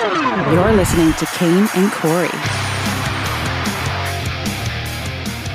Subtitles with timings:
[0.00, 2.28] You're listening to Cane and Corey.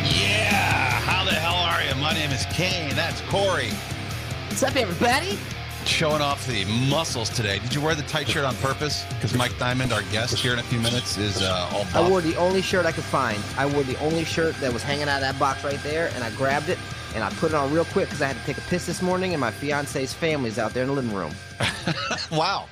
[0.03, 1.95] Yeah, how the hell are you?
[2.01, 2.91] My name is Cane.
[2.95, 3.71] That's Corey.
[4.47, 5.37] What's up, everybody?
[5.85, 7.59] Showing off the muscles today.
[7.59, 9.05] Did you wear the tight shirt on purpose?
[9.09, 11.95] Because Mike Diamond, our guest here in a few minutes, is uh, all buff.
[11.95, 13.41] I wore the only shirt I could find.
[13.57, 16.23] I wore the only shirt that was hanging out of that box right there, and
[16.23, 16.77] I grabbed it
[17.15, 19.01] and I put it on real quick because I had to take a piss this
[19.01, 21.33] morning, and my fiance's family's out there in the living room.
[22.31, 22.67] wow.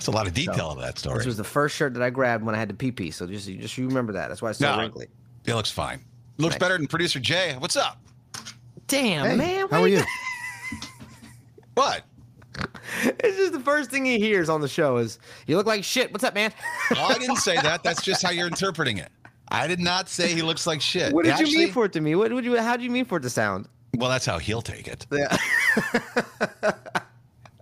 [0.00, 1.18] That's a lot of detail So, of that story.
[1.18, 3.10] This was the first shirt that I grabbed when I had to pee pee.
[3.10, 4.28] So just just remember that.
[4.28, 4.80] That's why it's so No.
[4.80, 5.08] wrinkly.
[5.44, 6.00] It looks fine.
[6.38, 6.58] Looks Nice.
[6.58, 7.54] better than producer Jay.
[7.58, 8.00] What's up?
[8.86, 9.68] Damn, Hey, man.
[9.70, 10.02] how are you?
[11.74, 12.04] What?
[13.02, 16.10] It's just the first thing he hears on the show is, "You look like shit."
[16.12, 16.50] What's up, man?
[16.96, 17.82] Oh, I didn't say that.
[17.82, 19.10] That's just how you're interpreting it.
[19.48, 21.12] I did not say he looks like shit.
[21.12, 22.14] What did you mean for it to me?
[22.14, 22.56] What would you?
[22.56, 23.68] How did you mean for it to sound?
[23.96, 25.06] Well, that's how he'll take it.
[25.12, 25.36] Yeah.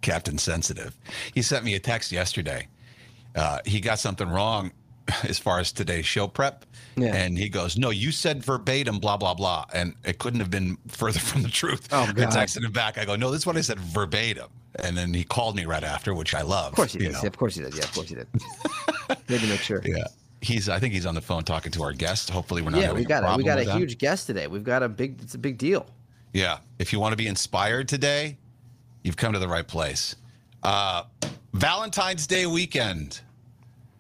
[0.03, 0.97] Captain Sensitive.
[1.35, 2.69] He sent me a text yesterday.
[3.35, 4.73] Uh, he got something wrong
[5.25, 6.65] as far as today's show prep.
[6.97, 7.15] Yeah.
[7.15, 9.65] And he goes, No, you said verbatim, blah, blah, blah.
[9.73, 11.89] And it couldn't have been further from the truth.
[11.93, 12.31] Oh, I God.
[12.33, 12.99] texted him back.
[12.99, 14.49] I go, No, this is what I said verbatim.
[14.83, 16.69] And then he called me right after, which I love.
[16.73, 17.13] Of course he did.
[17.13, 17.75] Yeah, of course he did.
[17.75, 18.27] Yeah, of course he did.
[19.09, 19.81] To make sure.
[19.85, 20.05] Yeah.
[20.43, 22.29] He's, I think he's on the phone talking to our guest.
[22.31, 23.79] Hopefully, we're not Yeah, we got a we got a with that.
[23.79, 24.47] huge guest today.
[24.47, 25.21] We've got a big.
[25.23, 25.87] It's a big deal.
[26.35, 26.59] Yeah.
[26.79, 28.37] If you want to be inspired today,
[29.03, 30.17] you've come to the right place.
[30.63, 31.05] Uh,
[31.53, 33.21] Valentine's Day weekend.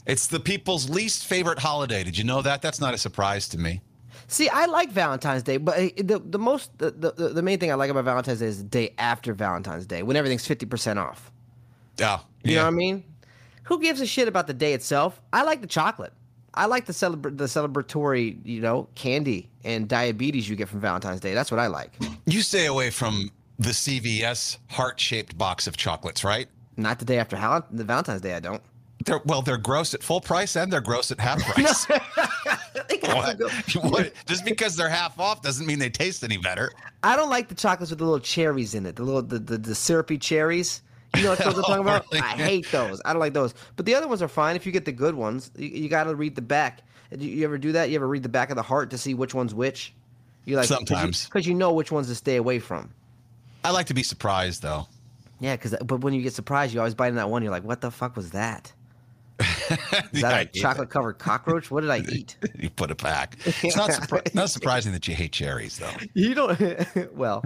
[0.06, 2.02] It's the people's least favorite holiday.
[2.02, 2.62] Did you know that?
[2.62, 3.82] That's not a surprise to me.
[4.26, 7.70] See, I like Valentine's Day, but uh, the the most the, the, the main thing
[7.70, 10.98] I like about Valentine's Day is the day after Valentine's Day when everything's fifty percent
[10.98, 11.30] off.
[11.98, 12.20] Yeah.
[12.44, 12.58] You yeah.
[12.58, 13.04] know what I mean?
[13.64, 15.20] Who gives a shit about the day itself?
[15.32, 16.12] I like the chocolate.
[16.54, 21.20] I like the celebra- the celebratory, you know, candy and diabetes you get from Valentine's
[21.20, 21.34] Day.
[21.34, 21.92] That's what I like.
[22.26, 26.48] You stay away from the CVS heart shaped box of chocolates, right?
[26.76, 28.34] Not the day after Hal- the Valentine's Day.
[28.34, 28.62] I don't.
[29.04, 31.86] They're, well, they're gross at full price and they're gross at half price.
[33.02, 33.40] What?
[33.82, 34.12] What?
[34.26, 36.72] Just because they're half off doesn't mean they taste any better.
[37.02, 39.58] I don't like the chocolates with the little cherries in it, the little the, the,
[39.58, 40.82] the syrupy cherries.
[41.16, 42.06] You know what those I'm talking about?
[42.12, 43.00] I hate those.
[43.04, 43.54] I don't like those.
[43.76, 45.50] But the other ones are fine if you get the good ones.
[45.56, 46.82] You, you got to read the back.
[47.16, 47.88] You, you ever do that?
[47.88, 49.94] You ever read the back of the heart to see which one's which?
[50.44, 51.24] You like Sometimes.
[51.26, 52.90] because you, know which ones to stay away from.
[53.64, 54.86] I like to be surprised, though.
[55.40, 57.42] Yeah, because but when you get surprised, you always bite in that one.
[57.42, 58.72] You're like, what the fuck was that?
[59.40, 61.70] Is Yeah, that a chocolate covered cockroach?
[61.70, 62.36] What did I eat?
[62.58, 63.36] You put it back.
[63.62, 65.90] It's not, surpri- not surprising that you hate cherries, though.
[66.14, 66.58] You don't.
[67.14, 67.44] well,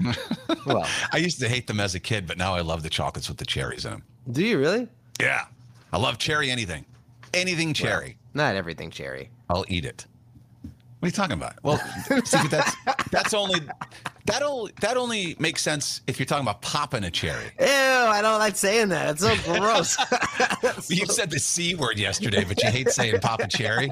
[0.64, 0.88] well.
[1.12, 3.36] I used to hate them as a kid, but now I love the chocolates with
[3.38, 4.02] the cherries in them.
[4.30, 4.88] Do you really?
[5.20, 5.44] Yeah.
[5.92, 6.86] I love cherry anything.
[7.34, 8.16] Anything cherry.
[8.32, 9.28] Not everything cherry.
[9.50, 10.06] I'll eat it.
[11.02, 11.54] What are you talking about?
[11.64, 11.78] Well,
[12.24, 12.76] see, that's
[13.10, 13.58] that's only
[14.26, 17.46] that only that only makes sense if you're talking about popping a cherry.
[17.58, 19.20] Ew, I don't like saying that.
[19.20, 19.96] It's so gross.
[20.88, 23.90] You said the c word yesterday, but you hate saying pop a cherry.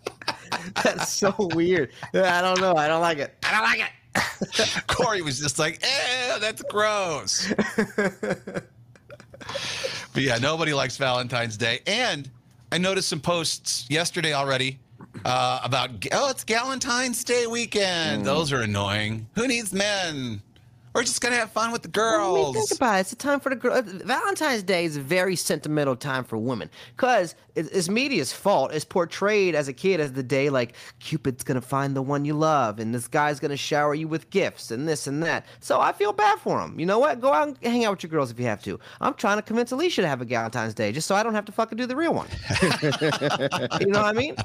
[0.82, 1.90] That's so weird.
[2.14, 2.76] I don't know.
[2.76, 3.34] I don't like it.
[3.44, 4.86] I don't like it.
[4.86, 7.52] Corey was just like, "Eh, that's gross."
[7.96, 8.62] but
[10.14, 12.30] yeah, nobody likes Valentine's Day, and
[12.72, 14.78] I noticed some posts yesterday already
[15.24, 18.24] uh, about oh, it's Valentine's Day weekend.
[18.24, 19.26] Those are annoying.
[19.34, 20.42] Who needs men?
[20.94, 22.54] We're just gonna have fun with the I mean, girls.
[22.54, 23.00] think about it.
[23.00, 23.82] It's a time for the girl.
[23.82, 28.72] Valentine's Day is a very sentimental time for women because it's media's fault.
[28.72, 32.34] It's portrayed as a kid as the day like Cupid's gonna find the one you
[32.34, 35.46] love, and this guy's gonna shower you with gifts and this and that.
[35.60, 36.78] So I feel bad for him.
[36.78, 37.20] You know what?
[37.20, 38.78] Go out and hang out with your girls if you have to.
[39.00, 41.44] I'm trying to convince Alicia to have a Valentine's Day just so I don't have
[41.46, 42.28] to fucking do the real one.
[43.80, 44.36] you know what I mean?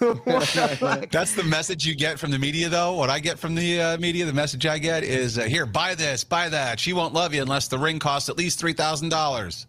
[1.10, 2.94] That's the message you get from the media, though.
[2.94, 5.94] What I get from the uh, media, the message I get is uh, here, buy
[5.94, 6.80] this, buy that.
[6.80, 9.66] She won't love you unless the ring costs at least three thousand dollars.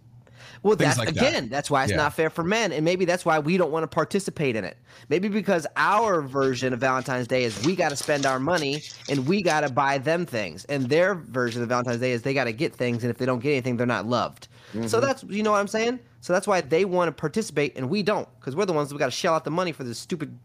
[0.63, 1.27] Well, Things that's like that.
[1.27, 1.98] again, that's why it's Yeah.
[1.98, 4.75] not fair for men, and maybe that's why we don't want to participate in it.
[5.07, 9.27] Maybe because our version of Valentine's Day is we got to spend our money and
[9.27, 12.45] we got to buy them things, and their version of Valentine's Day is they got
[12.45, 14.48] to get things, and if they don't get anything, they're not loved.
[14.74, 14.88] Mm-hmm.
[14.88, 16.00] So that's you know what I'm saying.
[16.21, 18.98] So that's why they want to participate and we don't, because we're the ones that
[18.98, 20.38] got to shell out the money for the stupid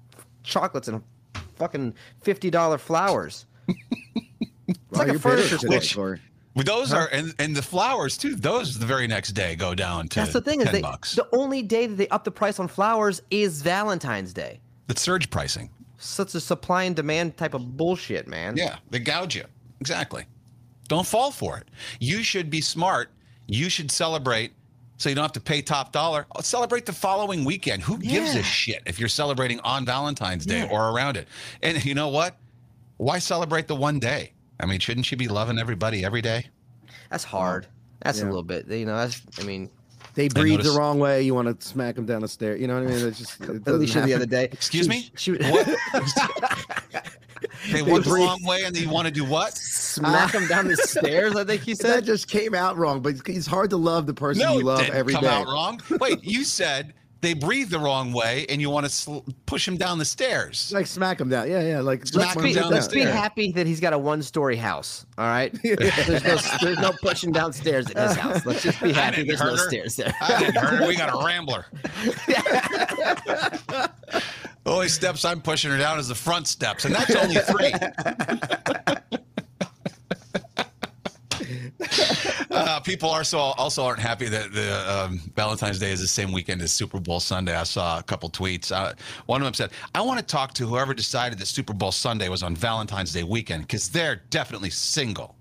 [0.45, 1.03] chocolates and
[1.57, 3.47] fucking fifty dollar flowers.
[5.11, 6.05] It's Well, like a you're furniture today, store.
[6.17, 6.21] Corey.
[6.55, 8.35] Well, those are and, and the flowers too.
[8.35, 11.15] Those the very next day go down to That's the thing 10 is they, bucks.
[11.15, 14.61] the only day that they up the price on flowers is Valentine's Day.
[14.89, 15.71] It's surge pricing.
[15.97, 18.57] Such a supply and demand type of bullshit, man.
[18.57, 19.45] Yeah, they gouge you.
[19.81, 20.27] Exactly.
[20.89, 21.69] Don't fall for it.
[22.01, 23.11] You should be smart.
[23.47, 24.53] You should celebrate
[24.99, 26.27] so you don't have to pay top dollar.
[26.37, 27.83] Oh, Celebrate the following weekend.
[27.83, 30.71] Who gives a shit if you're celebrating on Valentine's Day Yeah.
[30.71, 31.29] or around it?
[31.63, 32.37] And you know what?
[32.99, 34.33] Why celebrate the one day?
[34.63, 36.47] I mean, shouldn't you be loving everybody every day?
[37.11, 37.67] That's hard.
[38.03, 38.67] That's a little bit.
[38.69, 39.21] You know, that's.
[39.39, 39.69] I mean,
[40.15, 41.23] They breathe the wrong way.
[41.23, 42.61] You want to smack them down the stairs.
[42.61, 43.07] You know what I mean?
[43.09, 44.45] It's just it doesn't Alicia the other day.
[44.45, 45.11] Excuse she- me?
[45.17, 45.69] She, What?
[47.73, 49.55] They went the breathe- wrong way and they want to do what?
[49.57, 51.35] smack them down the stairs.
[51.37, 54.07] I think he said That just came out wrong, but it's- it's hard to love
[54.07, 55.29] the person No, you love didn't every come day.
[55.31, 55.81] out wrong.
[56.01, 59.77] Wait, you said they breathe the wrong way and you want to sl- push them
[59.77, 60.73] down the stairs.
[60.75, 61.49] Like smack them down.
[61.49, 61.81] Yeah, yeah.
[61.81, 65.07] Like Smack let's Be, down the let's be happy that he's got a one-story house.
[65.17, 65.57] All right.
[65.63, 68.45] there's, no, there's no pushing downstairs in his house.
[68.45, 69.57] Let's just be happy there's no her.
[69.57, 70.13] stairs there.
[70.21, 70.87] I didn't hurt her.
[70.87, 71.67] We got a rambler.
[72.27, 73.91] the
[74.67, 77.73] only steps I'm pushing her down is the front steps, and that's only three.
[82.53, 86.33] Uh, people are so also aren't happy that the um, Valentine's Day is the same
[86.33, 87.57] weekend as Super Bowl Sunday.
[87.57, 88.71] I saw a couple tweets.
[88.71, 88.93] Uh,
[89.25, 92.29] one of them said, "I want to talk to whoever decided that Super Bowl Sunday
[92.29, 95.35] was on Valentine's Day weekend because they're definitely single."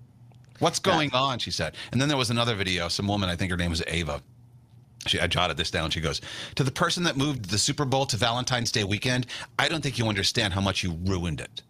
[0.58, 1.38] What's going on?
[1.38, 1.74] She said.
[1.90, 2.86] And then there was another video.
[2.88, 4.22] Some woman, I think her name was Ava.
[5.06, 5.90] She, I jotted this down.
[5.90, 6.20] She goes,
[6.54, 9.26] To the person that moved the Super Bowl to Valentine's Day weekend,
[9.58, 11.62] I don't think you understand how much you ruined it.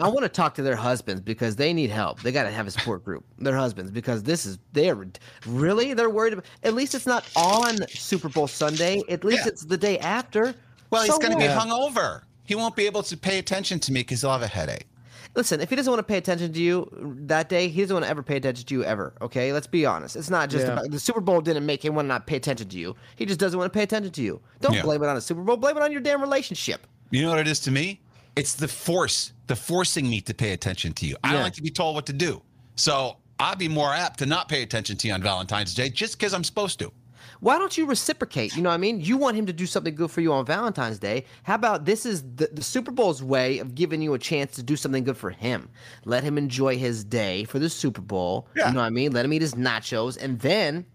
[0.00, 2.20] I want to talk to their husbands because they need help.
[2.22, 3.24] They got to have a support group.
[3.38, 5.06] Their husbands because this is they're
[5.46, 6.34] really they're worried.
[6.34, 9.02] About, at least it's not on Super Bowl Sunday.
[9.08, 9.52] At least Yeah.
[9.52, 10.54] it's the day after.
[10.90, 11.58] Well, he's going to be what?
[11.66, 12.22] hungover.
[12.44, 14.86] He won't be able to pay attention to me because he'll have a headache.
[15.34, 16.88] Listen, if he doesn't want to pay attention to you
[17.26, 19.12] that day, he doesn't want to ever pay attention to you ever.
[19.20, 20.16] Okay, let's be honest.
[20.16, 20.72] It's not just Yeah.
[20.74, 22.96] about the Super Bowl didn't make him want to not pay attention to you.
[23.16, 24.40] He just doesn't want to pay attention to you.
[24.62, 24.82] Don't Yeah.
[24.82, 25.58] blame it on the Super Bowl.
[25.58, 26.86] Blame it on your damn relationship.
[27.10, 28.00] You know what it is to me?
[28.36, 31.16] It's the force, the forcing me to pay attention to you.
[31.24, 32.42] I don't like to be told what to do.
[32.76, 36.18] So I'd be more apt to not pay attention to you on Valentine's Day just
[36.18, 36.92] because I'm supposed to.
[37.40, 38.56] Why don't you reciprocate?
[38.56, 39.00] You know what I mean?
[39.00, 41.24] You want him to do something good for you on Valentine's Day.
[41.42, 44.62] How about this is the, the Super Bowl's way of giving you a chance to
[44.62, 45.68] do something good for him.
[46.04, 48.48] Let him enjoy his day for the Super Bowl.
[48.56, 48.68] Yeah.
[48.68, 49.12] You know what I mean?
[49.12, 50.16] Let him eat his nachos.
[50.16, 50.86] And then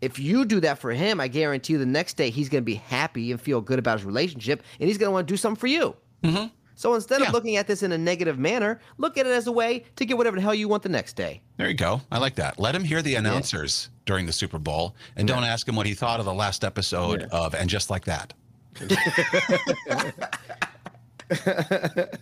[0.00, 2.66] if you do that for him, I guarantee you the next day he's going to
[2.66, 5.36] be happy and feel good about his relationship and he's going to want to do
[5.36, 5.96] something for you.
[6.22, 6.46] Mm-hmm.
[6.80, 7.26] So instead Yeah.
[7.26, 10.06] of looking at this in a negative manner, look at it as a way to
[10.06, 11.42] get whatever the hell you want the next day.
[11.58, 12.00] There you go.
[12.10, 12.58] I like that.
[12.58, 15.92] Let him hear the announcers during the Super Bowl and don't ask him what he
[15.92, 18.32] thought of the last episode of And Just Like That.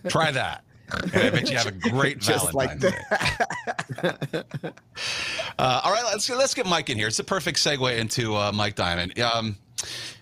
[0.09, 0.65] Try that.
[0.91, 3.11] And I bet you have a great Just like Valentine's
[4.01, 4.43] Day.
[5.57, 7.07] uh, all right, let's let's get Mike in here.
[7.07, 9.17] It's a perfect segue into uh, Mike Diamond.
[9.21, 9.55] Um,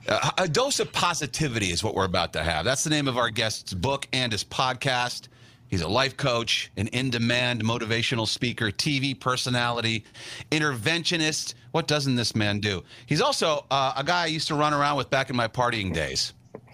[0.07, 2.65] uh, a dose of positivity is what we're about to have.
[2.65, 5.27] That's the name of our guest's book and his podcast.
[5.69, 10.05] He's a life coach, an in demand motivational speaker, TV personality,
[10.51, 11.55] interventionist.
[11.71, 12.83] What doesn't this man do?
[13.05, 15.93] He's also uh, a guy I used to run around with back in my partying
[15.93, 16.33] days.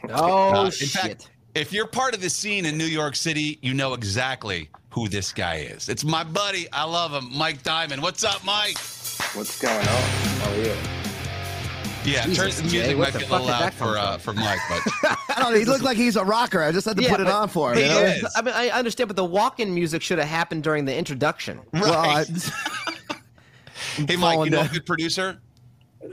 [0.09, 0.89] Oh, Uh, shit.
[0.89, 5.07] fact, if you're part of the scene in New York City, you know exactly who
[5.09, 5.89] this guy is.
[5.89, 6.67] It's my buddy.
[6.71, 8.01] I love him, Mike Diamond.
[8.01, 8.77] What's up, Mike?
[9.33, 9.85] What's going on?
[9.85, 11.02] How are you?
[12.05, 14.33] Yeah, Jesus, turn, the music what might the get a little loud for uh, for
[14.33, 14.81] Mike, but
[15.29, 15.59] I don't know.
[15.59, 16.61] He looked like he's a rocker.
[16.61, 17.77] I just had to Yeah, put it on for him.
[17.77, 18.01] He you know?
[18.01, 18.33] is.
[18.35, 21.59] I mean, I understand, but the walk-in music should have happened during the introduction.
[21.71, 22.25] Well, I,
[24.07, 25.39] hey, Mike, you know a good producer?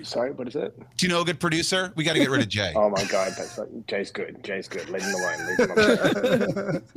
[0.03, 0.79] Sorry, what is it?
[0.97, 1.93] Do you know a good producer?
[1.97, 2.73] We got to get rid of Jay.
[2.77, 4.43] Oh my God, that's like, Jay's good.
[4.45, 4.89] Jay's good.
[4.89, 5.47] Leave him alone.
[5.47, 6.83] Leave him alone.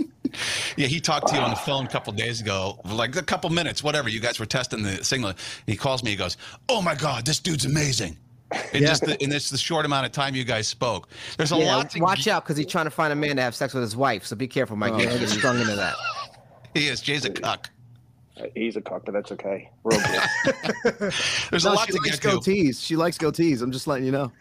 [0.77, 3.51] Yeah, he talked to you on the phone a couple days ago, like a couple
[3.51, 4.09] minutes, whatever.
[4.09, 5.33] You guys were testing the signal.
[5.67, 6.09] He calls me.
[6.09, 6.37] He goes,
[6.69, 8.17] "Oh my God, this dude's amazing."
[8.73, 8.87] In Yeah.
[8.89, 11.75] just the, in this the short amount of time you guys spoke, there's a Yeah,
[11.77, 11.89] lot.
[11.91, 13.95] To, watch out because he's trying to find a man to have sex with his
[13.95, 14.25] wife.
[14.25, 14.93] So be careful, Mike.
[14.93, 15.95] Oh, you get strung into that.
[16.73, 17.01] He is.
[17.01, 17.69] Jay's a cuck.
[18.35, 19.69] Uh, he's a cock, but that's okay.
[19.83, 21.13] We're all good.
[21.51, 22.37] There's a lot she to likes get to.
[22.39, 22.83] goatees.
[22.83, 23.61] She likes goatees.
[23.61, 24.31] I'm just letting you know.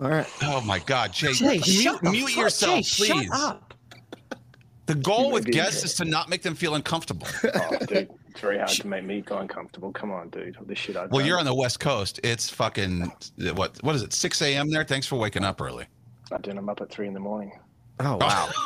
[0.00, 0.26] All right.
[0.42, 3.30] Oh my God, Jay, Jay, mute, shut the mute yourself, Jay, shut please.
[3.32, 3.71] up.
[4.86, 7.26] The goal with guests is to not make them feel uncomfortable.
[7.54, 9.92] Oh, dude, it's very hard to make me go uncomfortable.
[9.92, 10.56] Come on, dude.
[10.66, 11.28] This shit I've Well, done.
[11.28, 12.18] you're on the West Coast.
[12.24, 13.12] It's fucking
[13.54, 13.78] what?
[13.82, 14.12] What is it?
[14.12, 14.70] 6 a.m.
[14.70, 14.84] there.
[14.84, 15.86] Thanks for waking up early.
[16.32, 17.52] I'm doing them up at three in the morning.
[18.00, 18.48] Oh wow.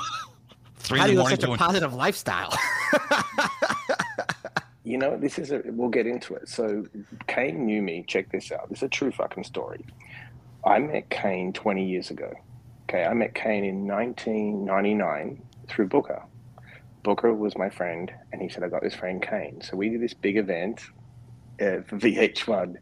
[0.78, 1.58] Three How in do the you have morning such a doing.
[1.58, 2.56] positive lifestyle?
[4.84, 6.48] You know, this is a, we'll get into it.
[6.48, 6.86] So,
[7.26, 8.04] Cane knew me.
[8.06, 8.68] Check this out.
[8.68, 9.84] This is a true fucking story.
[10.64, 12.32] I met Cane 20 years ago.
[12.88, 16.22] Okay, I met Cane in 1999 through Booker.
[17.02, 19.60] Booker was my friend, and he said, I got this friend Cane.
[19.62, 20.80] So, we did this big event
[21.60, 22.76] uh, for VH1,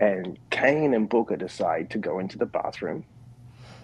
[0.00, 3.04] and Cane and Booker decide to go into the bathroom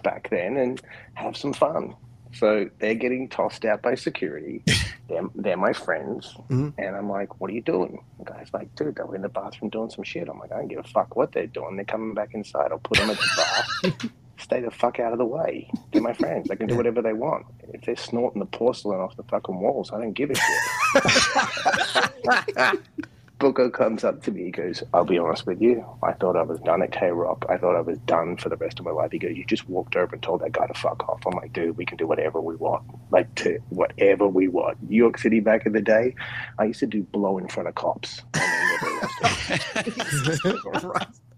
[0.03, 0.81] back then and
[1.15, 1.95] have some fun.
[2.33, 4.63] So they're getting tossed out by security.
[5.07, 6.35] they're, they're my friends.
[6.77, 8.03] And I'm like, what are you doing?
[8.19, 10.27] The guy's like, dude, they were in the bathroom doing some shit.
[10.27, 11.75] I'm like, I don't give a fuck what they're doing.
[11.75, 12.71] They're coming back inside.
[12.71, 14.09] I'll put them at the bar.
[14.37, 15.69] Stay the fuck out of the way.
[15.91, 16.49] They're my friends.
[16.49, 17.45] They can do whatever they want.
[17.73, 22.79] If they're snorting the porcelain off the fucking walls, I don't give a shit.
[23.39, 24.45] Booker comes up to me.
[24.45, 25.85] He goes, I'll be honest with you.
[26.01, 27.45] I thought I was done at K Rock.
[27.49, 29.11] I thought I was done for the rest of my life.
[29.11, 31.25] He goes, You just walked over and told that guy to fuck off.
[31.25, 32.83] I'm like, Dude, we can do whatever we want.
[33.11, 34.81] Like, to whatever we want.
[34.89, 36.15] New York City back in the day,
[36.57, 38.21] I used to do blow in front of cops.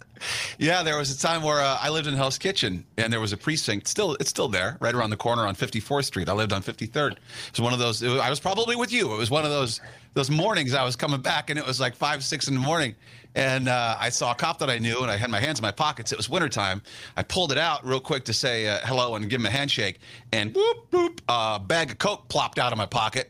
[0.57, 3.33] Yeah, there was a time where uh, I lived in Hell's Kitchen, and there was
[3.33, 3.87] a precinct.
[3.87, 6.29] Still, it's still there, right around the corner on 54th Street.
[6.29, 7.11] I lived on 53rd.
[7.13, 7.19] It
[7.51, 8.01] was one of those.
[8.01, 9.13] was- I was probably with you.
[9.13, 9.81] It was one of those
[10.13, 12.95] those mornings I was coming back, and it was like five, six in the morning,
[13.35, 15.63] and uh, I saw a cop that I knew, and I had my hands in
[15.63, 16.13] my pockets.
[16.13, 16.81] It was wintertime.
[17.17, 19.99] I pulled it out real quick to say uh, hello and give him a handshake,
[20.31, 23.29] and boop boop, a bag of coke plopped out of my pocket.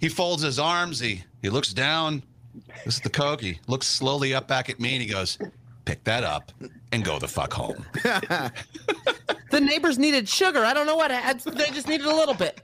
[0.00, 0.98] He folds his arms.
[0.98, 2.24] He he looks down.
[2.84, 3.40] This is the coke.
[3.40, 5.38] He looks slowly up back at me, and he goes,
[5.86, 6.52] "Pick that up
[6.92, 7.86] and go the fuck home."
[9.50, 10.64] The neighbors needed sugar.
[10.64, 11.10] I don't know what.
[11.10, 12.60] had- They just needed a little bit.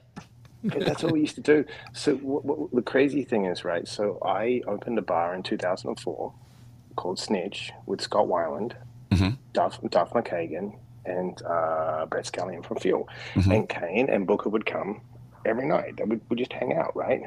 [0.64, 1.64] That's what we used to do.
[1.92, 3.86] So what, what, the crazy thing is, right?
[3.86, 6.32] So I opened a bar in 2004
[6.96, 8.72] called Snitch with Scott Weiland,
[9.10, 9.38] Mhm.
[9.52, 10.74] Duff, Duff McKagan,
[11.06, 13.08] and uh, Brett Scallion from Fuel.
[13.34, 15.00] And Cane and Booker would come
[15.46, 15.96] every night.
[15.96, 17.22] They would would just hang out, right?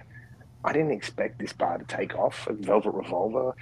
[0.65, 2.45] I didn't expect this bar to take off.
[2.51, 3.55] Velvet Revolver.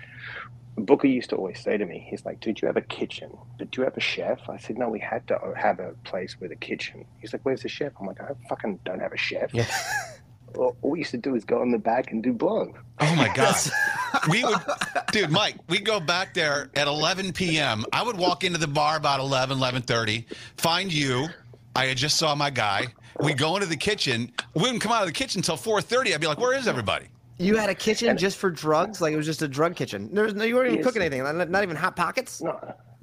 [0.76, 3.38] Booker used to always say to me, he's like, "Did you have a kitchen?
[3.60, 6.52] Did you have a chef?" I said, "No, we had to have a place with
[6.52, 9.54] a kitchen." He's like, "Where's the chef?" I'm like, "I fucking don't have a chef."
[9.54, 9.68] Yeah.
[10.56, 12.72] All, all we used to do is go in the back and do blow.
[13.00, 13.56] Oh my god.
[14.30, 14.60] we would
[15.12, 17.84] dude, Mike, we go back there at 11 p.m.
[17.92, 20.26] I would walk into the bar about 11, 11:30,
[20.58, 21.28] find you.
[21.76, 22.86] I had just saw my guy.
[23.20, 24.32] We'd go into the kitchen.
[24.54, 26.14] We wouldn't come out of the kitchen until 4:30.
[26.14, 27.08] I'd be like, "Where is everybody?"
[27.44, 30.10] You had a kitchen just for drugs, like it was just a drug kitchen.
[30.14, 30.86] There was no, you weren't even Yes.
[30.86, 31.24] cooking anything.
[31.52, 32.42] Not, even hot pockets.
[32.42, 32.60] No,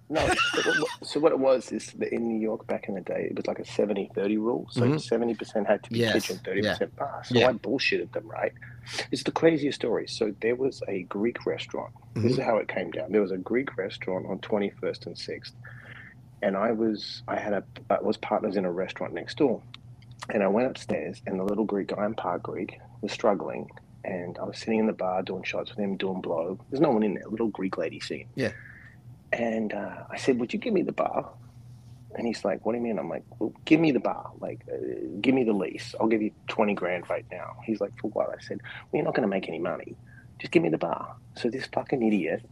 [0.08, 0.28] no.
[1.02, 3.46] so, what, it was is that in New York back in the day, it was
[3.46, 4.66] like a 70-30 rule.
[4.70, 6.04] So 70 percent had to be Mm-hmm.
[6.16, 7.22] Yes, kitchen, thirty percent bar.
[7.24, 7.48] So Yeah.
[7.48, 8.52] I bullshitted them, right?
[9.12, 10.06] It's the craziest story.
[10.08, 11.92] So there was a Greek restaurant.
[12.14, 12.40] This Mm-hmm.
[12.40, 13.12] is how it came down.
[13.12, 15.54] There was a Greek restaurant on Twenty First and Sixth,
[16.42, 19.62] and I was I had a I was partners in a restaurant next door,
[20.34, 23.68] and I went upstairs, and the little Greek guy, I'm part Greek, was struggling.
[24.04, 26.58] And I was sitting in the bar doing shots with him, doing blow.
[26.70, 27.28] There's no one in there.
[27.28, 28.28] Little Greek lady singing.
[28.34, 28.52] Yeah.
[29.32, 31.30] And uh, I said, "Would you give me the bar?"
[32.16, 34.32] And he's like, "What do you mean?" I'm like, "Well, give me the bar.
[34.40, 34.76] Like, uh,
[35.20, 35.94] give me the lease.
[36.00, 39.04] I'll give you twenty grand right now." He's like, "For what?" I said, "Well, you're
[39.04, 39.94] not going to make any money.
[40.38, 42.42] Just give me the bar." So this fucking idiot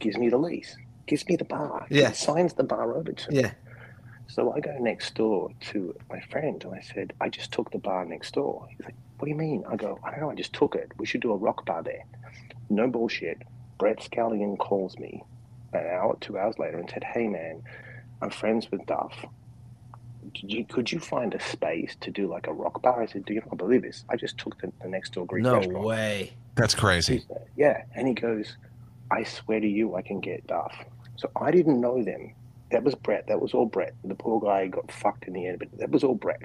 [0.00, 2.10] gives me the lease, gives me the bar, Yeah.
[2.12, 3.40] signs the bar over to me.
[3.42, 3.52] Yeah.
[4.26, 7.78] So I go next door to my friend and I said, I just took the
[7.78, 8.66] bar next door.
[8.70, 9.64] He's like, What do you mean?
[9.68, 10.90] I go, I don't know, I just took it.
[10.98, 12.04] We should do a rock bar there.
[12.70, 13.42] No bullshit.
[13.78, 15.22] Brett Scallion calls me
[15.72, 17.62] an hour, two hours later and said, Hey man,
[18.22, 19.14] I'm friends with Duff.
[20.40, 23.02] Could you, could you find a space to do like a rock bar?
[23.02, 24.04] I said, Do you not believe this?
[24.08, 25.84] I just took the, the next door Greek No restaurant.
[25.84, 26.32] way.
[26.54, 27.18] That's crazy.
[27.18, 27.82] He's like, Yeah.
[27.94, 28.56] And he goes,
[29.10, 30.74] I swear to you, I can get Duff.
[31.16, 32.32] So I didn't know them.
[32.74, 33.28] That was Brett.
[33.28, 33.94] That was all Brett.
[34.02, 36.42] The poor guy got fucked in the end, but that was all Brett.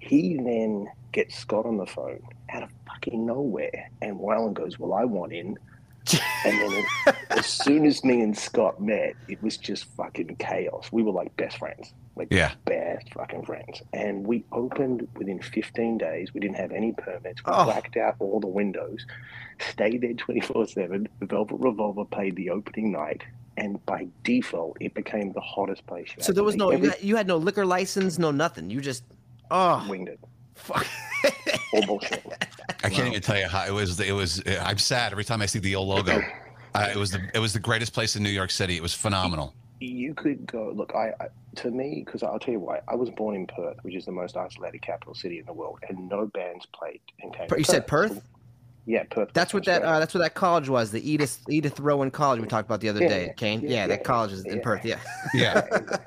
[0.00, 3.88] He then gets Scott on the phone out of fucking nowhere.
[4.00, 5.56] And Weiland goes, Well, I want in.
[6.44, 6.72] And then
[7.06, 10.88] it, as soon as me and Scott met, it was just fucking chaos.
[10.90, 11.94] We were like best friends.
[12.16, 12.50] Like Yeah.
[12.64, 13.80] best fucking friends.
[13.92, 16.34] And we opened within 15 days.
[16.34, 17.44] We didn't have any permits.
[17.46, 17.66] We Oh.
[17.66, 19.06] blacked out all the windows,
[19.60, 21.08] stayed there 24 7.
[21.20, 23.22] The Velvet Revolver played the opening night.
[23.56, 26.08] And by default, it became the hottest place.
[26.16, 28.70] you So there was no you Every- had, you had no liquor license, no nothing.
[28.70, 29.04] You just
[29.50, 30.18] oh winged it.
[30.54, 30.86] fuck.
[31.74, 32.24] All bullshit.
[32.84, 33.98] I can't even tell you how it was.
[34.00, 34.42] It was.
[34.60, 36.20] I'm sad every time I see the old logo.
[36.74, 38.74] Uh, it was the it was the greatest place in New York City.
[38.78, 39.52] It was phenomenal.
[39.78, 43.10] you could go look i, I to me because i'll tell you why i was
[43.10, 46.24] born in perth which is the most isolated capital city in the world and no
[46.28, 47.58] bands played in Canada.
[47.58, 48.22] You said Perth?
[48.86, 50.90] Yeah perth That's what that uh, that's what that college was.
[50.90, 53.60] The Edith Edith Cowan College we talked about the other Yeah, day, Cane.
[53.62, 54.62] Yeah, yeah, that college is in yeah.
[54.62, 54.84] Perth.
[54.84, 54.98] Yeah.
[55.34, 55.62] Yeah.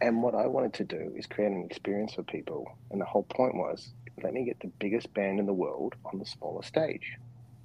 [0.00, 3.22] and what i wanted to do is create an experience for people and the whole
[3.22, 3.92] point was
[4.22, 7.18] let me get the biggest band in the world on the smaller stage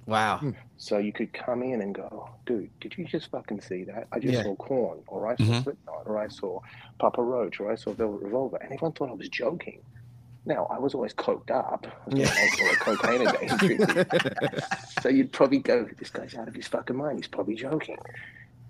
[0.06, 0.40] Wow.
[0.78, 4.08] so you could come in and go, dude, did you just fucking see that?
[4.10, 4.42] I just Yeah.
[4.42, 5.62] saw Korn, or I saw Mhm.
[5.64, 6.60] Slipknot, or I saw
[6.98, 9.82] Papa Roach, or I saw Velvet Revolver, and everyone thought I was joking.
[10.48, 11.86] Now, I was always coked up.
[12.08, 12.34] Yeah.
[12.80, 14.04] cocaine a day.
[15.02, 17.18] so you'd probably go, this guy's out of his fucking mind.
[17.18, 17.98] He's probably joking.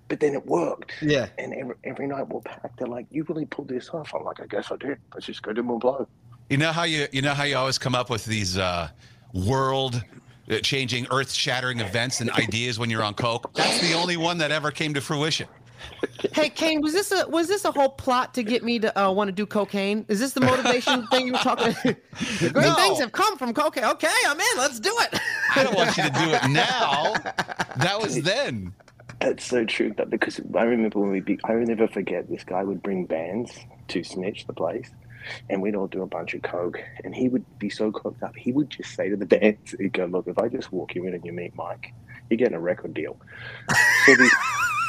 [0.08, 0.90] But then it worked.
[1.00, 1.28] Yeah.
[1.38, 2.78] And every, every night we're packed.
[2.78, 4.12] They're like, you really pulled this off.
[4.12, 4.98] I'm like, I guess I did.
[5.14, 6.08] Let's just go do more blow.
[6.50, 8.88] You know how you you know how you always come up with these uh,
[9.34, 10.02] world
[10.50, 13.52] uh, changing, earth shattering events and ideas when you're on coke.
[13.52, 15.46] That's the only one that ever came to fruition.
[16.32, 19.10] Hey Cane, was this a was this a whole plot to get me to uh,
[19.10, 20.04] want to do cocaine?
[20.08, 21.74] Is this the motivation thing you were talking?
[22.38, 22.74] Great no.
[22.74, 23.84] things have come from cocaine.
[23.84, 24.46] Okay, I'm in.
[24.56, 25.20] Let's do it.
[25.54, 27.14] I don't want you to do it now.
[27.76, 28.74] That was then.
[29.20, 29.92] That's so true.
[29.96, 32.28] That because I remember when we be, I will never forget.
[32.28, 33.52] This guy would bring bands
[33.88, 34.90] to snitch the place,
[35.50, 36.80] and we'd all do a bunch of coke.
[37.04, 39.92] And he would be so coked up, he would just say to the bands, he'd
[39.92, 41.92] go, "Look, if I just walk you in and you meet Mike,
[42.30, 43.16] you're getting a record deal."
[44.06, 44.34] So these,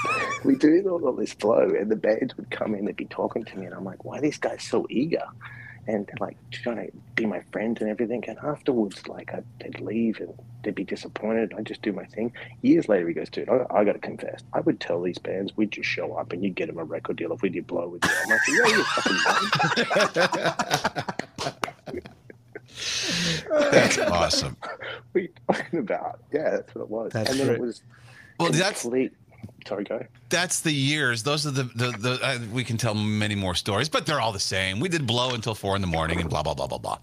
[0.44, 3.44] we do all, all this flow, and the bands would come in, they'd be talking
[3.46, 5.24] to me, and I'm like, "Why this guy's so eager?"
[5.89, 8.24] and they're like trying to be my friend and everything.
[8.27, 11.53] And afterwards, like I, they'd leave and they'd be disappointed.
[11.58, 12.32] I'd just do my thing.
[12.62, 14.44] Years later, he goes, dude, I, I got to confess.
[14.53, 17.18] I would tell these bands we'd just show up and you'd get them a record
[17.18, 18.12] deal if we did blow with you.
[18.24, 19.18] I'm like, yeah, you're fucking
[23.72, 24.56] That's awesome.
[24.60, 26.20] What are you talking about?
[26.32, 27.13] Yeah, that's what it was.
[27.13, 27.82] That's and then it was
[28.39, 28.86] well, that's
[29.67, 30.08] sorry.
[30.29, 31.24] That's the years.
[31.24, 34.31] Those are the the, the uh, we can tell many more stories, but they're all
[34.31, 34.79] the same.
[34.79, 37.00] We did blow until four in the morning and blah blah blah blah blah.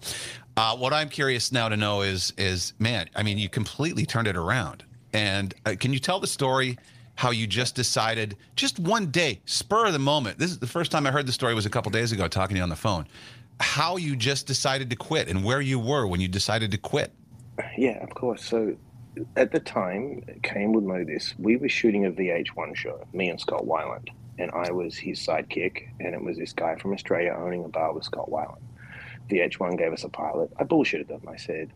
[0.55, 4.27] Uh, what I'm curious now to know is is man, I mean, you completely turned
[4.27, 4.83] it around.
[5.13, 6.77] And uh, can you tell the story?
[7.15, 10.37] How you just decided, just one day, spur of the moment.
[10.37, 12.53] This is the first time I heard the story was a couple days ago, talking
[12.53, 13.07] to you on the phone.
[13.59, 17.11] How you just decided to quit and where you were when you decided to quit.
[17.75, 18.43] Yeah, of course.
[18.43, 18.75] So
[19.35, 21.33] at the time, Cane would know this.
[21.37, 25.87] We were shooting a VH1 show, me and Scott Weiland, and I was his sidekick,
[25.99, 28.61] and it was this guy from Australia owning a bar with Scott Weiland.
[29.29, 30.51] VH1 gave us a pilot.
[30.57, 31.21] I bullshitted them.
[31.27, 31.71] I said,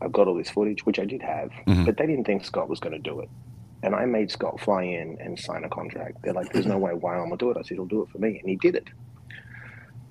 [0.00, 1.84] I've got all this footage, which I did have, mm-hmm.
[1.84, 3.28] but they didn't think Scott was going to do it.
[3.82, 6.22] And I made Scott fly in and sign a contract.
[6.22, 7.56] They're like, there's no way Weiland will do it.
[7.58, 8.38] I said, he'll do it for me.
[8.38, 8.88] And he did it.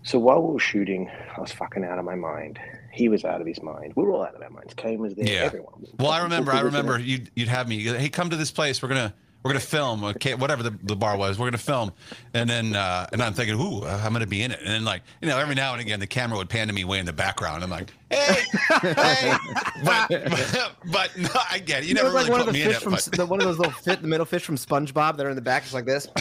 [0.03, 2.59] So while we were shooting, I was fucking out of my mind.
[2.93, 3.93] He was out of his mind.
[3.95, 4.75] We were all out of our minds.
[4.75, 5.25] Cane was there.
[5.25, 5.41] Yeah.
[5.41, 5.85] Everyone.
[5.97, 6.51] Well, I remember.
[6.51, 7.81] I remember you'd you'd have me.
[7.81, 8.83] Hey, come to this place.
[8.83, 9.13] We're gonna
[9.43, 10.03] we're gonna film.
[10.03, 11.91] Okay, whatever the, the bar was, we're gonna film.
[12.35, 14.59] And then uh, and I'm thinking, ooh, I'm gonna be in it.
[14.59, 16.83] And then like you know, every now and again, the camera would pan to me
[16.85, 17.63] way in the background.
[17.63, 18.43] I'm like, hey,
[18.79, 19.33] hey.
[19.83, 21.89] But, but, but no, I get it.
[21.89, 23.73] You, never really like one put of the fish from the, one of those little
[23.73, 26.07] fit the middle fish from SpongeBob that are in the back, just like this.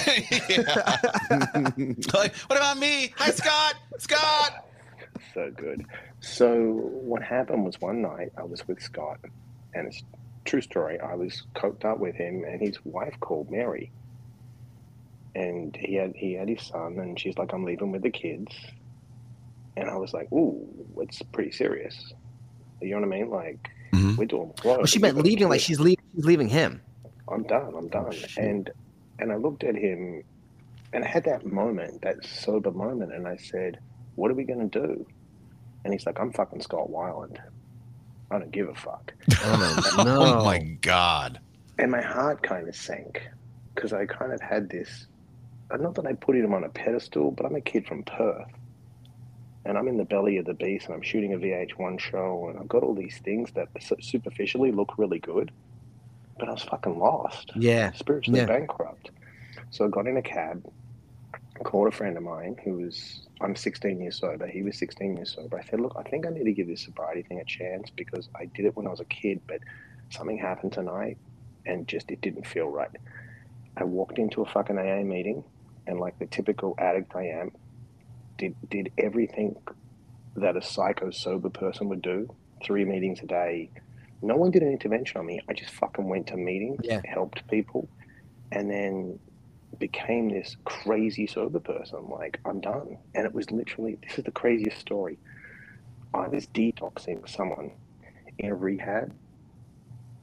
[2.15, 3.13] like, what about me?
[3.19, 3.75] Hi, Scott.
[3.99, 4.67] Scott.
[5.35, 5.87] So good.
[6.21, 9.19] So what happened was one night I was with Scott,
[9.75, 10.03] and it's
[10.45, 11.01] true story.
[11.01, 13.91] I was coked up with him, and his wife called Mary,
[15.35, 18.55] and he had he had his son, and she's like, "I'm leaving with the kids,"
[19.77, 20.67] and I was like, "Ooh,
[20.99, 22.13] it's pretty serious."
[22.81, 23.31] You know what I mean?
[23.31, 24.17] Like mm-hmm.
[24.17, 24.53] we're doing.
[24.65, 26.05] Well, she meant leaving, like she's leaving.
[26.15, 26.83] She's leaving him.
[27.29, 27.75] I'm done.
[27.77, 28.13] I'm done.
[28.13, 28.71] Oh, and
[29.19, 30.23] and I looked at him,
[30.93, 33.79] and I had that moment, that sober moment, and I said,
[34.17, 35.07] "What are we going to do?"
[35.85, 37.39] And he's like, "I'm fucking Scott Weiland."
[38.31, 39.13] I don't give a fuck.
[39.45, 40.23] Oh, no.
[40.23, 41.39] oh my god!
[41.79, 43.29] And my heart kind of sank
[43.75, 45.07] because I kind of had this.
[45.71, 48.51] Uh, not that I put him on a pedestal, but I'm a kid from Perth,
[49.65, 52.59] and I'm in the belly of the beast, and I'm shooting a VH1 show, and
[52.59, 53.69] I've got all these things that
[54.01, 55.51] superficially look really good,
[56.39, 57.53] but I was fucking lost.
[57.55, 58.47] Yeah, spiritually yeah.
[58.47, 59.11] bankrupt.
[59.71, 60.65] So I got in a cab,
[61.65, 64.47] called a friend of mine who was I'm 16 years sober.
[64.47, 65.59] He was 16 years sober.
[65.59, 68.29] I said, look, I think I need to give this sobriety thing a chance because
[68.35, 69.59] I did it when I was a kid, but
[70.11, 71.19] something happened tonight
[71.67, 72.91] and just it didn't feel right.
[73.77, 75.45] I walked into a fucking AA meeting
[75.87, 77.53] and like the typical addict I am,
[78.39, 79.57] did did everything
[80.37, 82.29] that a psycho sober person would do.
[82.65, 83.71] Three meetings a day.
[84.23, 85.41] No one did an intervention on me.
[85.49, 87.01] I just fucking went to meetings, yeah.
[87.05, 87.89] helped people,
[88.53, 89.19] and then
[89.83, 92.09] became this crazy sober person.
[92.09, 92.99] Like, I'm done.
[93.17, 95.19] And it was literally, this is the craziest story.
[96.15, 97.73] I was detoxing someone
[98.39, 99.13] in a rehab.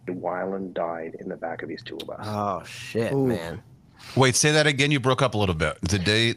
[0.05, 2.21] The Weiland died in the back of his tour bus.
[2.23, 3.27] Oh, shit, Ooh.
[3.27, 3.61] man.
[4.15, 4.91] Wait, say that again.
[4.91, 5.77] You broke up a little bit.
[5.81, 6.35] The day.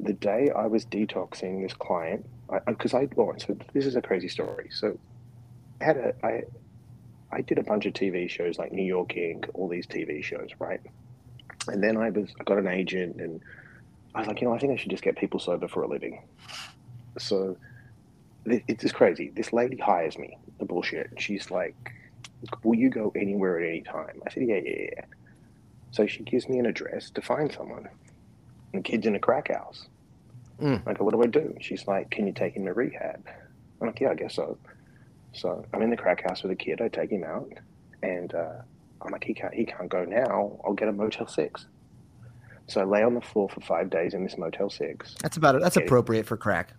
[0.00, 2.24] The day I was detoxing this client,
[2.66, 4.70] because I, I, well, so this is a crazy story.
[4.70, 4.98] So,
[5.82, 6.44] I had a, I,
[7.30, 10.48] I did a bunch of TV shows like New York Inc., all these TV shows,
[10.58, 10.80] right?
[11.68, 13.40] And then I was I got an agent, and
[14.14, 15.88] I was like, you know, I think I should just get people sober for a
[15.88, 16.22] living.
[17.18, 17.56] So
[18.46, 19.30] it's just crazy.
[19.34, 20.38] This lady hires me.
[20.58, 21.10] The bullshit.
[21.18, 21.76] She's like,
[22.62, 25.04] "Will you go anywhere at any time?" I said, "Yeah, yeah, yeah."
[25.90, 27.88] So she gives me an address to find someone.
[28.72, 29.88] And the kid's in a crack house.
[30.60, 30.82] Mm.
[30.86, 33.26] I go, "What do I do?" She's like, "Can you take him to rehab?"
[33.80, 34.58] I'm like, yeah, I guess so.
[35.32, 36.80] So I'm in the crack house with a kid.
[36.80, 37.52] I take him out,
[38.02, 38.62] and uh,
[39.02, 40.58] I'm like, he can't, he can't go now.
[40.64, 41.66] I'll get a Motel Six.
[42.66, 45.14] So I lay on the floor for five days in this Motel Six.
[45.22, 45.62] That's about it.
[45.62, 45.86] That's Okay.
[45.86, 46.74] appropriate for crack.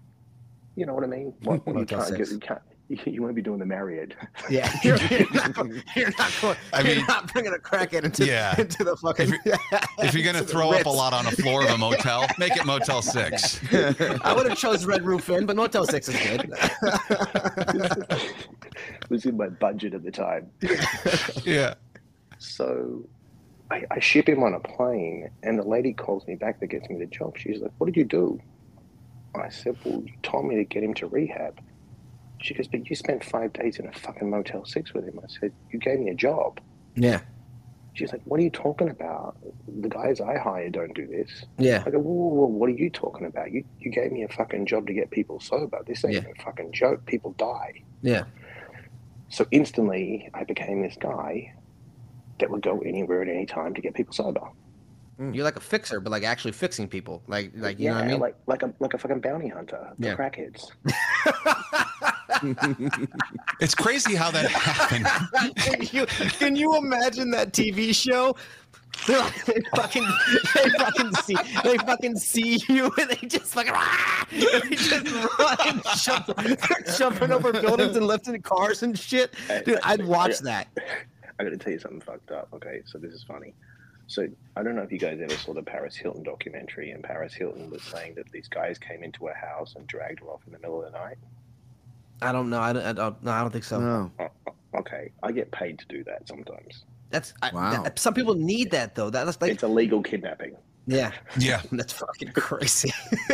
[0.75, 1.33] You know what I mean?
[1.43, 2.61] What, what you Motel can't, get, you can't,
[3.07, 4.13] you, want to be doing the Marriott.
[4.49, 5.57] Yeah, you're, you're not,
[5.95, 6.57] you're not going.
[6.73, 8.59] I you're mean- not bringing a crackhead into Yeah.
[8.59, 9.33] into the fucking.
[9.99, 12.65] If you're gonna throw up a lot on a floor of a motel, make it
[12.65, 13.59] Motel Six.
[13.73, 16.53] I would have chose Red Roof Inn, but Motel Six is good.
[17.81, 20.49] it was in my budget at the time.
[21.43, 21.73] Yeah.
[22.39, 23.07] So
[23.71, 26.89] I, I ship him on a plane, and the lady calls me back that gets
[26.89, 27.37] me the job.
[27.37, 28.39] She's like, What did you do?
[29.35, 31.59] I said, Well, you told me to get him to rehab.
[32.41, 35.19] She goes, But you spent five days in a fucking Motel 6 with him.
[35.21, 36.59] I said, You gave me a job.
[36.95, 37.21] yeah,
[37.93, 39.37] She's like, What are you talking about?
[39.67, 41.29] The guys I hire don't do this.
[41.57, 43.51] yeah, I go, whoa, whoa, whoa, what are you talking about?
[43.51, 45.79] You you gave me a fucking job to get people sober.
[45.85, 46.21] This ain't Yeah.
[46.39, 47.05] a fucking joke.
[47.05, 47.83] People die.
[48.01, 48.23] yeah.
[49.31, 51.53] So instantly, I became this guy
[52.39, 54.41] that would go anywhere at any time to get people sober.
[55.33, 57.21] You're like a fixer, but like actually fixing people.
[57.27, 58.19] Like, like you know what I mean?
[58.21, 59.89] like like a like a fucking bounty hunter.
[59.99, 60.15] The Yeah.
[60.15, 60.71] crackheads.
[63.59, 65.05] It's crazy how that happened.
[65.57, 68.35] can you can you imagine that TV show?
[69.07, 70.07] They're like- they fucking
[70.55, 75.57] they fucking see they fucking see you and they just fucking "Ah!" they just run
[75.65, 79.33] and jump, they're jumping over buildings and lifting cars and shit.
[79.65, 80.67] Dude, I'd watch that.
[81.39, 82.49] I got to tell you something fucked up.
[82.53, 83.53] Okay, so this is funny.
[84.07, 87.33] So I don't know if you guys ever saw the Paris Hilton documentary, and Paris
[87.33, 90.53] Hilton was saying that these guys came into her house and dragged her off in
[90.53, 91.17] the middle of the night.
[92.21, 92.59] I don't know.
[92.59, 92.83] I don't.
[92.85, 93.79] I don't, no, I don't think so.
[93.79, 94.11] No.
[94.19, 96.83] Oh, oh, okay, I get paid to do that sometimes.
[97.11, 97.83] That's I, Wow.
[97.83, 99.09] that- some people need that though.
[99.09, 100.55] That's like It's illegal kidnapping.
[100.85, 101.11] yeah.
[101.39, 101.61] Yeah.
[101.71, 102.91] That's fucking crazy.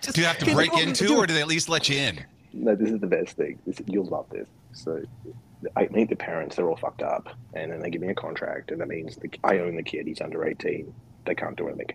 [0.00, 2.24] Just- Do you have to break into, or do they at least let you in?
[2.52, 3.58] No, this is the best thing.
[3.66, 4.46] This, you'll love this.
[4.72, 5.02] So
[5.76, 6.56] I meet the parents.
[6.56, 9.30] They're all fucked up, and then they give me a contract, and that means the,
[9.42, 10.06] I own the kid.
[10.06, 10.92] He's under eighteen.
[11.26, 11.94] They can't do anything.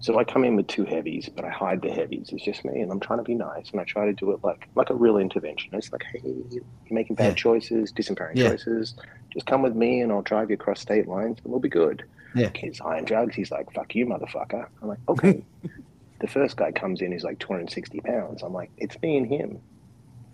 [0.00, 2.28] So I come in with two heavies, but I hide the heavies.
[2.30, 4.44] It's just me, and I'm trying to be nice, and I try to do it
[4.44, 5.92] like like a real interventionist.
[5.92, 7.34] Like, hey, you're making bad Yeah.
[7.34, 8.50] choices, disempowering Yeah.
[8.50, 8.94] choices.
[9.32, 12.04] Just come with me, and I'll drive you across state lines, and we'll be good.
[12.34, 12.50] Yeah.
[12.50, 13.34] Kid's high on drugs.
[13.34, 14.66] He's like, fuck you, motherfucker.
[14.82, 15.42] I'm like, okay.
[16.20, 18.42] the first guy comes in, he's like 260 pounds.
[18.42, 19.60] I'm like, it's me and him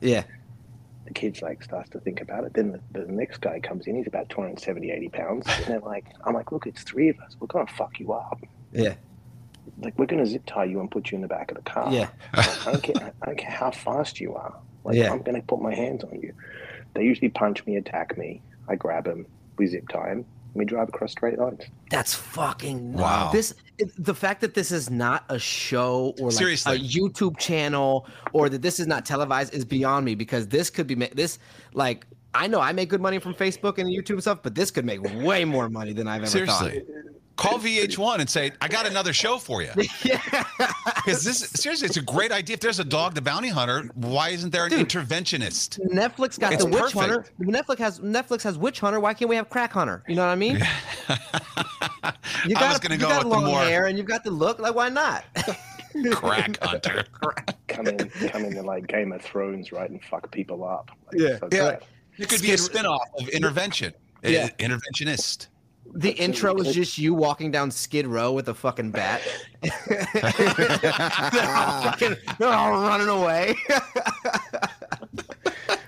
[0.03, 0.23] yeah.
[1.11, 2.55] The kid's like starts to think about it.
[2.55, 5.45] Then the, the next guy comes in, he's about 270, 80 pounds.
[5.49, 7.37] And they're like, I'm like, look, it's three of us.
[7.41, 8.41] We're going to fuck you up.
[8.73, 8.95] Yeah.
[9.81, 11.65] Like, we're going to zip tie you and put you in the back of the
[11.69, 11.93] car.
[11.93, 12.11] Yeah.
[12.35, 14.55] I don't care, I don't care how fast you are.
[14.85, 15.11] Like, Yeah.
[15.11, 16.33] I'm going to put my hands on you.
[16.95, 18.41] They usually punch me, attack me.
[18.69, 19.27] I grab him,
[19.59, 21.61] we zip tie him, and we drive across straight lines.
[21.91, 23.31] That's fucking Wow.
[23.33, 23.55] This
[23.97, 26.77] the fact that this is not a show or like Seriously.
[26.77, 30.87] a YouTube channel or that this is not televised is beyond me because this could
[30.87, 31.39] be this
[31.73, 34.85] like I know I make good money from Facebook and YouTube stuff, but this could
[34.85, 36.83] make way more money than I've ever Seriously.
[37.41, 39.71] Call VH1 and say, I got another show for you.
[40.05, 40.45] yeah.
[40.97, 42.53] Because this seriously, it's a great idea.
[42.55, 45.81] If there's a dog the bounty hunter, why isn't there an interventionist?
[45.91, 46.99] Netflix got It's the Witch perfect.
[46.99, 47.25] Hunter.
[47.41, 49.01] Netflix has Netflix has Witch Hunter.
[49.01, 50.03] Why can't we have Crack Hunter?
[50.07, 50.57] You know what I mean?
[50.57, 50.61] You
[52.57, 54.31] I was got gonna go got with the long more- hair and you've got the
[54.31, 54.59] look.
[54.59, 55.25] Like why not?
[56.13, 57.05] Crack hunter.
[57.69, 60.91] Come in, come in like Game of Thrones, right, and fuck people up.
[61.11, 61.39] Like, Yeah.
[61.39, 61.77] so Yeah.
[62.19, 63.95] It could be a spin-off of intervention.
[64.23, 64.51] Yeah.
[64.59, 65.47] Interventionist.
[65.93, 69.21] The intro is just you walking down Skid Row with a fucking bat.
[69.63, 69.73] they're,
[71.57, 73.57] all fucking, they're all running away.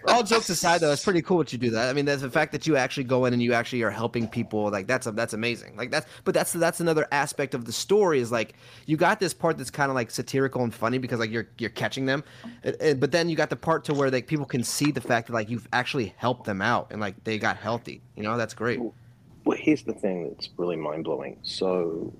[0.09, 1.71] all jokes aside, though, it's pretty cool what you do.
[1.71, 3.91] That I mean, that's the fact that you actually go in and you actually are
[3.91, 4.71] helping people.
[4.71, 5.77] Like that's that's amazing.
[5.77, 8.55] Like that's but that's that's another aspect of the story is like
[8.87, 11.71] you got this part that's kind of like satirical and funny because like you're you're
[11.71, 12.25] catching them,
[12.63, 15.33] but then you got the part to where like people can see the fact that
[15.33, 18.03] like you've actually helped them out and like they got healthy.
[18.17, 18.81] You know, that's great.
[19.45, 21.39] Well, here's the thing that's really mind blowing.
[21.43, 22.13] So,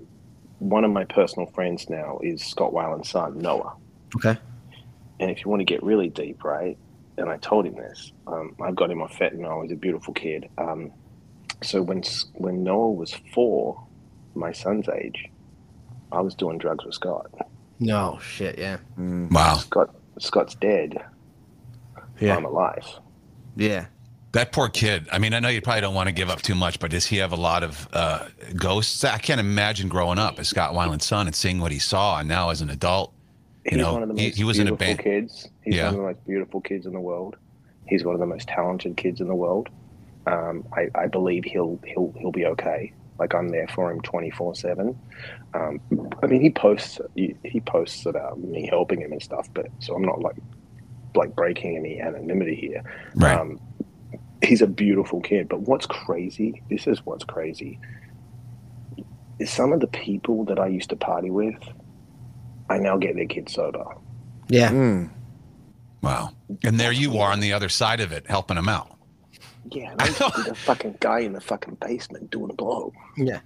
[0.59, 3.75] one of my personal friends now is Scott Weiland's son, Noah.
[4.15, 4.37] Okay.
[5.19, 6.77] And if you want to get really deep, right?
[7.17, 8.11] And I told him this.
[8.27, 9.63] Um, I got him off fentanyl.
[9.63, 10.49] He's a beautiful kid.
[10.57, 10.91] Um,
[11.61, 13.85] so when when Noah was four,
[14.35, 15.29] my son's age,
[16.11, 17.31] I was doing drugs with Scott.
[17.79, 18.57] No shit.
[18.57, 18.77] Yeah.
[18.97, 19.55] Wow.
[19.55, 21.03] Scott Scott's dead.
[22.19, 22.37] Yeah.
[22.37, 22.87] I'm alive.
[23.55, 23.85] Yeah.
[24.33, 25.07] That poor kid.
[25.11, 27.05] I mean, I know you probably don't want to give up too much, but does
[27.05, 29.03] he have a lot of uh, ghosts?
[29.03, 32.27] I can't imagine growing up as Scott Weiland's son and seeing what he saw, and
[32.27, 33.13] now as an adult.
[33.63, 35.47] He's know, one of the he- most he was in a beautiful band- kids.
[35.61, 35.85] He's Yeah.
[35.85, 37.35] one of the most beautiful kids in the world.
[37.87, 39.69] He's one of the most talented kids in the world.
[40.25, 42.91] Um, I, I believe he'll he'll he'll be okay.
[43.19, 44.99] Like I'm there for him 24 seven.
[45.53, 45.79] Um,
[46.23, 49.93] I mean, he posts he, he posts about me helping him and stuff, but so
[49.95, 50.37] I'm not like
[51.15, 52.83] like breaking any anonymity here.
[53.15, 53.37] Right.
[53.37, 53.59] Um,
[54.43, 56.61] he's a beautiful kid, but what's crazy?
[56.69, 57.79] This is what's crazy.
[59.39, 61.55] Is some of the people that I used to party with,
[62.69, 63.83] I now get their kids sober.
[64.49, 64.71] Yeah.
[64.71, 65.09] Mm.
[66.01, 66.31] Wow.
[66.63, 68.89] And there you are on the other side of it, helping them out.
[69.71, 72.91] Yeah, and I used to be the fucking guy in the fucking basement doing blow.
[73.17, 73.39] Yeah.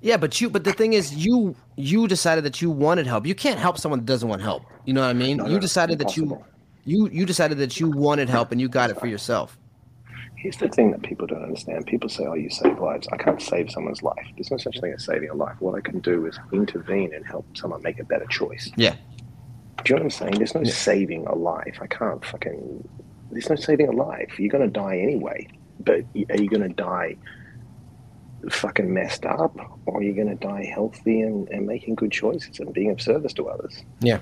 [0.00, 3.24] Yeah, but you but the thing is you you decided that you wanted help.
[3.24, 4.64] You can't help someone that doesn't want help.
[4.84, 5.36] You know what I mean?
[5.36, 6.44] No, you no, decided that you
[6.84, 9.56] you you decided that you wanted help and you got it for yourself.
[10.42, 11.86] Here's the thing that people don't understand.
[11.86, 14.26] People say, "Oh, you save lives." I can't save someone's life.
[14.36, 15.54] There's no such thing as saving a life.
[15.60, 18.72] What I can do is intervene and help someone make a better choice.
[18.76, 18.96] Yeah.
[19.84, 20.34] Do you know what I'm saying?
[20.38, 20.72] There's no Yeah.
[20.72, 21.78] saving a life.
[21.80, 22.88] I can't fucking.
[23.30, 24.40] There's no saving a life.
[24.40, 25.46] You're gonna die anyway.
[25.78, 26.00] But
[26.30, 27.16] are you gonna die
[28.50, 32.72] fucking messed up, or are you gonna die healthy and, and making good choices and
[32.74, 33.84] being of service to others?
[34.00, 34.18] Yeah.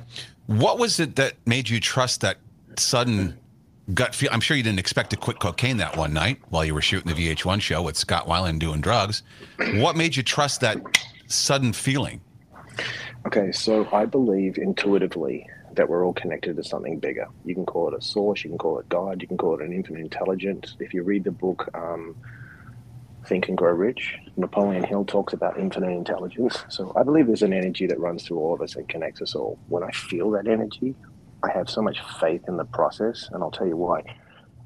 [0.47, 2.37] What was it that made you trust that
[2.77, 3.39] sudden
[3.95, 4.31] gut feel?
[4.33, 7.13] I'm sure you didn't expect to quit cocaine that one night while you were shooting
[7.13, 9.23] the VH1 show with Scott Weiland doing drugs.
[9.75, 10.79] What made you trust that
[11.27, 12.21] sudden feeling?
[13.27, 17.29] Okay, so I believe intuitively that we're all connected to something bigger.
[17.45, 19.65] You can call it a source, you can call it God, you can call it
[19.65, 20.77] an infinite intelligence.
[20.81, 22.17] If you read the book um,
[23.27, 26.65] Think and Grow Rich, Napoleon Hill talks about infinite intelligence.
[26.69, 29.35] So I believe there's an energy that runs through all of us and connects us
[29.35, 29.59] all.
[29.69, 30.95] When I feel that energy,
[31.43, 34.03] I have so much faith in the process, and I'll tell you why.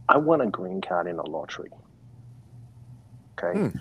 [0.08, 1.70] I won a green card in a lottery.
[3.38, 3.78] Okay, Hmm.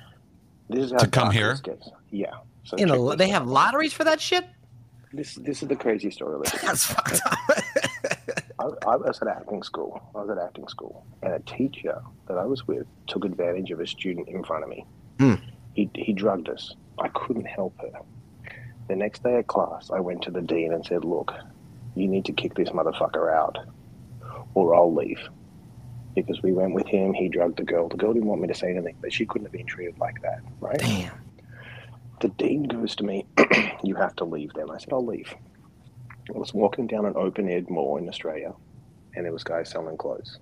[0.70, 1.56] this is how To come here?
[1.64, 1.90] gets.
[2.12, 2.34] Yeah.
[2.64, 3.32] So In a, they out.
[3.42, 4.46] have lotteries for that shit?
[5.12, 6.36] This this is the crazy story.
[6.36, 6.60] Olivia.
[6.64, 7.38] That's fucked up.
[8.60, 10.02] I, I was at acting school.
[10.16, 13.80] I was at acting school, and a teacher that I was with took advantage of
[13.80, 14.86] a student in front of me.
[15.20, 15.36] Hmm.
[15.74, 16.74] He he drugged us.
[17.00, 17.92] I couldn't help her.
[18.88, 21.34] The next day at class, I went to the dean and said, "Look,
[21.96, 23.58] you need to kick this motherfucker out,
[24.56, 25.20] or I'll leave."
[26.16, 27.90] Because we went with him, he drugged the girl.
[27.90, 30.22] The girl didn't want me to say anything, but she couldn't have been treated like
[30.24, 30.80] that, right?
[30.80, 31.14] Damn.
[32.22, 33.26] The dean goes to me,
[33.84, 34.72] You have to leave then.
[34.72, 35.34] I said, I'll leave.
[36.34, 38.54] I was walking down an open air mall in Australia,
[39.16, 40.40] and there was guys selling clothes.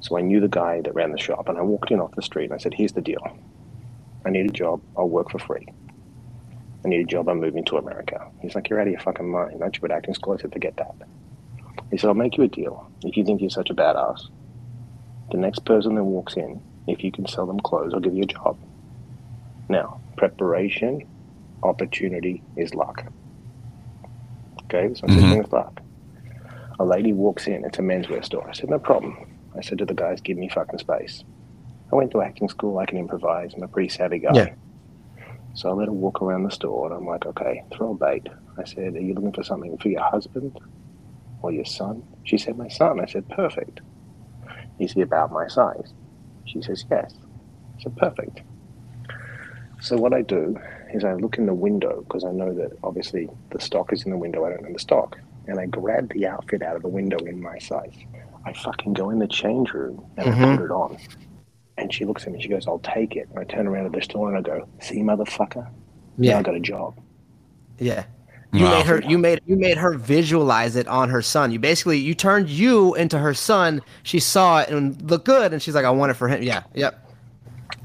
[0.00, 2.22] So I knew the guy that ran the shop, and I walked in off the
[2.22, 3.22] street and I said, Here's the deal.
[4.26, 4.82] I need a job.
[4.96, 5.66] I'll work for free.
[6.84, 7.28] I need a job.
[7.28, 8.26] I'm moving to America.
[8.40, 9.60] He's like, You're out of your fucking mind.
[9.60, 10.34] Don't you put acting school?
[10.34, 10.94] I said, Forget that.
[11.90, 12.90] He said, I'll make you a deal.
[13.04, 14.28] If you think you're such a badass,
[15.30, 18.22] the next person that walks in, if you can sell them clothes, I'll give you
[18.22, 18.58] a job.
[19.68, 21.02] Now, preparation,
[21.62, 23.04] opportunity is luck.
[24.64, 25.38] Okay, so I'm Mhm.
[25.38, 25.80] with luck.
[26.78, 28.48] A lady walks in, it's a menswear store.
[28.48, 29.16] I said, no problem.
[29.56, 31.24] I said to the guys, give me fucking space.
[31.92, 34.30] I went to acting school, I can improvise, I'm a pretty savvy guy.
[34.34, 34.54] Yeah.
[35.54, 38.28] So I let her walk around the store and I'm like, okay, throw a bait.
[38.58, 40.56] I said, Are you looking for something for your husband
[41.42, 42.02] or your son?
[42.24, 43.00] She said, My son.
[43.00, 43.80] I said, Perfect.
[44.78, 45.92] Is he about my size?
[46.44, 47.14] She says, Yes.
[47.78, 48.42] I said, Perfect.
[49.80, 50.56] So what I do
[50.92, 54.10] is I look in the window because I know that obviously the stock is in
[54.10, 54.44] the window.
[54.44, 57.40] I don't know the stock, and I grab the outfit out of the window in
[57.40, 57.94] my size.
[58.44, 60.56] I fucking go in the change room and I Mhm.
[60.56, 60.96] put it on.
[61.80, 62.40] And she looks at me.
[62.42, 64.66] She goes, "I'll take it." And I turn around to the store and I go,
[64.80, 65.66] "See, motherfucker,
[66.18, 66.94] now I got a job."
[67.78, 68.04] Yeah.
[68.52, 68.70] You Wow.
[68.78, 71.52] made her you made you made her visualize it on her son.
[71.52, 73.80] You basically you turned you into her son.
[74.02, 76.42] She saw it and looked good and she's like, I want it for him.
[76.42, 76.64] Yeah.
[76.74, 77.06] Yep.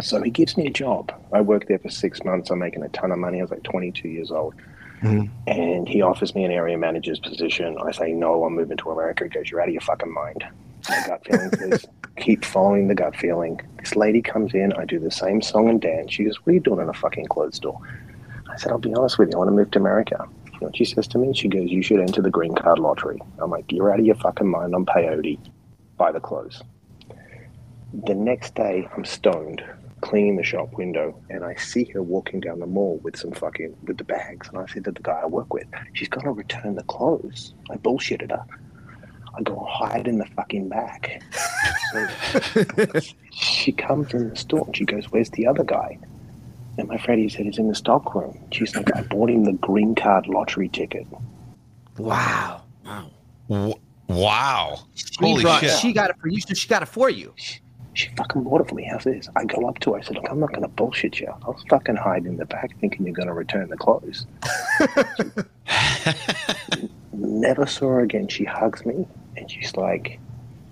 [0.01, 1.11] So he gives me a job.
[1.31, 2.49] I worked there for six months.
[2.49, 3.39] I'm making a ton of money.
[3.39, 4.55] I was like 22 years old.
[5.03, 5.29] Mhm.
[5.45, 7.77] And he offers me an area manager's position.
[7.77, 9.25] I say, no, I'm moving to America.
[9.25, 10.43] He goes, you're out of your fucking mind.
[10.87, 11.79] Gut feeling
[12.17, 13.59] keep following the gut feeling.
[13.79, 14.73] This lady comes in.
[14.73, 16.13] I do the same song and dance.
[16.13, 17.79] She goes, what are you doing in a fucking clothes store?
[18.51, 19.35] I said, I'll be honest with you.
[19.35, 20.27] I want to move to America.
[20.45, 21.33] You know what she says to me?
[21.33, 23.21] She goes, you should enter the green card lottery.
[23.39, 24.73] I'm like, you're out of your fucking mind.
[24.73, 25.39] I'm peyote.
[25.97, 26.61] Buy the clothes.
[27.93, 29.63] The next day, I'm stoned
[30.01, 33.75] cleaning the shop window and I see her walking down the mall with some fucking
[33.85, 36.75] with the bags and I said to the guy I work with, she's gonna return
[36.75, 37.55] the clothes.
[37.71, 38.45] I bullshitted her.
[39.37, 41.21] I go hide in the fucking back.
[41.91, 42.99] So
[43.31, 45.97] she comes in the store and she goes, Where's the other guy?
[46.77, 48.37] And my friend he said he's in the stock room.
[48.51, 51.07] She's like, I bought him the green card lottery ticket.
[51.97, 52.63] Wow.
[53.49, 53.73] W-
[54.09, 54.79] wow.
[54.95, 55.71] She Holy brought, shit.
[55.79, 56.41] she got it for you.
[56.41, 57.33] so She got it for you.
[57.93, 58.85] She fucking bought it for me.
[58.91, 59.29] How's this?
[59.37, 59.99] I go up to her.
[59.99, 61.27] I said, Look, I'm not going to bullshit you.
[61.27, 64.25] I was fucking hiding in the back thinking you're going to return the clothes.
[67.13, 68.27] Never saw her again.
[68.27, 70.19] She hugs me and she's like,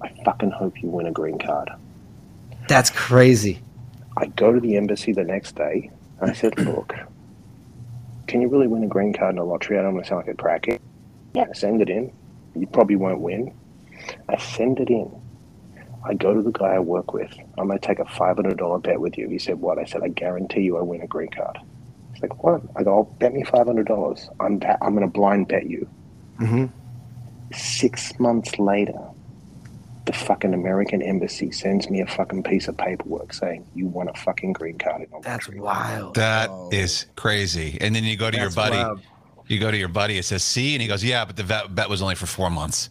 [0.01, 1.69] I fucking hope you win a green card.
[2.67, 3.59] That's crazy.
[4.17, 6.93] I go to the embassy the next day and I said, Look,
[8.27, 9.77] can you really win a green card in a lottery?
[9.79, 10.79] I don't want to sound like a crackhead.
[11.33, 12.11] Yeah, send it in.
[12.55, 13.53] You probably won't win.
[14.29, 15.11] I send it in.
[16.05, 17.31] I go to the guy I work with.
[17.57, 19.29] I'm going to take a $500 bet with you.
[19.29, 19.79] He said, What?
[19.79, 21.57] I said, I guarantee you I win a green card.
[22.13, 22.61] He's like, What?
[22.75, 24.35] I go, oh, Bet me $500.
[24.39, 25.87] I'm, I'm going to blind bet you.
[26.39, 26.69] Mhm.
[27.53, 28.99] Six months later,
[30.05, 34.13] the fucking American embassy sends me a fucking piece of paperwork saying, You want a
[34.13, 36.15] fucking green card in your That's country." wild.
[36.15, 36.69] That oh.
[36.71, 37.77] is crazy.
[37.79, 38.77] And then you go to your buddy.
[38.77, 39.01] wild.
[39.47, 40.17] You go to your buddy.
[40.17, 42.49] It says C, and he goes, "Yeah, but the vet, bet was only for four
[42.49, 42.89] months.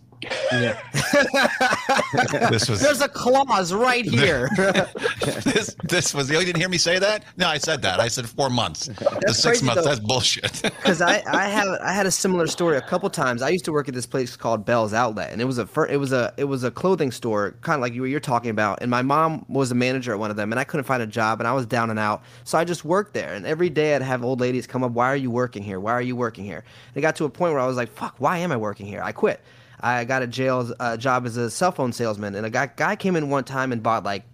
[0.53, 0.81] Yeah.
[2.51, 4.49] This was There's a clause right here.
[4.57, 5.75] this.
[5.85, 6.31] This was.
[6.31, 7.25] You didn't hear me say that?
[7.37, 8.01] No, I said that.
[8.01, 8.87] I said four months.
[8.87, 9.83] the six months.
[9.83, 9.89] though.
[9.89, 10.61] That's bullshit.
[10.63, 13.43] because I, I have I had a similar story a couple times.
[13.43, 15.97] I used to work at this place called Bell's Outlet, and it was a it
[15.97, 18.81] was a it was a clothing store, kind of like you you're talking about.
[18.83, 21.07] And my mom was a manager at one of them, and I couldn't find a
[21.07, 23.33] job, and I was down and out, so I just worked there.
[23.35, 25.81] And every day I'd have old ladies come up, "Why are you working here?
[25.81, 26.59] Why are you working here?"
[26.89, 28.87] And it got to a point where I was like, "Fuck, why am I working
[28.87, 29.41] here?" I quit.
[29.83, 32.97] I got a jail uh, job as a cell phone salesman, and a guy guy
[32.97, 34.25] came in one time and bought like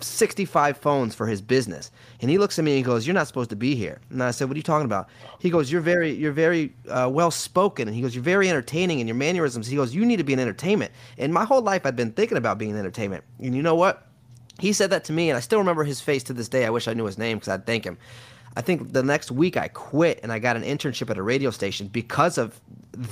[0.00, 1.90] 65 phones for his business.
[2.20, 4.30] And he looks at me and goes, "You're not supposed to be here." And I
[4.30, 7.88] said, "What are you talking about?" He goes, "You're very, you're very uh, well spoken."
[7.88, 10.32] And he goes, "You're very entertaining in your mannerisms." He goes, "You need to be
[10.32, 13.24] in entertainment." And my whole life I'd been thinking about being in entertainment.
[13.38, 14.06] And you know what?
[14.58, 16.64] He said that to me, and I still remember his face to this day.
[16.64, 17.98] I wish I knew his name because I'd thank him.
[18.56, 21.50] I think the next week I quit and I got an internship at a radio
[21.50, 22.58] station because of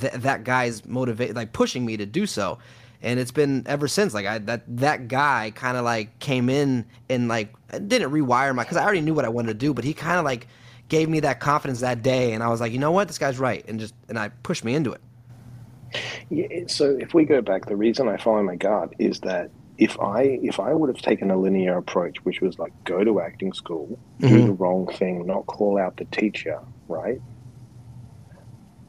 [0.01, 2.57] th- that guy's motivate, like pushing me to do so.
[3.03, 4.15] And it's been ever since.
[4.15, 8.63] Like I that that guy kind of like came in and like didn't rewire my
[8.63, 10.47] because I already knew what I wanted to do, but he kind of like
[10.89, 13.37] gave me that confidence that day, and I was like, you know what, this guy's
[13.37, 15.01] right, and just and I pushed me into it.
[16.29, 19.99] Yeah, so if we go back, the reason I follow my gut is that if
[19.99, 23.53] I if I would have taken a linear approach, which was like go to acting
[23.53, 24.45] school, do Mhm.
[24.45, 27.19] the wrong thing, not call out the teacher, right?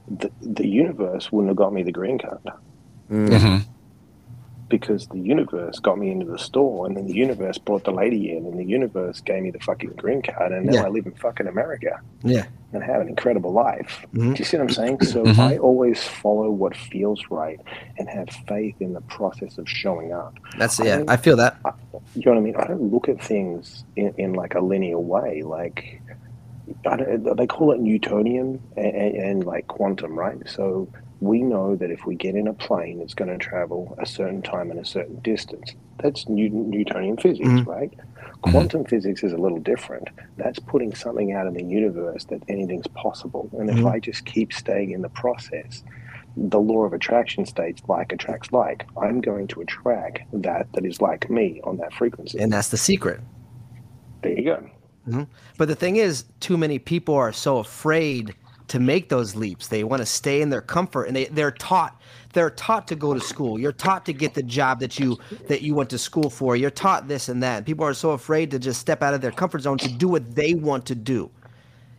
[0.08, 2.38] The the universe wouldn't have got me the green card
[3.10, 3.64] Mhm.
[4.68, 8.36] Because the universe got me into the store, and then the universe brought the lady
[8.36, 10.84] in, and the universe gave me the fucking green card, and now Yeah.
[10.86, 12.46] I live in fucking America Yeah.
[12.72, 14.04] and have an incredible life.
[14.12, 14.34] Mhm.
[14.34, 15.00] Do you see what I'm saying?
[15.02, 15.38] So Mhm.
[15.38, 17.60] I always follow what feels right
[17.98, 20.34] and have faith in the process of showing up.
[20.58, 21.04] That's yeah.
[21.06, 21.56] I feel that.
[22.14, 22.56] You know what I mean?
[22.56, 25.42] I don't look at things in, in like a linear way.
[25.42, 26.00] Like
[26.84, 30.36] I don't, they call it Newtonian and, and, and like quantum, right?
[30.48, 30.88] So
[31.20, 34.42] we know that if we get in a plane, it's going to travel a certain
[34.42, 35.72] time and a certain distance.
[36.02, 37.66] That's Newton, Newtonian physics, Mhm.
[37.66, 37.90] right?
[38.42, 40.08] Quantum physics is a little different.
[40.36, 43.48] That's putting something out in the universe that anything's possible.
[43.58, 43.90] And if Mhm.
[43.90, 45.82] I just keep staying in the process,
[46.36, 48.84] the law of attraction states like attracts like.
[49.00, 52.38] I'm going to attract that that is like me on that frequency.
[52.38, 53.20] And that's the secret.
[54.22, 55.26] there you go.
[55.56, 58.34] But the thing is, too many people are so afraid
[58.68, 59.68] to make those leaps.
[59.68, 62.00] They want to stay in their comfort, and they they're taught
[62.32, 63.58] they're taught to go to school.
[63.58, 66.56] You're taught to get the job that you that you went to school for.
[66.56, 67.64] You're taught this and that.
[67.64, 70.34] People are so afraid to just step out of their comfort zone to do what
[70.34, 71.30] they want to do.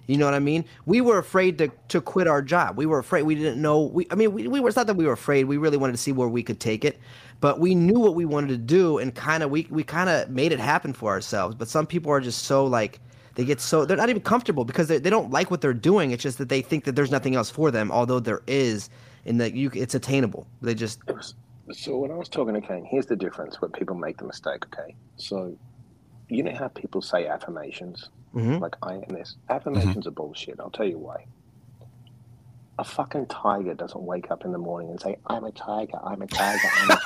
[0.07, 0.63] You know what I mean?
[0.85, 2.77] We were afraid to, to quit our job.
[2.77, 3.23] We were afraid.
[3.23, 3.81] We didn't know.
[3.81, 4.69] We, I mean, we, we were.
[4.69, 5.45] It's not that we were afraid.
[5.45, 6.97] We really wanted to see where we could take it,
[7.41, 10.29] but we knew what we wanted to do, and kind of we we kind of
[10.29, 11.55] made it happen for ourselves.
[11.55, 13.01] But some people are just so like
[13.37, 16.09] they get so they're not even comfortable because they, they don't like what they're doing.
[16.09, 18.89] It's just that they think that there's nothing else for them, although there is,
[19.27, 20.47] and that you it's attainable.
[20.63, 20.99] They just
[21.71, 24.65] So when I was talking to Cane, here's the difference where people make the mistake,
[24.73, 24.95] okay?
[25.17, 25.55] So
[26.29, 28.09] you know how people say affirmations?
[28.33, 28.59] Mhm.
[28.59, 29.35] Like I am this.
[29.49, 30.59] Affirmations are bullshit.
[30.59, 31.27] I'll tell you why.
[32.79, 36.23] A fucking tiger doesn't wake up in the morning and say, I'm a tiger, I'm
[36.23, 36.99] a tiger, I'm a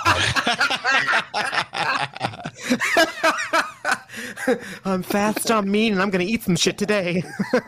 [1.33, 2.37] tiger.
[4.85, 7.23] I'm fast, I'm mean, and I'm gonna eat some shit today.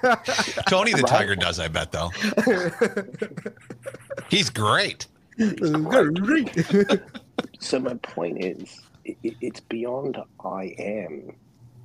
[0.67, 1.07] Tony the Right.
[1.07, 2.09] Tiger does, I bet, though.
[4.29, 5.07] He's great.
[7.59, 11.33] so my point is, i i- it's beyond I am.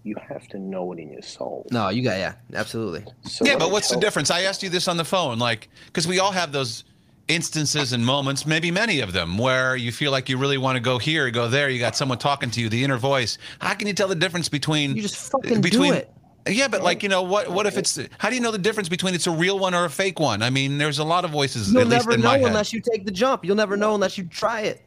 [0.04, 1.66] You have to know it in your soul.
[1.70, 3.04] no, you got yeah, absolutely.
[3.22, 4.30] So yeah, but I what's the difference?
[4.30, 6.84] I asked you this on the phone, like, because we all have those
[7.28, 10.80] instances and moments, maybe many of them, where you feel like you really want to
[10.80, 11.68] go here, go there.
[11.68, 13.38] You got someone talking to you, the inner voice.
[13.60, 15.92] How can you tell the difference between You just fucking between?
[15.92, 16.12] do it.
[16.48, 17.98] Yeah, but like you know, what what if it's?
[18.18, 20.42] How do you know the difference between it's a real one or a fake one?
[20.42, 21.70] I mean, there's a lot of voices.
[21.70, 22.46] You'll at least never in know my head.
[22.46, 23.44] unless you take the jump.
[23.44, 24.82] You'll never know unless you try it.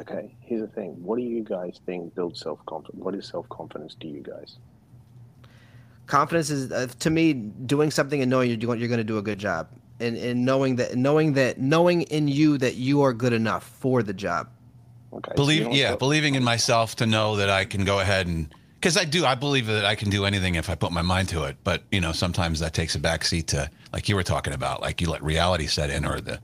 [0.00, 0.92] Okay, here's the thing.
[1.02, 3.04] What do you guys think builds self confidence?
[3.04, 4.56] What is self confidence to you guys?
[6.06, 9.18] Confidence is uh, to me doing something and knowing you're doing you're going to do
[9.18, 9.68] a good job,
[10.04, 14.02] and and knowing that knowing that knowing in you that you are good enough for
[14.02, 14.48] the job.
[15.12, 18.00] Okay, Believe, you know yeah, what- believing in myself to know that I can go
[18.00, 20.92] ahead and because I do, I believe that I can do anything if I put
[20.92, 21.56] my mind to it.
[21.64, 25.00] But you know, sometimes that takes a backseat to like you were talking about, like
[25.00, 26.38] you let reality set in or the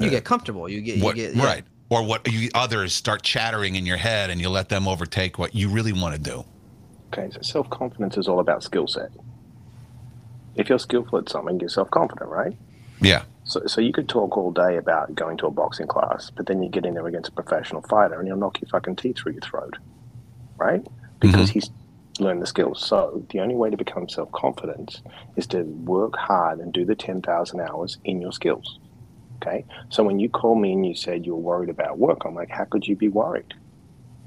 [0.00, 0.68] You get comfortable.
[0.68, 1.44] You get, what you get yeah.
[1.44, 5.38] right or what you others start chattering in your head and you let them overtake
[5.38, 6.44] what you really want to do
[7.12, 9.10] Okay, so self confidence is all about skill set.
[10.56, 12.56] If you're skillful at something, you're self confident, right?
[13.00, 16.46] Yeah So, so you could talk all day about going to a boxing class, but
[16.46, 19.16] then you get in there against a professional fighter and he'll knock your fucking teeth
[19.18, 19.78] through your throat,
[20.58, 20.86] right?
[21.20, 21.70] Because he's
[22.20, 22.84] learned the skills.
[22.84, 25.00] So the only way to become self confident
[25.36, 28.78] is to work hard and do the 10,000 hours in your skills.
[29.40, 29.64] Okay.
[29.88, 32.50] So when you call me and you said you were worried about work, I'm like,
[32.50, 33.54] how could you be worried?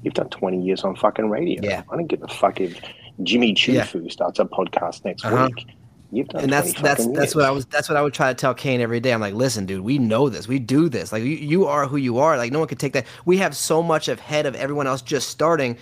[0.02, 1.60] You've done 20 years on fucking radio.
[1.62, 1.82] Yeah.
[1.90, 2.80] I don't give a fuck if
[3.22, 3.84] Jimmy Yeah.
[3.84, 5.48] Chufu starts a podcast next Uh-huh.
[5.54, 5.66] week.
[6.12, 7.44] And that's that's fucking that's what.
[7.44, 9.12] I was that's what I would try to tell Cane every day.
[9.12, 11.10] I'm like, listen, dude, we know this, we do this.
[11.10, 12.36] Like you, you are who you are.
[12.36, 13.06] Like no one could take that.
[13.24, 15.78] We have so much ahead of everyone else just starting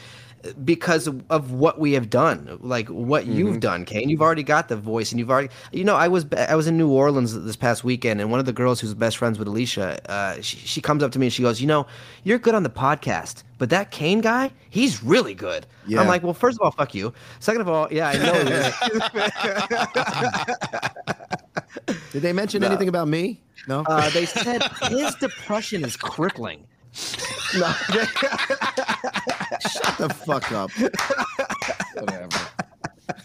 [0.65, 2.59] because of, what we have done.
[2.63, 3.33] Like what Mm-hmm.
[3.39, 4.09] you've done, Cane.
[4.09, 5.49] You've already got the voice, and you've already.
[5.73, 8.47] You know, I was I was in New Orleans this past weekend, and one of
[8.47, 11.33] the girls who's best friends with Alicia, uh, she, she comes up to me and
[11.33, 11.87] she goes, you know,
[12.25, 13.43] you're good on the podcast.
[13.59, 15.67] But that Cane guy, he's really good.
[15.87, 16.01] Yeah.
[16.01, 17.13] I'm like, well, first of all, fuck you.
[17.41, 18.41] Second of all, yeah, I know.
[22.13, 23.41] Did they mention anything about me?
[23.69, 23.85] No.
[23.87, 26.67] Uh, they said his depression is crippling.
[27.57, 27.73] No,
[29.61, 30.71] Shut the fuck up.
[31.95, 32.39] Whatever.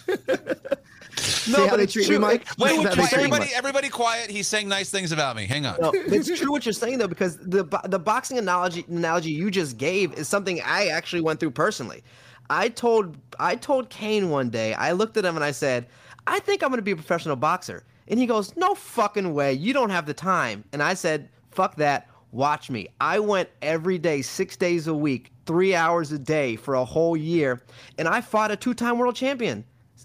[1.18, 2.16] See no how but they it's treat true.
[2.16, 2.45] me, Mike?
[2.57, 5.91] Wait, wait, wait, everybody everybody quiet he's saying nice things about me hang on no,
[5.93, 10.13] it's true what you're saying though, because the the boxing analogy analogy you just gave
[10.13, 12.03] is something I actually went through personally.
[12.49, 14.74] I told I told Cane one day.
[14.74, 15.88] I looked at him and I said,
[16.28, 19.53] "I think I'm going to be a professional boxer." And he goes, "No fucking way.
[19.53, 22.07] You don't have the time." And I said, "Fuck that.
[22.36, 26.75] Watch me." I went every day, 6 days a week, 3 hours a day for
[26.75, 27.61] a whole year,
[27.97, 29.63] and I fought a two-time world champion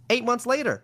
[0.09, 0.83] 8 months later.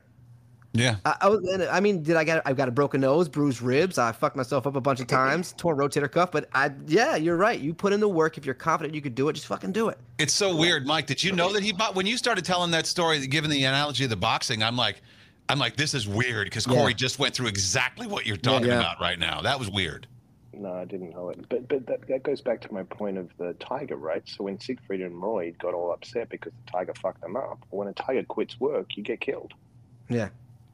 [0.72, 2.42] yeah I, I, was, I mean, did I get?
[2.44, 3.96] I've got a broken nose, bruised ribs.
[3.96, 6.30] I fucked myself up a bunch of times, torn rotator cuff.
[6.30, 7.58] But I, yeah, you're right.
[7.58, 8.36] You put in the work.
[8.36, 9.98] If you're confident you could do it, just fucking do it.
[10.18, 11.06] It's so weird, Mike.
[11.06, 14.04] Did you know that he bought when you started telling that story, given the analogy
[14.04, 14.62] of the boxing?
[14.62, 15.00] I'm like,
[15.48, 18.80] I'm like, this is weird because Corey just went through exactly what you're talking Yeah.
[18.80, 19.40] about right now.
[19.42, 20.06] That was weird.
[20.56, 21.48] No, I didn't know it.
[21.48, 24.22] But but that, that goes back to my point of the tiger, right?
[24.26, 27.88] So when Siegfried and Roy got all upset because the tiger fucked them up, when
[27.88, 29.52] a tiger quits work, you get killed.
[30.08, 30.28] Yeah,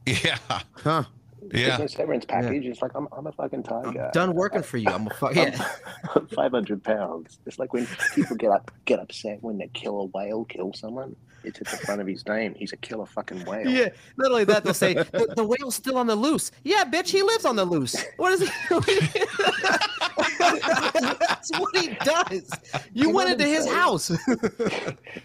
[0.06, 1.04] Yeah, Huh.
[1.50, 1.76] There's yeah.
[1.76, 2.66] no severance package.
[2.66, 4.10] It's like I'm, I'm a fucking tiger.
[4.12, 4.88] done working for you.
[4.88, 5.34] I'm a fuck.
[5.34, 5.50] Yeah,
[6.34, 7.40] 500 pounds.
[7.46, 11.16] It's like when people get up, get upset when they kill a whale, kill someone.
[11.44, 12.54] It's at the front of his name.
[12.54, 13.68] He's a killer fucking whale.
[13.68, 13.88] yeah.
[14.16, 16.50] Not only that, they'll say the, the whale's still on the loose.
[16.64, 17.96] Yeah, bitch, he lives on the loose.
[18.16, 18.50] What is it?
[20.18, 22.50] That's what he does.
[22.92, 23.76] You You went into his saying?
[23.76, 24.10] house.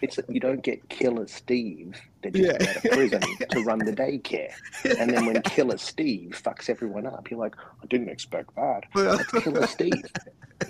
[0.01, 2.69] It's you don't get Killer Steve that just Yeah.
[2.69, 3.21] out of prison
[3.51, 4.51] to run the daycare,
[4.83, 8.81] and then when Killer Steve fucks everyone up, you're like, I didn't expect that.
[8.95, 10.03] That's Killer Steve.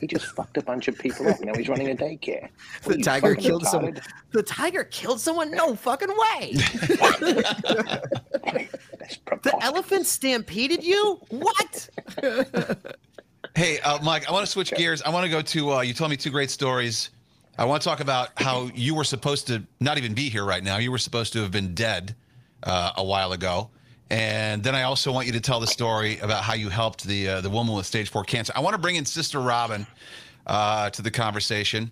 [0.01, 1.39] He just fucked a bunch of people up.
[1.41, 2.49] Now he's running a daycare.
[2.83, 3.97] What The you, tiger fucking killed someone.
[4.31, 5.49] The tiger killed someone?
[5.51, 6.53] No fucking way.
[8.99, 11.19] That's The elephant stampeded you?
[11.29, 11.89] What?
[13.57, 15.01] Hey, uh, Mike, I want to switch gears.
[15.01, 15.73] I want to go to.
[15.73, 17.09] Uh, you told me two great stories.
[17.57, 20.63] I want to talk about how you were supposed to not even be here right
[20.63, 20.77] now.
[20.77, 22.15] You were supposed to have been dead
[22.61, 23.71] uh, a while ago.
[24.11, 27.27] And then I also want you to tell the story about how you helped the
[27.27, 28.53] uh, the woman with stage four cancer.
[28.55, 29.87] I want to bring in Sister Robyn
[30.45, 31.91] uh, to the conversation.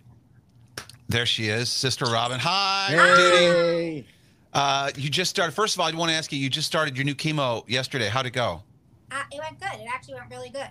[1.09, 2.38] There she is, Sister Robyn.
[2.41, 3.43] Hi, Didi.
[3.43, 4.05] Hey.
[4.53, 5.53] Uh, you just started.
[5.53, 6.38] First of all, I want to ask you.
[6.38, 8.07] You just started your new chemo yesterday.
[8.07, 8.61] How'd it go?
[9.09, 9.82] Uh, it went good.
[9.82, 10.70] It actually went really good.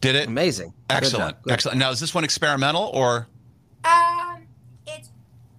[0.00, 0.28] Did it?
[0.28, 0.68] Amazing.
[0.88, 1.36] Good Excellent.
[1.36, 1.42] job.
[1.44, 1.52] Good.
[1.52, 1.78] Excellent.
[1.78, 3.28] Now, is this one experimental or?
[3.84, 4.46] Um,
[4.86, 5.10] it's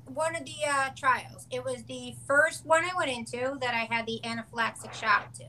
[0.05, 1.47] one of the uh, trials.
[1.51, 5.45] It was the first one I went into that I had the anaphylactic shock to.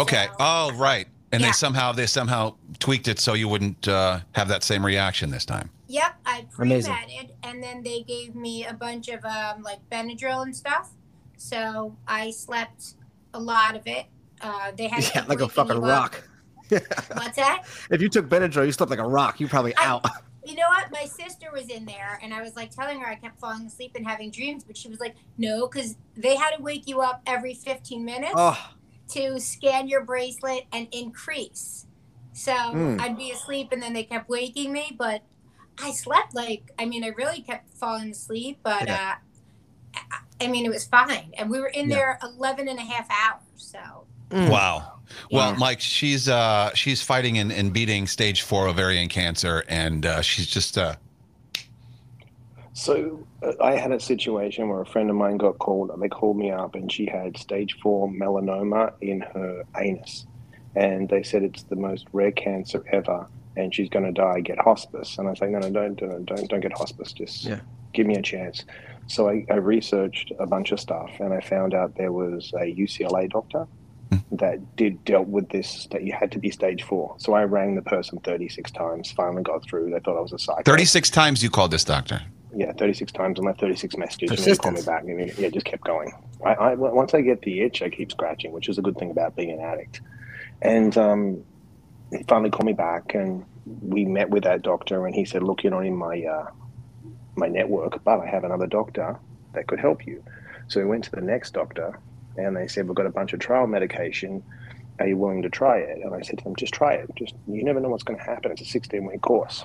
[0.00, 0.26] Okay.
[0.30, 1.06] So- Oh, right.
[1.34, 5.30] And they somehow they somehow tweaked it so you wouldn't uh, have that same reaction
[5.30, 5.70] this time.
[5.88, 6.92] Yep, I Amazing.
[6.92, 10.90] pre-medded, and then they gave me a bunch of um, like Benadryl and stuff.
[11.38, 12.96] So I slept
[13.32, 14.06] a lot of it.
[14.42, 16.14] Uh, they had Yeah, like a waking fucking you up.
[16.72, 17.06] Rock.
[17.16, 17.64] What's that?
[17.90, 19.40] If you took Benadryl, you slept like a rock.
[19.40, 20.06] You probably I- out.
[20.44, 20.90] You know what?
[20.90, 23.92] My sister was in there, and I was like telling her I kept falling asleep
[23.94, 27.22] and having dreams, but she was like, "No, because they had to wake you up
[27.28, 28.58] every 15 minutes Oh,
[29.10, 31.86] to scan your bracelet and increase."
[32.32, 33.00] So Mm.
[33.00, 35.22] I'd be asleep, and then they kept waking me, but
[35.80, 39.14] I slept like I mean, I really kept falling asleep, but Yeah.
[39.94, 41.94] uh, I- I mean, it was fine, and we were in Yeah.
[41.94, 43.42] there 11 and a half hours.
[43.58, 43.78] So
[44.30, 44.50] Mm.
[44.50, 44.94] Wow.
[45.30, 45.58] Well, Yeah.
[45.58, 50.46] Mike, she's uh, she's fighting and, and beating stage four ovarian cancer, and uh, she's
[50.46, 50.94] just uh,
[52.74, 55.90] So uh, I had a situation where a friend of mine got called.
[56.00, 60.26] They called me up, and she had stage four melanoma in her anus,
[60.74, 64.40] and they said it's the most rare cancer ever, and she's going to die.
[64.40, 67.12] Get hospice." And I was like, "No, no, don't, don't, don't, don't get hospice.
[67.12, 67.60] Just Yeah.
[67.92, 68.64] give me a chance."
[69.08, 72.72] So I, I researched a bunch of stuff, and I found out there was a
[72.74, 73.66] UCLA doctor
[74.32, 77.14] that did dealt with this that you had to be stage four.
[77.18, 79.90] So I rang the person 36 times, finally got through.
[79.90, 80.62] They thought I was a psycho.
[80.64, 82.22] 36 times you called this doctor.
[82.54, 84.30] Yeah, 36 times on my 36 messages.
[84.30, 86.12] And he called me back and he, yeah, just kept going.
[86.44, 89.10] I, I, once I get the itch, I keep scratching, which is a good thing
[89.10, 90.02] about being an addict.
[90.60, 91.44] And um,
[92.10, 93.44] he finally called me back and
[93.80, 96.50] we met with that doctor and he said, look, you're not in my, uh,
[97.36, 99.18] my network, but I have another doctor
[99.54, 100.22] that could help you.
[100.68, 101.98] So we went to the next doctor
[102.36, 104.42] and they said, we've got a bunch of trial medication.
[104.98, 105.98] Are you willing to try it?
[106.02, 107.10] And I said to them, just try it.
[107.16, 108.52] Just You never know what's going to happen.
[108.52, 109.64] It's a 16 week course.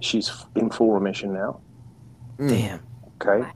[0.00, 1.60] She's in full remission now.
[2.38, 2.80] Damn.
[3.20, 3.48] Okay.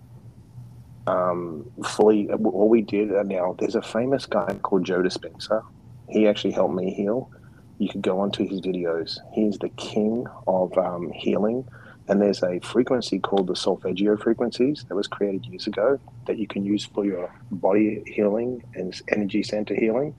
[1.06, 5.64] Um, fully, all we did uh, now, there's a famous guy called Joe Dispenza.
[6.08, 7.30] He actually helped me heal.
[7.78, 9.18] You could go onto his videos.
[9.32, 11.66] He's the king of um, healing.
[12.08, 16.46] And there's a frequency called the solfeggio frequencies that was created years ago that you
[16.46, 20.14] can use for your body healing and energy center healing.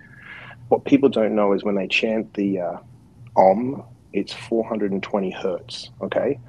[0.70, 2.78] What people don't know is when they chant the uh,
[3.38, 3.84] Om,
[4.14, 5.92] it's 420 hertz.
[6.02, 6.40] Okay.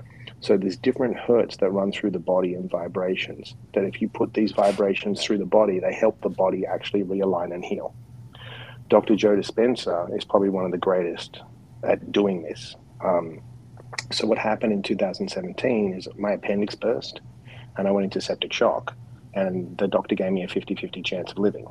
[0.40, 3.54] So there's different hertz that run through the body and vibrations.
[3.74, 7.52] That if you put these vibrations through the body, they help the body actually realign
[7.52, 7.94] and heal.
[8.88, 9.16] Dr.
[9.16, 11.40] Joe Dispenza is probably one of the greatest
[11.82, 12.76] at doing this.
[13.04, 13.40] Um,
[14.10, 17.20] so what happened in 2017 is my appendix burst,
[17.76, 18.94] and I went into septic shock,
[19.34, 21.66] and the doctor gave me a 50-50 chance of living.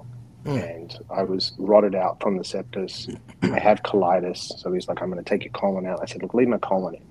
[0.46, 3.20] And I was rotted out from the sepsis.
[3.42, 6.22] I have colitis, so he's like, "I'm going to take your colon out." I said,
[6.22, 7.02] "Look, leave my colon in."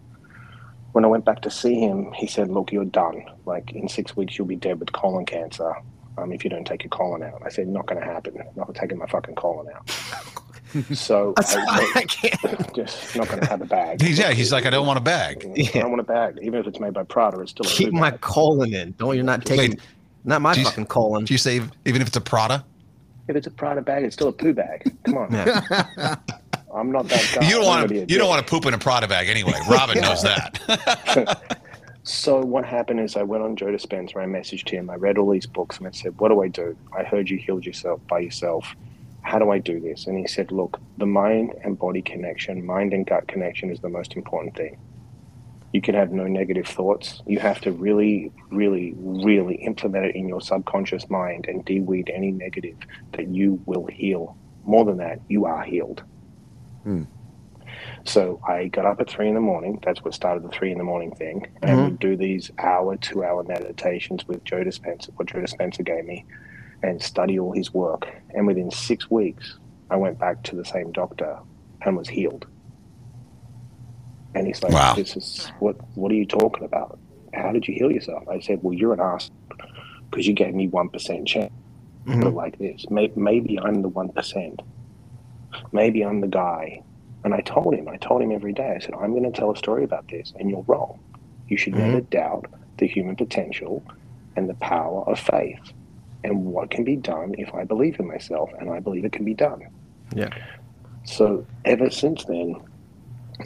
[0.94, 3.24] when I went back to see him, he said, "Look, you're done.
[3.46, 5.74] Like in six weeks, you'll be dead with colon cancer
[6.16, 8.40] um, if you don't take your colon out." I said, "Not going to happen.
[8.54, 9.90] Not taking my fucking colon out."
[10.94, 12.74] so I, I can't.
[12.74, 14.00] just not going to have a bag.
[14.02, 15.44] He's, yeah, he's like, I don't want a bag.
[15.44, 17.40] I don't want a bag, even if it's made by Prada.
[17.40, 18.20] It's still Keep food my bag.
[18.20, 18.92] colon in.
[18.98, 19.80] Don't you're not taking Wait.
[20.24, 20.64] not my Jeez.
[20.64, 21.24] fucking colon.
[21.24, 22.64] Do you say even if it's a Prada?
[23.28, 24.92] If it's a Prada bag, it's still a poo bag.
[25.04, 26.16] Come on, Yeah.
[26.74, 27.46] I'm not that guy.
[27.48, 28.06] you don't want gonna to.
[28.06, 29.52] be You don't want to poop in a Prada bag anyway.
[29.68, 31.40] Robyn knows that.
[32.02, 34.16] So what happened is I went on Joe Dispenza.
[34.16, 34.90] I messaged him.
[34.90, 36.76] I read all these books and I said, "What do I do?
[36.94, 38.66] I heard you healed yourself by yourself.
[39.24, 42.92] How do I do this?" And he said, "Look, the mind and body connection, mind
[42.92, 44.76] and gut connection, is the most important thing.
[45.72, 47.20] You can have no negative thoughts.
[47.26, 52.30] You have to really, really, really implement it in your subconscious mind and de-weed any
[52.30, 52.76] negative
[53.12, 54.36] that you will heal.
[54.64, 56.04] More than that, you are healed."
[56.84, 57.04] Hmm.
[58.04, 59.80] So I got up at three in the morning.
[59.84, 61.46] That's what started the three in the morning thing.
[61.62, 61.84] And mm-hmm.
[61.84, 66.24] would do these hour, two hour meditations with Joe Dispenza, what Joe Dispenza gave me,
[66.84, 68.06] and study all his work.
[68.34, 69.58] And within six weeks,
[69.90, 71.38] I went back to the same doctor
[71.82, 72.46] and was healed.
[74.34, 74.94] And he's like, Wow.
[74.94, 75.76] "This is what?
[75.96, 76.98] What are you talking about?
[77.32, 79.30] How did you heal yourself?" I said, "Well, you're an ass
[80.10, 81.52] because you gave me one percent chance."
[82.06, 82.22] Mm-hmm.
[82.22, 84.60] Put it like this: maybe I'm the one percent.
[85.72, 86.82] Maybe I'm the guy
[87.24, 89.50] and I told him, I told him every day, I said, I'm going to tell
[89.50, 91.00] a story about this, and you're wrong.
[91.48, 91.92] You should mm-hmm.
[91.92, 93.82] never doubt the human potential
[94.36, 95.72] and the power of faith
[96.24, 99.24] and what can be done if I believe in myself, and I believe it can
[99.24, 99.68] be done.
[100.14, 100.30] Yeah.
[101.04, 102.56] So ever since then,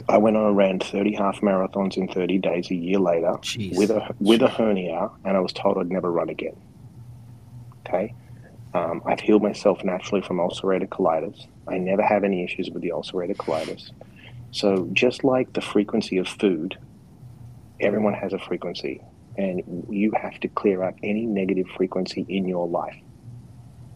[0.07, 3.77] I went on and ran 30 half marathons in 30 days a year later Jeez.
[3.77, 6.55] with a with a hernia, and I was told I'd never run again.
[7.85, 8.13] Okay,
[8.73, 11.47] um, I've healed myself naturally from ulcerative colitis.
[11.67, 13.91] I never have any issues with the ulcerative colitis.
[14.51, 16.77] So just like the frequency of food,
[17.79, 19.01] everyone has a frequency,
[19.43, 22.95] and you have to clear out any negative frequency in your life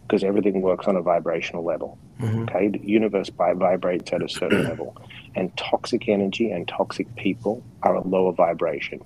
[0.02, 1.98] because everything works on a vibrational level.
[2.20, 2.42] Mm-hmm.
[2.44, 4.96] Okay, the universe vibrates at a certain level,
[5.34, 9.00] and toxic energy and toxic people are a lower vibration,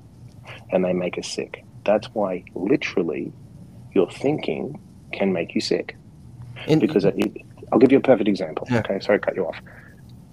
[0.71, 1.65] and they make us sick.
[1.85, 3.33] That's why, literally,
[3.93, 4.79] your thinking
[5.13, 5.97] can make you sick.
[6.67, 8.67] And- Because it, it- I'll give you a perfect example.
[8.71, 8.79] Yeah.
[8.79, 9.57] Okay, sorry cut you off.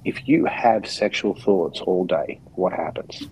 [0.05, 3.27] If you have sexual thoughts all day, what happens?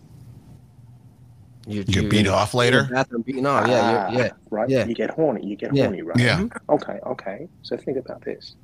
[1.68, 2.88] You You get beat off later.
[2.91, 3.68] Bathroom beating off.
[3.68, 4.32] Yeah, Ah, you're, yeah.
[4.49, 4.70] right.
[4.70, 4.86] yeah.
[4.86, 5.45] You get horny.
[5.45, 5.86] You get Yeah.
[5.86, 6.18] horny, right?
[6.18, 6.45] Yeah.
[6.70, 7.47] Okay, okay.
[7.61, 8.55] So think about this.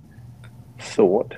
[0.79, 1.35] Thought,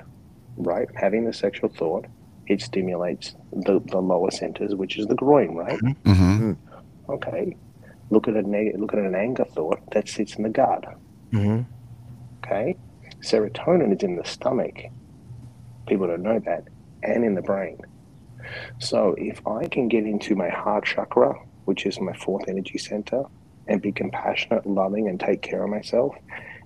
[0.56, 0.88] right?
[0.94, 2.06] Having the sexual thought,
[2.46, 5.78] it stimulates the, the lower centers, which is the groin, right?
[5.80, 6.52] Mm-hmm.
[7.08, 7.56] Okay.
[8.10, 10.84] Look at a neg- look at an anger thought that sits in the gut.
[11.32, 11.62] Mm-hmm.
[12.44, 12.76] Okay.
[13.20, 14.80] Serotonin is in the stomach.
[15.86, 16.64] People don't know that,
[17.02, 17.78] and in the brain.
[18.78, 21.34] So if I can get into my heart chakra,
[21.64, 23.24] which is my fourth energy center,
[23.68, 26.14] and be compassionate, loving, and take care of myself,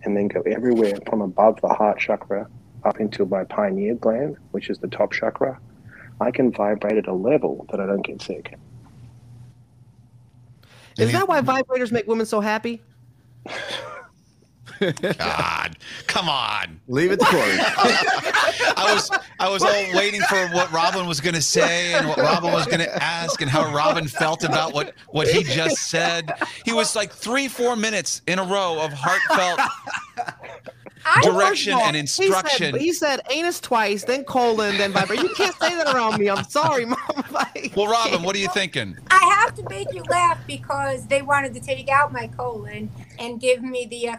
[0.05, 2.49] and then go everywhere from above the heart chakra
[2.85, 5.59] up into my pineal gland, which is the top chakra,
[6.21, 8.55] I can vibrate at a level that I don't get sick.
[10.97, 12.83] Is that why vibrators make women so happy?
[15.19, 16.81] God, come on.
[16.89, 17.43] Leave it to Corey.
[18.77, 22.19] I was I was all waiting for what Robyn was going to say and what
[22.19, 26.33] Robyn was going to ask and how Robyn felt about what what he just said.
[26.65, 29.61] He was like three four minutes in a row of heartfelt
[31.09, 32.79] I direction First of all, and he said- instruction.
[32.79, 35.23] He said, anus twice, then colon, then vibrator.
[35.23, 36.29] You can't say that around me.
[36.29, 36.99] I'm sorry, mom.
[37.31, 38.97] Like, Well, Robyn, what are you thinking?
[39.11, 43.41] I have to make you laugh because they wanted to take out my colon and
[43.41, 44.17] give me the uh,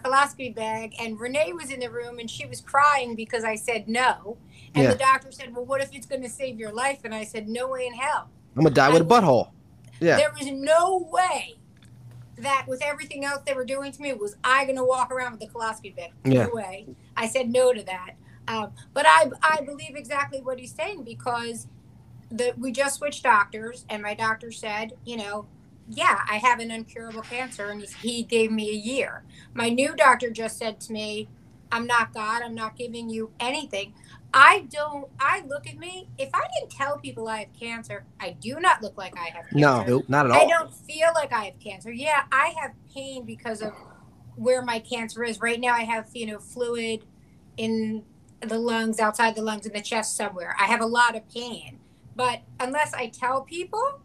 [0.56, 0.94] bag.
[1.00, 4.38] And Renee was in the room and she was crying because I said no.
[4.74, 4.92] And Yeah.
[4.92, 7.00] the doctor said, Well, what if it's going to save your life?
[7.04, 8.30] And I said, No way in hell.
[8.56, 9.52] I'm gonna die with a butthole.
[10.00, 10.18] Yeah.
[10.18, 11.56] There was no way
[12.38, 15.32] that with everything else they were doing to me, was I going to walk around
[15.32, 16.12] with the colostomy bag?
[16.24, 16.46] Yeah.
[16.46, 16.88] No way.
[17.16, 18.12] I said no to that.
[18.48, 21.68] Um, but I, I believe exactly what he's saying because
[22.32, 25.48] the, we just switched doctors, and my doctor said, you know,
[25.90, 29.24] yeah, I have an incurable cancer, and he, gave me a year.
[29.54, 31.30] My new doctor just said to me,
[31.72, 33.94] I'm not God, I'm not giving you anything.
[34.34, 38.32] I don't, I look at me, if I didn't tell people I have cancer, I
[38.32, 39.90] do not look like I have cancer.
[39.90, 40.42] No, not at all.
[40.42, 41.92] I don't feel like I have cancer.
[41.92, 43.74] Yeah, I have pain because of
[44.36, 45.40] where my cancer is.
[45.40, 47.06] Right now, I have, you know, fluid
[47.56, 48.04] in
[48.42, 50.56] the lungs, outside the lungs, in the chest somewhere.
[50.60, 51.80] I have a lot of pain.
[52.16, 54.02] But unless I tell people,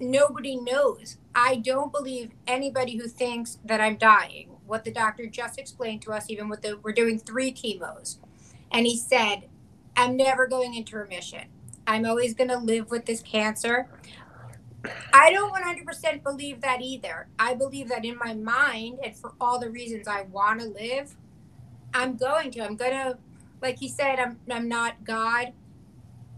[0.00, 1.18] nobody knows.
[1.34, 4.50] I don't believe anybody who thinks that I'm dying.
[4.66, 8.18] What the doctor just explained to us, even with the, we're doing three chemos.
[8.70, 9.48] And he said,
[9.96, 11.44] I'm never going into remission.
[11.86, 13.88] I'm always going to live with this cancer.
[15.12, 17.28] I don't 100% believe that either.
[17.38, 21.16] I believe that in my mind, and for all the reasons I want to live,
[21.92, 22.60] I'm going to.
[22.60, 23.18] I'm going to,
[23.60, 25.52] like he said, I'm, I'm not God.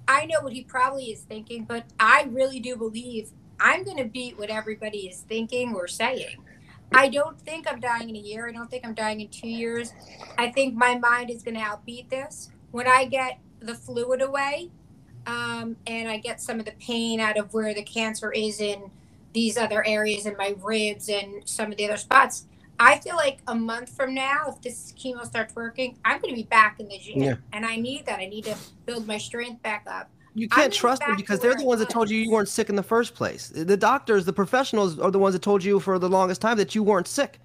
[0.09, 3.31] I know what he probably is thinking, but I really do believe
[3.63, 6.37] I'm going to beat what everybody is thinking or saying.
[6.95, 8.49] I don't think I'm dying in a year.
[8.49, 9.93] I don't think I'm dying in two years.
[10.37, 12.51] I think my mind is going to outbeat this.
[12.73, 14.71] When I get the fluid away,
[15.27, 18.91] um, and I get some of the pain out of where the cancer is in
[19.33, 22.47] these other areas in my ribs and some of the other spots.
[22.81, 26.37] I feel like a month from now, if this chemo starts working, I'm going to
[26.37, 27.35] be back in the gym, Yeah.
[27.53, 28.19] and I need that.
[28.19, 28.57] I need to
[28.87, 30.11] build my strength back up.
[30.35, 32.77] You can't trust them because they're the ones that told you you weren't sick in
[32.77, 33.49] the first place.
[33.49, 36.75] The doctors, the professionals, are the ones that told you for the longest time that
[36.75, 37.39] you weren't sick.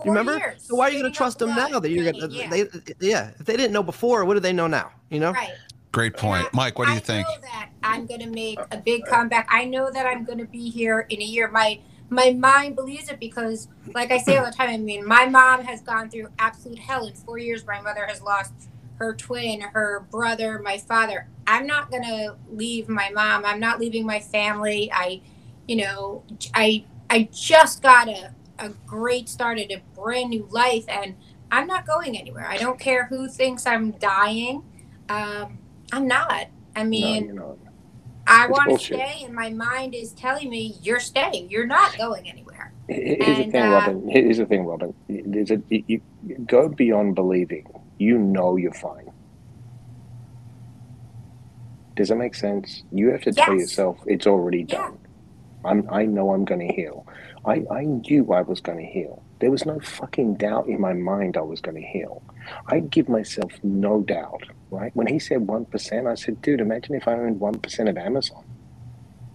[0.00, 0.36] You Four remember?
[0.38, 2.36] years, So why are you going to trust them now that you're going to?
[2.36, 2.50] yeah.
[2.50, 2.66] They,
[3.00, 3.30] yeah.
[3.38, 4.90] If they didn't know before, what do they know now?
[5.08, 5.32] You know?
[5.32, 5.52] Right.
[5.92, 6.46] Great point.
[6.52, 7.26] Mike, what do you I think?
[7.28, 9.46] know that I'm going to make a big comeback.
[9.50, 11.48] I know that I'm going to be here in a year.
[11.50, 11.78] My
[12.10, 15.62] my mind believes it because, like I say all the time, I mean, my mom
[15.64, 17.64] has gone through absolute hell in four years.
[17.64, 18.52] My mother has lost
[18.98, 21.28] her twin, her brother, my father.
[21.46, 23.44] I'm not going to leave my mom.
[23.44, 24.90] I'm not leaving my family.
[24.92, 25.20] I,
[25.66, 26.22] you know,
[26.54, 31.16] I I just got a a great start at a brand new life, and
[31.50, 32.46] I'm not going anywhere.
[32.46, 34.62] I don't care who thinks I'm dying.
[35.08, 35.58] Um,
[35.92, 36.46] I'm not.
[36.76, 37.58] I mean, not.
[38.26, 41.50] I want to stay, and my mind is telling me you're staying.
[41.50, 42.72] You're not going anywhere.
[42.88, 44.08] Here- Here's the thing, uh, Robyn.
[44.08, 44.94] Here's the thing, Robyn.
[45.08, 47.66] There's a, you, you go beyond believing.
[47.98, 49.10] You know you're fine.
[51.96, 52.82] Does that make sense?
[52.90, 54.78] You have to tell yourself it's already Yeah.
[54.78, 54.98] done.
[55.64, 57.06] I'm, I know I'm going to heal.
[57.46, 59.24] I, I knew I was going to heal.
[59.40, 62.22] There was no fucking doubt in my mind I was going to heal.
[62.68, 64.94] I give myself no doubt, right?
[64.94, 68.44] When he said 1%, I said, dude, imagine if I owned 1% of Amazon.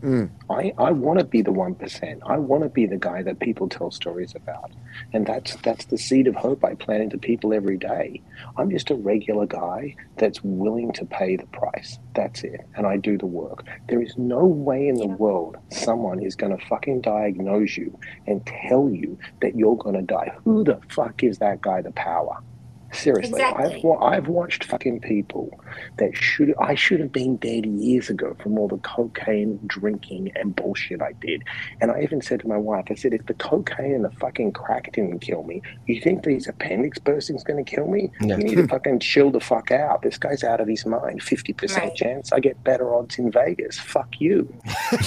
[0.02, 0.30] Mm.
[0.50, 2.22] I, I want to be the one percent.
[2.26, 4.72] I want to be the guy that people tell stories about,
[5.12, 8.22] and that's that's the seed of hope I plant into people every day.
[8.58, 12.00] I'm just a regular guy that's willing to pay the price.
[12.16, 13.66] That's it, and I do the work.
[13.89, 18.45] There is no way in the world someone is going to fucking diagnose you and
[18.45, 20.34] tell you that you're going to die.
[20.45, 22.41] Who the fuck gives that guy the power?
[22.92, 23.76] Seriously, Exactly.
[23.78, 25.60] I've wa- I've watched fucking people
[25.98, 30.56] that should I should have been dead years ago from all the cocaine drinking and
[30.56, 31.44] bullshit I did.
[31.82, 34.54] And I even said to my wife, I said, if the cocaine and the fucking
[34.54, 38.10] crack didn't kill me, you think these appendix bursting's going to kill me?
[38.22, 38.38] Yeah.
[38.38, 40.02] You need to fucking chill the fuck out.
[40.02, 41.22] This guy's out of his mind.
[41.22, 41.96] Fifty percent Right.
[41.96, 43.78] chance I get better odds in Vegas.
[43.78, 44.52] Fuck you.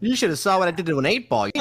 [0.00, 1.46] You should have saw what I did to an eight ball.
[1.46, 1.56] Look,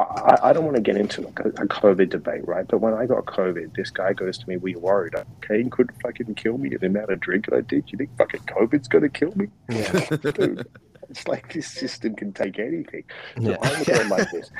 [0.00, 2.66] I, I don't want to get into like a, a COVID debate, right?
[2.66, 5.14] But when I got COVID, this guy goes to me, "Were you worried
[5.46, 6.70] Cane could fucking kill me.
[6.76, 10.06] The amount of drinking I did, you think fucking COVID's going to kill me?" Yeah.
[10.16, 10.66] Dude,
[11.08, 13.04] it's like this system can take anything.
[13.36, 13.56] So Yeah.
[13.62, 14.50] I look at it like this: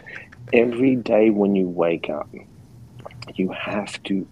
[0.53, 2.29] every day when you wake up,
[3.35, 4.27] you have to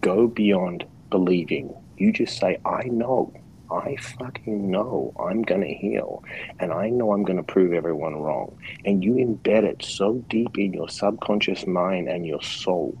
[0.00, 3.32] go beyond believing You just say, I know.
[3.70, 6.24] I fucking know I'm going to heal.
[6.58, 8.58] And I know I'm going to prove everyone wrong.
[8.84, 12.96] And you embed it so deep in your subconscious mind and your soul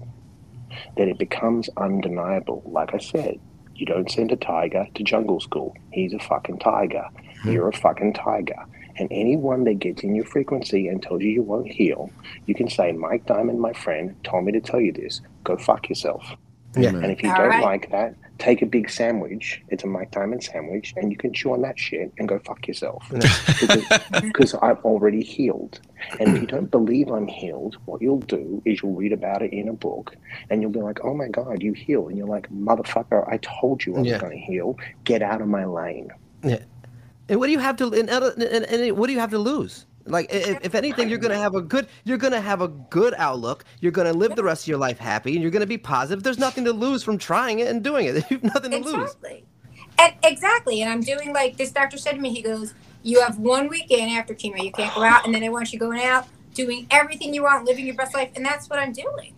[0.96, 2.62] that it becomes undeniable.
[2.66, 3.40] Like I said,
[3.74, 5.76] you don't send a tiger to jungle school.
[5.92, 7.08] He's a fucking tiger.
[7.42, 7.52] Hmm.
[7.52, 8.64] You're a fucking tiger.
[8.96, 12.10] And anyone that gets in your frequency and tells you you won't heal,
[12.46, 15.20] you can say, Mike Diamond, my friend, told me to tell you this.
[15.44, 16.34] Go fuck yourself.
[16.76, 16.90] Yeah.
[16.90, 17.62] And if you All don't right.
[17.62, 19.62] like that, take a big sandwich.
[19.68, 22.66] It's a Mike Diamond sandwich, and you can chew on that shit and go fuck
[22.68, 23.04] yourself.
[24.22, 25.80] because, I've already healed.
[26.20, 29.52] And if you don't believe I'm healed, what you'll do is you'll read about it
[29.52, 30.14] in a book,
[30.50, 33.84] and you'll be like, "Oh my God, you heal!" And you're like, "Motherfucker, I told
[33.84, 34.18] you I was Yeah.
[34.18, 34.78] going to heal.
[35.04, 36.10] Get out of my lane."
[36.44, 36.60] Yeah.
[37.28, 39.38] And what do you have to and, other- and, and what do you have to
[39.38, 39.84] lose?
[40.10, 43.64] Like if, if anything, you're gonna have a good you're gonna have a good outlook.
[43.80, 46.22] You're gonna live the rest of your life happy, and you're gonna be positive.
[46.22, 48.24] There's nothing to lose from trying it and doing it.
[48.30, 48.94] You've nothing to lose.
[48.94, 49.44] Exactly.
[49.98, 50.82] And exactly.
[50.82, 54.10] And I'm doing like this doctor said to me, he goes, You have one weekend
[54.12, 57.34] after chemo, you can't go out, and then I want you going out, doing everything
[57.34, 59.34] you want, living your best life, and that's what I'm doing.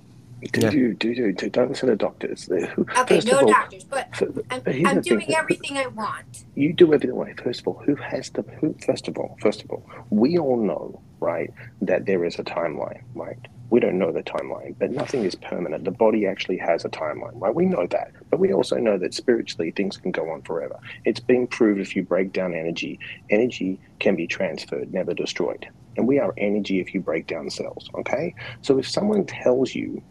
[0.52, 0.70] Do Yeah.
[0.70, 2.48] you do you do, don't listen to doctors.
[2.96, 5.18] Okay, first no all, doctors, but f- I'm, I'm the thing.
[5.18, 6.44] doing everything I want.
[6.54, 7.40] you do everything right.
[7.40, 8.76] First of all, who has the who?
[8.86, 11.50] First of all, first of all, we all know, right,
[11.82, 13.38] that there is a timeline, right?
[13.70, 15.84] We don't know the timeline, but nothing is permanent.
[15.84, 17.54] The body actually has a timeline, right?
[17.54, 20.76] We know that, but we also know that spiritually things can go on forever.
[21.04, 22.98] It's been proved if you break down energy,
[23.30, 25.66] energy can be transferred, never destroyed.
[25.96, 28.34] And we are energy if you break down cells, okay?
[28.62, 30.02] So if someone tells you,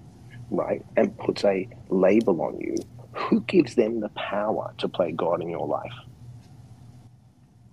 [0.52, 2.76] right, and puts a label on you,
[3.14, 5.94] who gives them the power to play God in your life?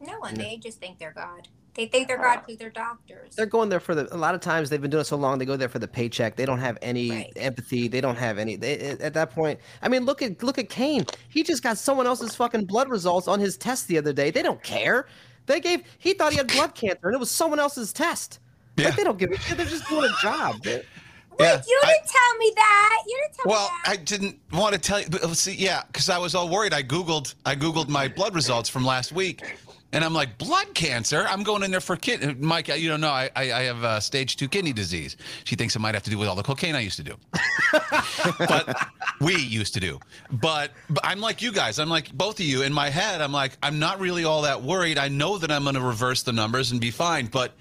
[0.01, 1.49] No one, they just think they're God.
[1.75, 2.43] They think they're God ah.
[2.47, 3.37] because they're doctors.
[3.37, 4.13] They're going there for the.
[4.15, 5.89] A lot of times they've been doing it so long, they go there for the
[5.89, 6.35] paycheck.
[6.35, 7.33] They don't have any Right.
[7.37, 7.87] empathy.
[7.87, 8.57] They don't have any.
[8.57, 11.05] They, at that point, I mean, look at look at Cane.
[11.29, 14.31] He just got someone else's fucking blood results on his test the other day.
[14.31, 15.07] They don't care.
[15.45, 15.83] They gave.
[15.99, 18.41] He thought he had blood cancer, and it was someone else's test.
[18.79, 18.87] Yeah.
[18.87, 19.59] Like they don't give a shit.
[19.59, 20.63] They're just doing a job.
[21.39, 22.99] Wait, Yeah, you didn't tell me that.
[23.07, 23.93] You didn't tell Well, me that.
[23.93, 26.73] I didn't want to tell you, but see, yeah, because I was all worried.
[26.73, 29.43] I googled, I googled my blood results from last week,
[29.93, 31.27] and I'm like, blood cancer.
[31.29, 32.41] I'm going in there for kid.
[32.43, 35.17] Mike, you don't know, I, I, I have uh, stage two kidney disease.
[35.45, 37.15] She thinks it might have to do with all the cocaine I used to do,
[38.39, 38.89] but
[39.21, 40.01] we used to do.
[40.31, 41.79] But, but I'm like you guys.
[41.79, 42.63] I'm like both of you.
[42.63, 44.99] In my head, I'm like, I'm not really all that worried.
[44.99, 47.53] I know that I'm going to reverse the numbers and be fine, but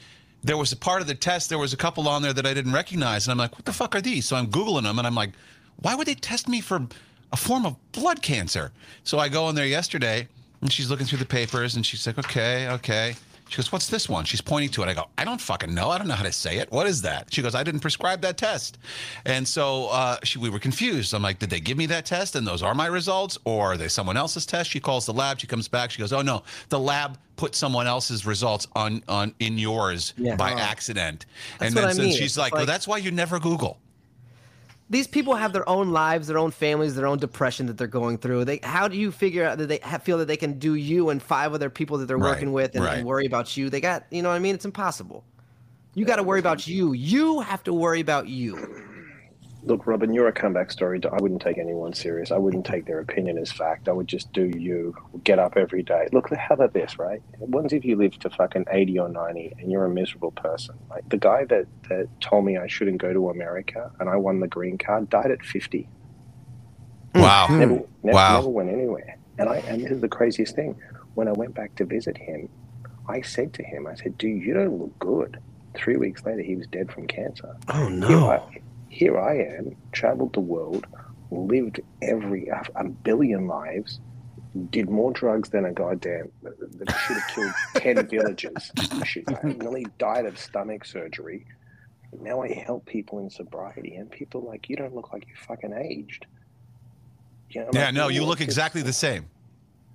[0.45, 2.53] there was a part of the test, there was a couple on there that I
[2.53, 3.25] didn't recognize.
[3.25, 4.27] And I'm like, what the fuck are these?
[4.27, 5.31] So I'm Googling them and I'm like,
[5.77, 6.87] why would they test me for
[7.33, 8.71] a form of blood cancer?
[9.03, 10.27] So I go in there yesterday
[10.61, 13.15] and she's looking through the papers and she's like, okay, okay.
[13.47, 14.25] She goes, what's this one?
[14.25, 14.87] She's pointing to it.
[14.89, 15.89] I go, I don't fucking know.
[15.91, 16.71] I don't know how to say it.
[16.71, 17.31] What is that?
[17.31, 18.79] She goes, I didn't prescribe that test.
[19.25, 21.13] And so uh, she, we were confused.
[21.13, 23.77] I'm like, did they give me that test and those are my results or are
[23.77, 24.71] they someone else's test?
[24.71, 25.39] She calls the lab.
[25.39, 25.91] She comes back.
[25.91, 30.35] She goes, oh no, the lab put someone else's results on on in yours Yeah.
[30.37, 30.57] by Oh.
[30.57, 31.25] accident.
[31.59, 32.13] That's and then I mean.
[32.13, 33.77] she's It's like, well, that's why you never Google.
[34.89, 38.17] These people have their own lives, their own families, their own depression that they're going
[38.17, 38.45] through.
[38.45, 41.09] They, how do you figure out that they ha- feel that they can do you
[41.09, 43.69] and five other people that they're Right, working with and, and worry about you?
[43.69, 44.53] They got, you know what I mean?
[44.53, 45.23] It's impossible.
[45.95, 46.93] You got to worry about you.
[46.93, 48.55] You have to worry about you.
[49.65, 51.01] Look, Robyn, you're a comeback story.
[51.11, 52.31] I wouldn't take anyone serious.
[52.31, 53.89] I wouldn't take their opinion as fact.
[53.89, 54.95] I would just do you.
[55.23, 56.07] Get up every day.
[56.11, 57.21] Look, how about this, right?
[57.39, 60.75] What if you live to fucking 80 or 90 and you're a miserable person?
[60.89, 64.39] Like the guy that, that told me I shouldn't go to America and I won
[64.39, 65.89] the green card died at 50.
[67.15, 67.21] Hmm.
[67.21, 67.47] Wow.
[67.47, 67.59] Hmm.
[67.59, 68.35] Never, never, Wow.
[68.35, 69.17] never went anywhere.
[69.39, 70.79] And I and this is the craziest thing.
[71.15, 72.49] When I went back to visit him,
[73.09, 75.39] I said to him, I said, "Dude, you don't look good."
[75.73, 77.55] Three weeks later, he was dead from cancer.
[77.69, 78.41] Oh Here I,
[78.95, 80.87] here I am, traveled the world,
[81.29, 83.99] lived every a, billion lives,
[84.69, 88.71] did more drugs than a goddamn that should have killed ten villages.
[89.03, 91.45] Should, I nearly died of stomach surgery.
[92.21, 95.35] Now I help people in sobriety, and people are like, "You don't look like you
[95.45, 96.25] fucking aged."
[97.49, 99.25] You know, Yeah, like, no, you look exactly the same.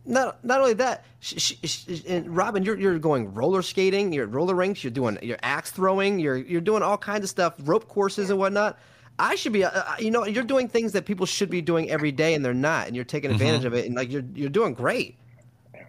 [0.07, 4.24] Not not only that, sh- sh- sh- and Robyn, you're you're going roller skating, you're
[4.24, 7.55] at roller rinks, you're doing you're axe throwing, you're you're doing all kinds of stuff,
[7.61, 8.78] rope courses and whatnot.
[9.18, 11.90] I should be, uh, uh, you know, you're doing things that people should be doing
[11.90, 14.48] every day, and they're not, and you're taking advantage of it, and like you're you're
[14.48, 15.18] doing great.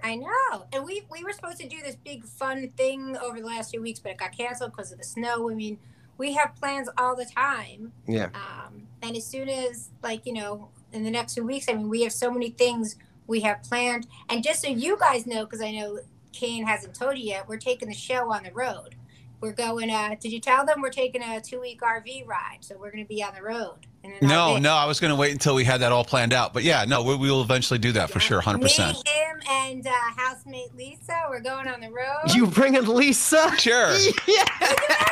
[0.04, 0.66] I know.
[0.74, 3.82] And we we were supposed to do this big fun thing over the last few
[3.82, 5.50] weeks, but it got canceled because of the snow.
[5.50, 5.78] I mean,
[6.18, 7.94] we have plans all the time.
[8.08, 8.30] Yeah.
[8.34, 11.90] Um, and as soon as like, you know, in the next few weeks, I mean,
[11.90, 12.96] we have so many things
[13.32, 14.06] we have planned.
[14.30, 16.00] And just so you guys know, because I know
[16.34, 18.96] Cane hasn't told you yet, we're taking the show on the road.
[19.42, 19.90] we're going.
[19.90, 22.60] Uh, did you tell them we're taking a two week RV ride?
[22.62, 23.78] So we're going to be on the road.
[24.04, 24.62] in No, RV.
[24.62, 26.54] no, I was going to wait until we had that all planned out.
[26.54, 28.60] But yeah, no, we, we will eventually do that for sure, 100%.
[28.62, 31.24] Me, him, and uh, housemate Lisa.
[31.30, 32.34] We're going on the road.
[32.36, 33.52] You bringing Lisa?
[33.58, 33.96] Sure.
[34.28, 34.46] Yeah.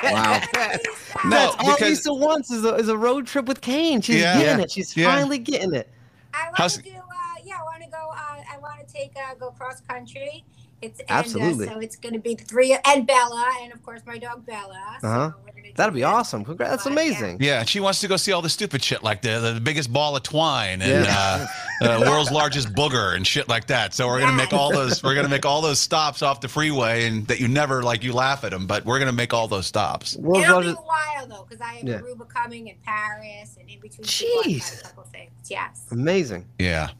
[0.03, 0.41] Wow.
[0.53, 0.79] Lisa.
[1.25, 4.01] No, That's all because- Lisa wants is a, is a road trip with Cane.
[4.01, 4.37] She's Yeah.
[4.37, 4.63] getting Yeah.
[4.63, 4.71] it.
[4.71, 5.13] She's Yeah.
[5.13, 5.89] finally getting it.
[6.33, 6.91] I want How's- to do.
[6.91, 7.01] Uh,
[7.43, 7.97] yeah, I want to go.
[7.97, 10.43] Uh, I want to take uh, go cross country.
[10.81, 11.67] It's and, Absolutely.
[11.67, 14.81] Uh, so it's going to be three and Bella, and of course my dog Bella.
[15.03, 15.31] Uh-huh.
[15.45, 16.07] we're gonna do That'd be that.
[16.07, 16.45] awesome.
[16.45, 16.71] Congrats.
[16.71, 17.37] That's But, amazing.
[17.41, 20.15] Yeah, she wants to go see all the stupid shit like the, the biggest ball
[20.15, 21.45] of twine and uh,
[21.81, 23.93] uh, world's largest booger and shit like that.
[23.93, 27.07] So we're gonna make all those we're gonna make all those stops off the freeway
[27.07, 29.67] and that you never like you laugh at them, but we're gonna make all those
[29.67, 30.15] stops.
[30.15, 31.99] World's It'll be a while though, because I have Yeah.
[31.99, 34.05] Aruba coming and Paris, and in between.
[34.07, 34.79] people, Jeez.
[34.79, 35.31] a couple things.
[35.49, 35.87] Yes.
[35.91, 36.45] Amazing.
[36.57, 36.91] Yeah.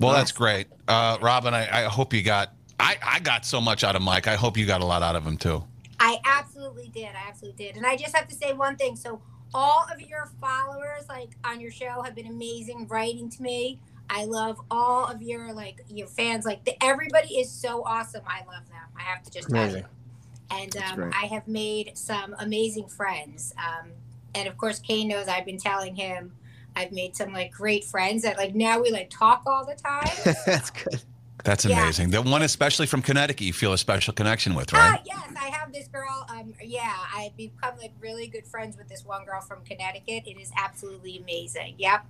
[0.00, 0.68] Well, that's great.
[0.86, 4.26] Uh, Robyn, I, I hope you got I, I got so much out of Mike.
[4.26, 5.64] I hope you got a lot out of him too.
[6.00, 7.08] I absolutely did.
[7.08, 7.76] I absolutely did.
[7.76, 8.94] And I just have to say one thing.
[8.94, 9.20] So
[9.52, 13.80] all of your followers, like on your show, have been amazing writing to me.
[14.10, 16.44] I love all of your like your fans.
[16.44, 18.22] Like the, everybody is so awesome.
[18.26, 18.80] I love them.
[18.96, 19.82] I have to just tell Amazing.
[19.82, 20.56] you.
[20.56, 21.10] And um.
[21.12, 23.52] I have made some amazing friends.
[23.58, 23.90] Um,
[24.34, 26.32] and of course, Cane knows I've been telling him
[26.78, 30.08] I've made some like great friends that like now we like talk all the time.
[30.46, 31.02] That's good.
[31.44, 31.82] That's Yeah.
[31.82, 32.10] amazing.
[32.10, 35.00] The one especially from Connecticut you feel a special connection with, Ah, right?
[35.04, 36.26] yes, I have this girl.
[36.28, 40.24] Um, yeah, I've become like really good friends with this one girl from Connecticut.
[40.26, 41.74] It is absolutely amazing.
[41.78, 42.04] Yep.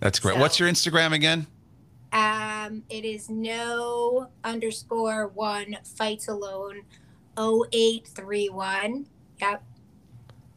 [0.00, 0.34] That's great.
[0.34, 1.46] So- What's your Instagram again?
[2.12, 6.82] Um, it is no underscore one fights alone,
[7.36, 9.06] 0831.
[9.40, 9.62] Yep.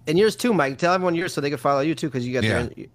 [0.07, 0.77] And yours too, Mike.
[0.77, 2.67] Tell everyone yours so they can follow you too, because you got Yeah.
[2.75, 2.87] your.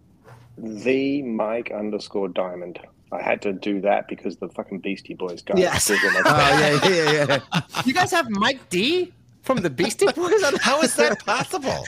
[0.62, 2.78] The Mike underscore Diamond.
[3.10, 5.54] I had to do that because the fucking Beastie Boys guy.
[5.58, 5.90] Yes.
[5.90, 7.60] was in my Oh yeah, yeah, yeah.
[7.84, 10.42] You guys have Mike D from the Beastie Boys.
[10.44, 11.84] on- How is that possible?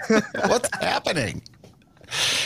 [0.48, 1.40] What's happening?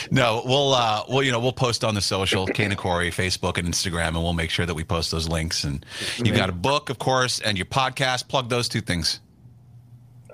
[0.09, 3.57] No, we'll uh we'll you know we'll post on the social, Cane and Corey, Facebook
[3.57, 5.63] and Instagram, and we'll make sure that we post those links.
[5.65, 5.85] And
[6.17, 8.27] you've got a book, of course, and your podcast.
[8.29, 9.19] Plug those two things.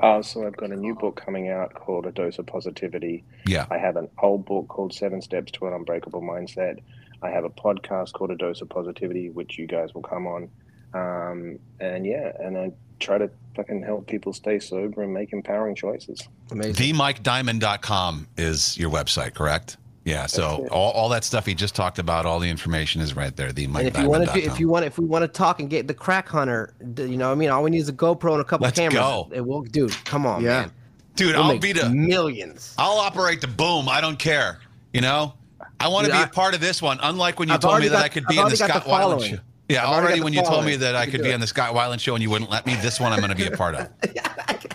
[0.01, 3.23] Uh, so I've got a new book coming out called A Dose of Positivity.
[3.47, 3.65] Yeah.
[3.69, 6.79] I have an old book called Seven Steps to an Unbreakable Mindset.
[7.21, 10.49] I have a podcast called A Dose of Positivity, which you guys will come on.
[10.93, 15.75] Um, and yeah, and I try to fucking help people stay sober and make empowering
[15.75, 16.27] choices.
[16.51, 16.95] Amazing.
[16.95, 19.77] TheMikeDiamond.com is your website, correct?
[20.05, 20.27] Yeah.
[20.27, 23.51] So all, all that stuff he just talked about, all the information is right there.
[23.51, 25.59] The Mike And if you want to, if you want, if we want to talk
[25.59, 27.93] and get the crack hunter, you know, what I mean, all we need is a
[27.93, 28.99] GoPro and a couple Let's cameras.
[28.99, 29.29] go.
[29.33, 29.91] It will, dude.
[30.05, 30.61] Come on, Yeah.
[30.61, 30.71] man.
[31.15, 32.75] Dude, We'll I'll make be the millions.
[32.77, 33.87] I'll operate the boom.
[33.89, 34.59] I don't care.
[34.93, 35.33] You know,
[35.79, 36.99] I want to be I- a part of this one.
[37.01, 38.41] Unlike when you I've told me already that got- I could I've be in the
[38.43, 39.31] already got Scott the Weiland following.
[39.35, 39.39] show.
[39.69, 41.31] Yeah, I've already already when you told me that I You can could do be
[41.31, 41.33] it.
[41.33, 43.35] on the Scott Weiland show and you wouldn't let me, this one I'm going to
[43.35, 43.89] be a part of.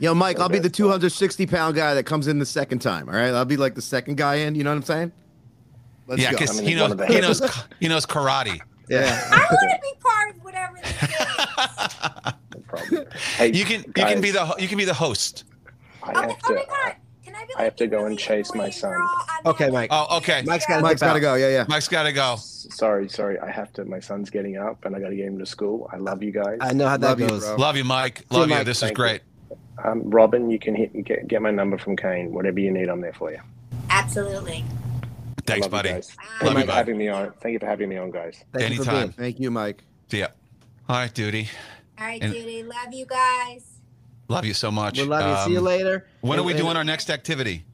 [0.00, 3.08] Yo, Mike, I'll be the 260 pound guy that comes in the second time.
[3.08, 4.54] All right, I'll be like the second guy in.
[4.54, 5.12] You know what I'm saying?
[6.06, 8.58] Let's yeah, because I mean, he knows he knows he knows karate.
[8.88, 9.28] Yeah.
[9.30, 12.34] I want to be part of whatever this is.
[12.54, 13.06] No problem.
[13.36, 15.44] Hey, You can you can be the ho- you can be the host.
[16.02, 16.66] I Oh, have oh my to.
[16.66, 16.96] god!
[17.24, 17.54] Can I be?
[17.56, 18.90] I have to go and chase my son.
[18.92, 19.90] girl on that, Okay, Mike.
[19.92, 20.42] Oh, okay.
[20.46, 21.34] Mike's gotta Mike's dip got to go.
[21.34, 21.64] Yeah, yeah.
[21.68, 22.36] Mike's got to go.
[22.36, 23.38] Sorry, sorry.
[23.38, 23.84] I have to.
[23.84, 25.88] My son's getting up, and I got to get him to school.
[25.92, 26.58] I love you guys.
[26.60, 27.44] I know how that Love you, goes.
[27.44, 27.56] bro.
[27.56, 28.18] Love you, Mike.
[28.18, 28.54] See you, Love you.
[28.56, 28.64] Mike.
[28.66, 29.20] This is great.
[29.22, 29.29] you.
[29.82, 29.90] Great.
[29.92, 32.32] Um, Robyn, you can hit get, get my number from Cane.
[32.32, 33.38] Whatever you need, I'm there for you.
[33.90, 34.64] Absolutely.
[35.46, 35.88] Thanks, love buddy.
[35.88, 36.16] You guys.
[36.16, 36.22] Bye.
[36.40, 37.32] Thank Love you you, for having me on.
[37.40, 38.44] Thank you for having me on, guys.
[38.52, 38.94] Thank you Anytime.
[39.08, 39.82] being- Thank you, Mike.
[40.08, 40.28] See ya.
[40.88, 41.48] All right, duty.
[41.98, 42.62] All right, And- Judy.
[42.62, 43.64] Love you guys.
[44.28, 44.98] Love you so much.
[44.98, 45.44] We love you.
[45.46, 46.06] See you Um, later.
[46.20, 47.64] When are And- we and- doing our next activity?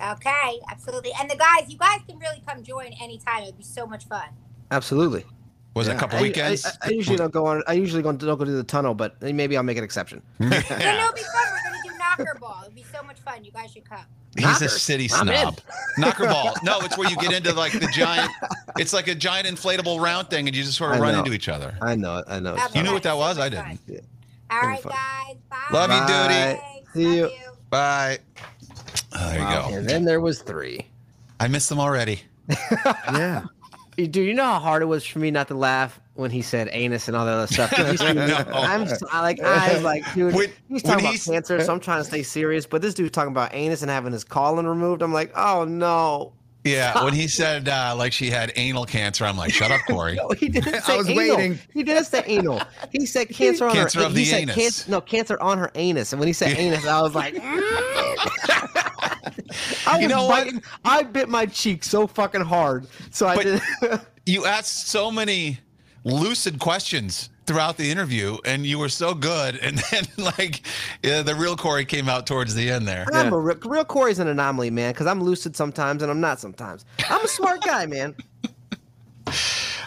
[0.00, 1.12] Okay, absolutely.
[1.20, 3.44] And the guys, you guys can really come join anytime.
[3.44, 4.28] It'd be so much fun.
[4.70, 5.24] Absolutely.
[5.74, 6.64] Was it a couple I- weekends?
[6.64, 7.62] I, I, I usually don't go on.
[7.66, 10.22] I usually don't, don't go to the tunnel, but maybe I'll make an exception.
[10.38, 11.46] Then it'll be fun.
[11.50, 12.58] We're gonna do knocker ball.
[12.62, 13.44] It'll be so much fun.
[13.44, 14.04] You guys should come.
[14.36, 15.60] He's a city snob.
[15.98, 16.54] Knocker ball.
[16.64, 18.30] No, it's where you get into like the giant.
[18.78, 21.18] It's like a giant inflatable round thing, and you just sort of I run know.
[21.20, 21.76] into each other.
[21.82, 22.18] I know.
[22.18, 22.54] it, I know.
[22.56, 22.94] That'd You knew fun.
[22.94, 23.38] what that was?
[23.38, 23.66] I didn't.
[23.66, 24.92] All It'll be right, fun.
[24.92, 25.36] guys.
[25.50, 25.56] Bye.
[25.72, 26.60] Love you, Bye.
[26.72, 26.86] Duty.
[26.92, 27.36] See Love you.
[27.36, 27.52] you.
[27.70, 28.18] Bye.
[29.16, 29.64] Oh, there Wow.
[29.68, 29.76] you go.
[29.78, 30.86] And then there was three.
[31.40, 32.22] I missed them already.
[33.12, 33.44] Yeah.
[33.96, 36.68] Dude, you know how hard it was for me not to laugh when he said
[36.72, 37.72] anus and all that other stuff.
[38.14, 38.44] No.
[38.54, 41.80] I'm I like I was like, dude, When- he's talking about he's- cancer, so I'm
[41.80, 42.66] trying to stay serious.
[42.66, 45.02] But this dude's talking about anus and having his colon removed.
[45.02, 46.32] I'm like, oh no.
[46.64, 50.14] Yeah, when he said uh, like she had anal cancer, I'm like, shut up, Corey.
[50.16, 51.36] No, he didn't I say was anal.
[51.36, 51.58] waiting.
[51.74, 52.62] He didn't say anal.
[52.90, 54.06] He said cancer on Cancer her.
[54.06, 54.54] of he the said anus.
[54.56, 56.12] Cancer, no, cancer on her anus.
[56.12, 56.58] And when he said Yeah.
[56.64, 57.34] anus, I was like,
[59.86, 60.52] I You was know what?
[60.84, 62.86] I bit my cheek so fucking hard.
[63.10, 63.62] So I did.
[64.26, 65.58] You asked so many
[66.04, 69.56] lucid questions throughout the interview, and you were so good.
[69.56, 70.62] And then, like,
[71.02, 73.04] yeah, the real Corey came out towards the end there.
[73.12, 76.40] I'm a real, real Corey's an anomaly, man, because I'm lucid sometimes and I'm not
[76.40, 76.86] sometimes.
[77.08, 78.14] I'm a smart guy, man.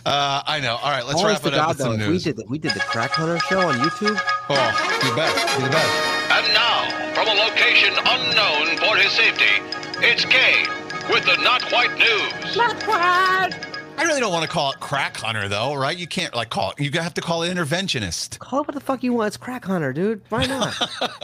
[0.08, 0.78] Uh, I know.
[0.78, 2.24] All right, let's Honest wrap it up God, with though, some if we news.
[2.24, 4.18] did the, we did the Crack Hunter show on YouTube.
[4.50, 5.36] Oh, you bet.
[5.60, 5.86] You bet.
[6.32, 9.62] And now, from a location unknown for his safety,
[10.06, 10.68] it's Cane
[11.12, 12.56] with the Not Quite News.
[12.56, 13.52] Not White.
[14.00, 15.98] I really don't want to call it crack hunter, though, right?
[15.98, 16.80] You can't like call it.
[16.80, 18.38] You have to call it interventionist.
[18.40, 19.28] Call it what the fuck you want.
[19.30, 20.22] It's Crack Hunter, dude.
[20.30, 20.74] Why not?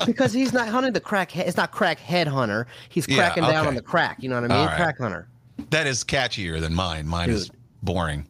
[0.07, 1.29] because he's not hunting the crack.
[1.31, 2.65] He- it's not Crack Head Hunter.
[2.89, 4.17] He's Yeah, cracking down on the crack.
[4.23, 4.57] You know what I mean?
[4.57, 4.75] All right.
[4.75, 5.27] Crack Hunter.
[5.69, 7.05] That is catchier than mine.
[7.07, 7.51] Mine is
[7.83, 8.25] boring.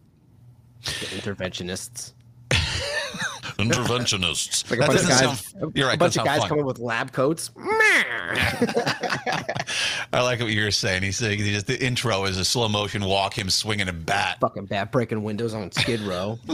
[0.83, 2.13] The interventionists.
[3.57, 4.69] Interventionists.
[4.69, 5.45] Like a that bunch of guys.
[5.45, 5.71] sound.
[5.75, 5.95] You're right.
[5.95, 6.49] A bunch of guys fun.
[6.49, 7.51] coming with lab coats.
[10.13, 11.03] I like what you were saying.
[11.03, 14.39] He's saying he just, the intro is a slow motion walk, him swinging a bat.
[14.41, 16.39] Fucking bad breaking windows on Skid Row.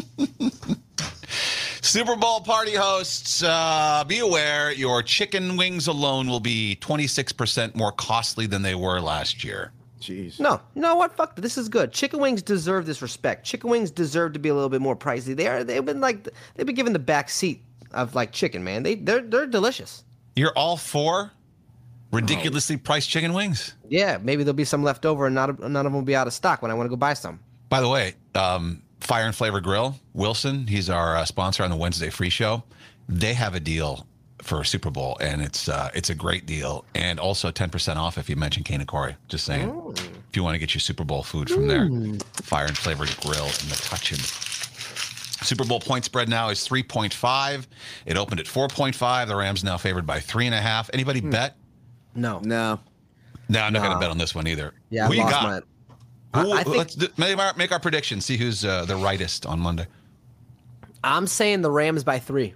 [1.82, 7.92] Super Bowl party hosts, uh, be aware your chicken wings alone will be 26% more
[7.92, 9.72] costly than they were last year.
[10.00, 10.40] Jeez.
[10.40, 11.16] No, you know what?
[11.16, 11.36] Fuck.
[11.36, 11.92] This is good.
[11.92, 13.46] Chicken wings deserve this respect.
[13.46, 15.36] Chicken wings deserve to be a little bit more pricey.
[15.36, 15.64] They are.
[15.64, 16.28] They've been like.
[16.56, 18.84] They've been given the back seat of like chicken, man.
[18.84, 20.04] They they're they're delicious.
[20.36, 21.32] You're all for
[22.12, 23.74] ridiculously priced chicken wings?
[23.88, 26.28] Yeah, maybe there'll be some left over, and not none of them will be out
[26.28, 27.40] of stock when I want to go buy some.
[27.70, 31.76] By the way, um, Fire and Flavor Grill, Wilson, he's our uh, sponsor on the
[31.76, 32.64] Wednesday free show.
[33.08, 34.06] They have a deal
[34.42, 38.18] for a Super Bowl, and it's uh, it's a great deal, and also 10% off
[38.18, 39.16] if you mention Cane and Corey.
[39.28, 39.70] Just saying,
[40.30, 41.90] if you want to get your Super Bowl food from there,
[42.42, 44.18] Fire and Flavor Grill in the Touchin.
[45.46, 47.66] Super Bowl point spread now is 3.5.
[48.06, 49.28] It opened at 4.5.
[49.28, 50.90] The Rams now favored by three and a half.
[50.94, 51.56] Anybody bet?
[52.14, 52.40] No.
[52.44, 52.80] No.
[53.48, 54.74] No, I'm not going to bet on this one either.
[54.90, 55.44] Yeah, Who I you got?
[55.44, 55.62] my.
[56.34, 58.20] I- Who- I think- let's do, make, our, make our prediction.
[58.20, 59.88] See who's uh, the rightest on Monday.
[61.04, 62.54] I'm saying the Rams by three.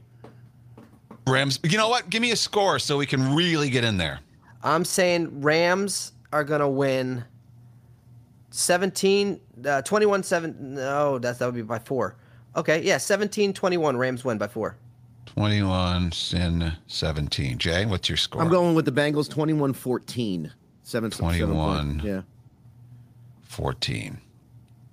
[1.27, 1.59] Rams.
[1.63, 2.09] You know what?
[2.09, 4.19] Give me a score so we can really get in there.
[4.63, 7.23] I'm saying Rams are gonna win
[8.51, 10.73] 17, uh, 21 7.
[10.75, 12.15] No, that's that would be by four.
[12.55, 13.97] Okay, yeah, 17 21.
[13.97, 14.77] Rams win by four.
[15.25, 17.57] 21 sin 17.
[17.57, 18.41] Jay, what's your score?
[18.41, 20.51] I'm going with the Bengals 21 14.
[20.83, 21.89] Seven, seven 21.
[21.89, 22.05] points.
[22.05, 22.21] Yeah.
[23.43, 24.19] 14.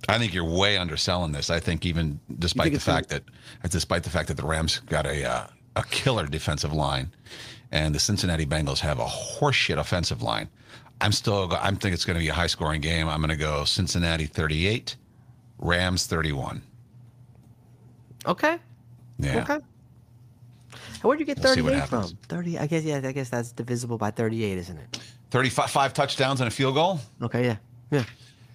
[0.09, 1.51] I think you're way underselling this.
[1.51, 3.23] I think even despite think the fact that
[3.69, 5.47] despite the fact that the Rams got a uh,
[5.81, 7.13] a killer defensive line
[7.73, 10.49] and the Cincinnati Bengals have a horseshit offensive line,
[11.01, 13.09] I'm still I'm think it's going to be a high scoring game.
[13.09, 14.97] I'm going to go Cincinnati 38,
[15.59, 16.63] Rams 31.
[18.27, 18.59] Okay.
[19.19, 19.43] Yeah.
[19.43, 19.59] Okay.
[21.03, 22.19] Where'd you get We'll 38 from?
[22.29, 22.59] 30.
[22.59, 23.01] I guess yeah.
[23.03, 25.01] I guess that's divisible by 38, isn't it?
[25.31, 27.01] 35 five touchdowns and a field goal.
[27.23, 27.45] Okay.
[27.45, 27.57] Yeah.
[27.91, 28.05] Yeah.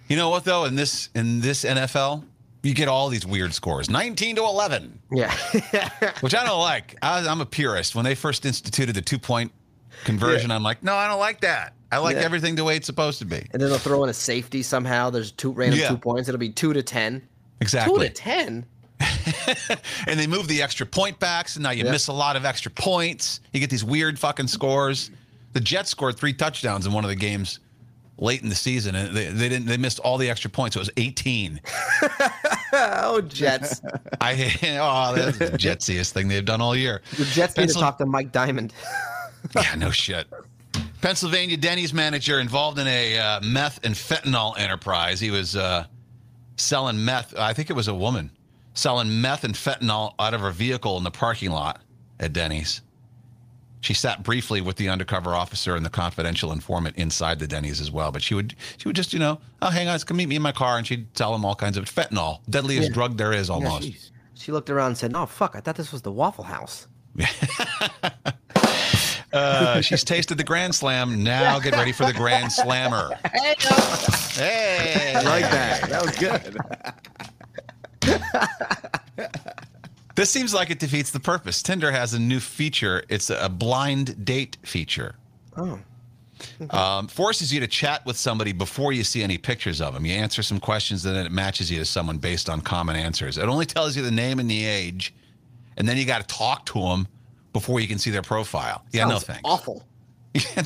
[0.08, 0.64] You know what though?
[0.66, 2.22] In this in this NFL,
[2.66, 5.32] you get all these weird scores, 19 to 11, Yeah.
[6.20, 6.96] which I don't like.
[7.02, 7.94] I, I'm a purist.
[7.94, 9.52] When they first instituted the two point
[10.04, 11.74] conversion, I'm like, no, I don't like that.
[11.92, 12.22] I like Yeah.
[12.22, 13.36] everything the way it's supposed to be.
[13.52, 15.10] and then they'll throw in a safety somehow.
[15.10, 15.88] There's two random Yeah.
[15.90, 16.28] two points.
[16.28, 17.22] It'll be two to ten.
[17.60, 18.66] exactly Two to ten.
[20.06, 21.90] and they move the extra point backs, and now you Yeah.
[21.92, 23.40] miss a lot of extra points.
[23.52, 25.10] You get these weird fucking scores.
[25.52, 27.60] The Jets scored three touchdowns in one of the games
[28.18, 29.66] late in the season, and they, they didn't.
[29.66, 30.76] They missed all the extra points.
[30.76, 31.60] It was 18.
[32.72, 33.80] Oh, Jets.
[34.20, 34.32] I
[34.80, 37.00] oh, that's the jetsiest thing they've done all year.
[37.16, 38.72] the Jets need to talk to Mike Diamond.
[39.54, 40.26] Yeah, no shit.
[41.00, 45.20] Pennsylvania Denny's manager involved in a uh, meth and fentanyl enterprise.
[45.20, 45.86] He was uh,
[46.56, 47.38] selling meth.
[47.38, 48.32] I think it was a woman
[48.74, 51.80] selling meth and fentanyl out of her vehicle in the parking lot
[52.18, 52.82] at Denny's.
[53.86, 57.88] She sat briefly with the undercover officer and the confidential informant inside the Denny's as
[57.88, 58.10] well.
[58.10, 60.42] But she would she would just you know oh hang on, come meet me in
[60.42, 63.88] my car, and she'd tell him all kinds of fentanyl, deadliest drug there is almost.
[63.88, 64.10] Jeez.
[64.34, 66.88] She looked around and said, "Oh fuck, I thought this was the Waffle House."
[69.32, 71.22] Uh, she's tasted the Grand Slam.
[71.22, 73.10] Now get ready for the Grand Slammer.
[74.36, 75.90] Hey, Like that.
[75.90, 76.56] That was good.
[80.16, 81.62] This seems like it defeats the purpose.
[81.62, 83.04] Tinder has a new feature.
[83.08, 85.14] It's a blind date feature.
[85.56, 85.78] Oh.
[86.70, 90.04] Um, forces you to chat with somebody before you see any pictures of them.
[90.04, 93.38] You answer some questions, and then it matches you to someone based on common answers.
[93.38, 95.14] It only tells you the name and the age,
[95.78, 97.08] and then you got to talk to them
[97.54, 98.84] before you can see their profile.
[98.92, 99.42] Yeah, no Sounds thanks.
[99.44, 99.82] Awful.
[100.34, 100.62] Yeah,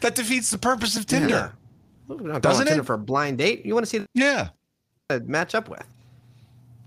[0.00, 1.52] that defeats the purpose of Tinder.
[2.08, 2.86] Going Doesn't Tinder it?
[2.86, 3.66] for a blind date.
[3.66, 4.48] You want to see Yeah.
[5.08, 5.84] the match up with?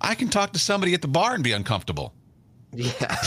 [0.02, 2.14] I can talk to somebody at the bar and be uncomfortable.
[2.74, 3.16] Yeah.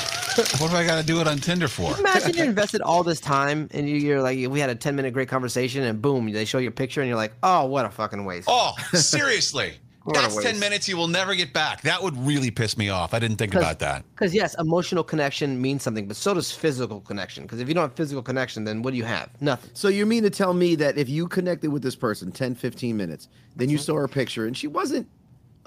[0.60, 1.98] What do I got to do it on Tinder for?
[1.98, 5.12] Imagine you invested all this time and you, you're like, we had a 10 minute
[5.12, 7.90] great conversation and boom, they show you a picture and you're like, oh, what a
[7.90, 8.46] fucking waste.
[8.48, 9.72] Oh, seriously.
[10.06, 11.82] That's 10 minutes you will never get back.
[11.82, 13.14] That would really piss me off.
[13.14, 14.04] I didn't think about that.
[14.14, 17.42] Because yes, emotional connection means something, but so does physical connection.
[17.42, 19.30] Because if you don't have physical connection, then what do you have?
[19.40, 19.70] Nothing.
[19.74, 22.96] So you mean to tell me that if you connected with this person 10, 15
[22.96, 23.82] minutes, then you Mm-hmm.
[23.84, 25.08] saw her picture and she wasn't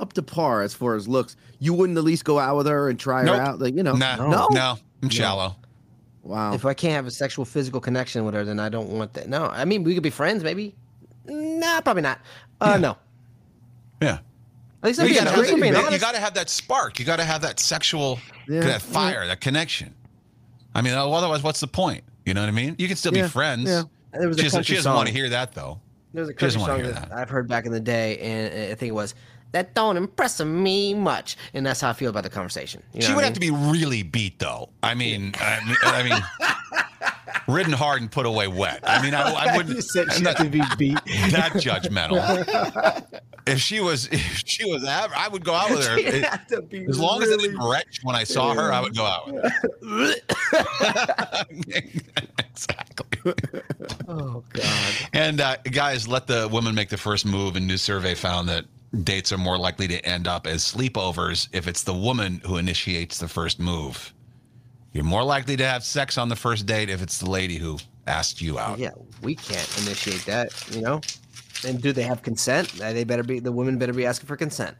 [0.01, 2.89] up to par as far as looks, you wouldn't at least go out with her
[2.89, 3.35] and try Nope.
[3.35, 3.59] her out?
[3.59, 4.47] Like, you know, Nah, no.
[4.51, 5.55] no, I'm shallow.
[6.23, 6.53] Wow.
[6.53, 9.27] If I can't have a sexual physical connection with her, then I don't want that.
[9.29, 10.75] No, I mean we could be friends, maybe.
[11.25, 12.19] Nah, probably not.
[12.59, 12.97] Uh, no.
[14.01, 14.19] Yeah.
[14.83, 16.99] At least You I'm being, gotta, at have, being that- you gotta have that spark.
[16.99, 18.61] You gotta have that sexual, Yeah.
[18.61, 19.93] that fire, that connection.
[20.73, 22.03] I mean, otherwise, what's the point?
[22.25, 22.75] You know what I mean?
[22.79, 23.69] You can still Yeah, be friends.
[23.69, 23.83] yeah.
[24.13, 25.79] There was a She doesn't, she doesn't want to hear that though.
[26.13, 27.17] There was a She country song that that.
[27.17, 29.15] I've heard back in the day, and I think it was
[29.51, 32.83] that don't impress me much, and that's how I feel about the conversation.
[32.93, 34.69] You know she would I have to be really beat though.
[34.83, 37.11] I mean, I mean, I mean
[37.47, 38.81] ridden hard and put away wet.
[38.83, 39.75] I mean, I, I wouldn't.
[39.81, 40.99] You said I'm she not had to be beat.
[41.31, 43.21] that judgmental.
[43.47, 45.97] if she was, if she was, av- I would go out with her.
[45.97, 48.81] It- have to be as long as it didn't retch when I saw her, I
[48.81, 49.51] would go out with her.
[52.37, 53.33] exactly.
[54.07, 54.93] Oh God.
[55.13, 57.55] And uh, guys, let the women make the first move.
[57.55, 58.65] A new survey found that
[59.03, 63.19] dates are more likely to end up as sleepovers if it's the woman who initiates
[63.19, 64.13] the first move.
[64.93, 67.77] You're more likely to have sex on the first date if it's the lady who
[68.07, 68.79] asked you out.
[68.79, 70.51] Yeah, we can't initiate that.
[70.71, 71.01] You know.
[71.65, 72.69] And do they have consent?
[72.73, 73.39] They better be.
[73.39, 74.75] The women better be asking for consent.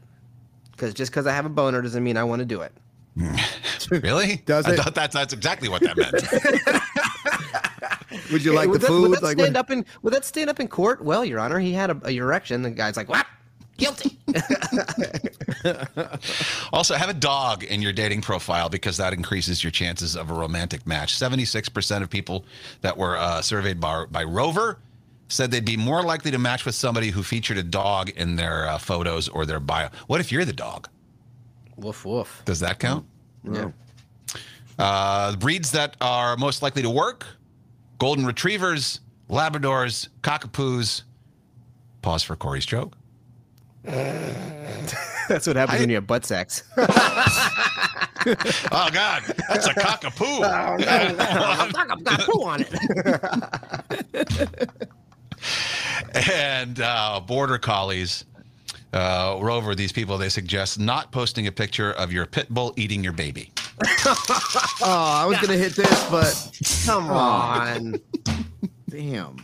[0.72, 2.74] Because just because I have a boner doesn't mean I want to do it.
[3.90, 4.42] Really?
[4.46, 4.78] Does I it?
[4.78, 6.14] thought that's, that's exactly what that meant.
[8.32, 9.10] Would you like would the that, food?
[9.10, 9.86] Would that like, stand what- up in?
[10.04, 11.04] Would that stand up in court?
[11.04, 12.62] Well, Your Honor, he had a, a erection.
[12.62, 13.26] The guy's like, "What?
[13.82, 14.18] Guilty."
[16.74, 20.34] Also, have a dog in your dating profile because that increases your chances of a
[20.34, 21.14] romantic match.
[21.20, 22.46] 76% of people
[22.80, 24.80] that were uh, surveyed by, by Rover
[25.28, 28.68] said they'd be more likely to match with somebody who featured a dog in their
[28.68, 29.90] uh, photos or their bio.
[30.08, 30.88] What if you're the dog?
[31.76, 32.42] woof woof.
[32.46, 33.06] Does that count?
[33.44, 33.72] Yeah.
[34.80, 37.26] Uh, breeds that are most likely to work
[38.00, 41.04] golden retrievers, Labradors, cockapoos.
[42.02, 42.96] Pause for Corey's joke.
[45.28, 46.64] That's what happens I- when you have butt sex.
[48.72, 49.24] Oh, God.
[49.50, 50.44] That's a cockapoo.
[50.44, 51.74] I've
[52.04, 52.64] got poo on
[54.14, 54.70] it.
[56.30, 58.26] and uh, border collies.
[58.94, 63.04] Uh, Rover, these people, they suggest not posting a picture of your pit bull eating
[63.04, 63.52] your baby.
[64.06, 67.96] oh, I was gonna hit this, but Come on.
[68.88, 69.38] damn.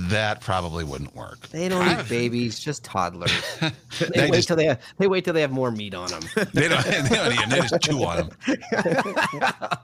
[0.00, 1.48] That probably wouldn't work.
[1.48, 3.32] They don't eat babies, just toddlers.
[3.60, 6.08] They, They wait just- till they have, they wait till they have more meat on
[6.10, 6.22] them.
[6.52, 7.50] They don't, they don't eat them.
[7.50, 8.30] They just chew on them.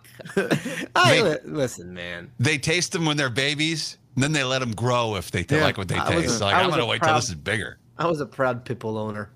[0.95, 2.31] I, They- listen, man.
[2.39, 5.57] They taste them when they're babies, and then they let them grow if they t-
[5.57, 6.41] Yeah, like what they I taste.
[6.41, 7.79] a- like, I I'm was going to a wait till proud- this is bigger.
[7.99, 9.31] I was a proud pit bull owner.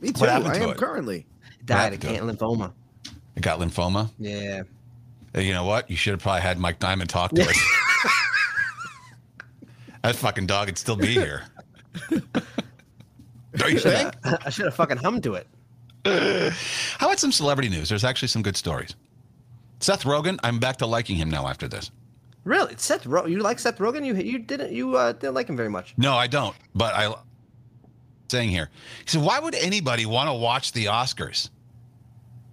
[0.00, 0.20] Me too.
[0.20, 0.76] What I to am it?
[0.76, 1.26] currently.
[1.64, 2.72] Died of happened to lymphoma.
[3.34, 4.10] It got lymphoma.
[4.18, 4.62] Yeah.
[5.34, 5.90] Uh, You know what?
[5.90, 7.56] You should have probably had Mike Diamond talk to it.
[10.06, 11.42] That fucking dog would still be here.
[13.56, 14.14] Don't you think?
[14.24, 15.46] I should have fucking hummed to it.
[16.98, 17.88] How about some celebrity news?
[17.88, 18.94] There's actually some good stories.
[19.80, 21.90] Seth Rogen, I'm back to liking him now after this.
[22.44, 23.30] Really, Seth Rogen?
[23.30, 24.06] You like Seth Rogen?
[24.06, 25.94] You you didn't you uh, didn't like him very much.
[25.96, 26.54] No, I don't.
[26.74, 27.12] But I
[28.28, 28.70] saying here.
[29.00, 31.50] He said, "Why would anybody want to watch the Oscars?"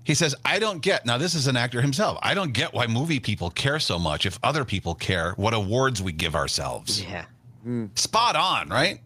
[0.04, 2.18] He says, "I don't get." Now, this is an actor himself.
[2.24, 6.02] I don't get why movie people care so much if other people care what awards
[6.02, 7.04] we give ourselves.
[7.04, 7.26] Yeah.
[7.96, 9.00] Spot on, right?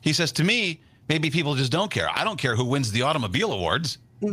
[0.00, 2.08] He says, "To me, maybe people just don't care.
[2.14, 3.98] I don't care who wins the automobile awards."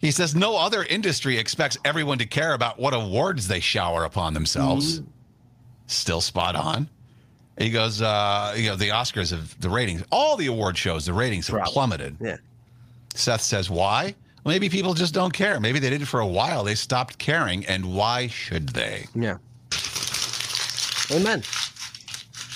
[0.00, 4.34] He says no other industry expects everyone to care about what awards they shower upon
[4.34, 5.00] themselves.
[5.86, 6.90] Still spot on.
[7.56, 11.14] He goes, uh, you know, the Oscars have the ratings, all the award shows, the
[11.14, 11.68] ratings have Drop.
[11.68, 12.18] plummeted.
[12.20, 12.36] Yeah.
[13.14, 14.14] Seth says, why?
[14.44, 15.58] Maybe people just don't care.
[15.58, 16.64] Maybe they did it for a while.
[16.64, 17.64] They stopped caring.
[17.64, 19.06] And why should they?
[19.14, 19.38] Yeah.
[21.10, 21.42] Amen.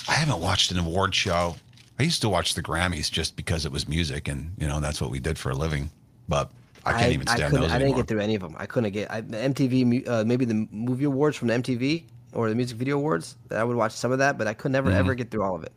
[0.07, 1.55] I haven't watched an award show.
[1.99, 5.01] I used to watch the Grammys just because it was music and, you know, that's
[5.01, 5.91] what we did for a living.
[6.27, 6.49] But
[6.85, 7.97] I can't even stand couldn't- those I didn't anymore.
[8.03, 8.55] get through any of them.
[8.57, 12.49] I couldn't get I, the MTV, uh, maybe the movie awards from the MTV or
[12.49, 13.35] the music video awards.
[13.49, 15.55] That I would watch some of that, but I could never ever get through all
[15.55, 15.73] of it.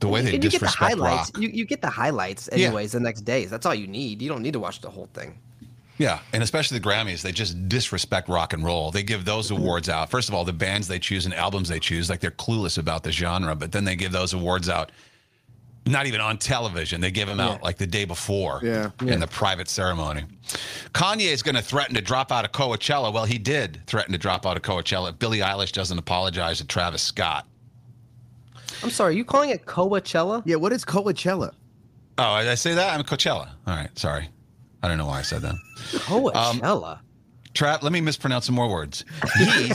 [0.00, 1.30] the way they and you get the highlights.
[1.34, 1.42] rock.
[1.42, 2.66] You, you get the highlights Yeah.
[2.66, 3.48] anyways the next days.
[3.50, 4.20] That's all you need.
[4.20, 5.38] You don't need to watch the whole thing.
[5.98, 8.90] Yeah, and especially the Grammys, they just disrespect rock and roll.
[8.90, 9.62] They give those mm-hmm.
[9.62, 10.10] awards out.
[10.10, 13.02] First of all, the bands they choose and albums they choose, like they're clueless about
[13.02, 14.92] the genre, but then they give those awards out
[15.86, 17.00] not even on television.
[17.00, 18.90] They give them out like the day before Yeah.
[19.00, 20.24] in the private ceremony.
[20.92, 23.12] Kanye is going to threaten to drop out of Coachella.
[23.12, 25.10] Well, he did threaten to drop out of Coachella.
[25.10, 27.46] if Billie Eilish doesn't apologize to Travis Scott.
[28.82, 30.42] I'm sorry, are you calling it Coachella?
[30.44, 31.52] Yeah, what is Coachella?
[32.18, 32.98] Oh, did I say that?
[32.98, 33.50] I'm Coachella.
[33.66, 34.28] All right, sorry.
[34.86, 35.56] I don't know why I said that.
[35.90, 36.92] Coachella.
[36.92, 36.98] Um,
[37.54, 39.04] Trav, let me mispronounce some more words.
[39.40, 39.72] Yee,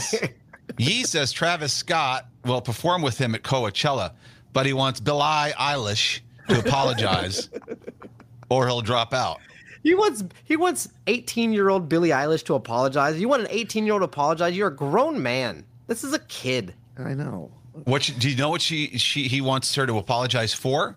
[0.78, 4.12] Yee says Travis Scott will perform with him at Coachella,
[4.54, 7.50] but he wants Billie Eilish to apologize
[8.48, 9.38] or he'll drop out.
[9.82, 13.20] He wants he wants 18 year old Billie Eilish to apologize.
[13.20, 14.56] You want an 18 year old to apologize?
[14.56, 15.66] You're a grown man.
[15.88, 16.72] This is a kid.
[16.98, 17.50] I know.
[17.84, 20.96] What she- do you know what she she he wants her to apologize for?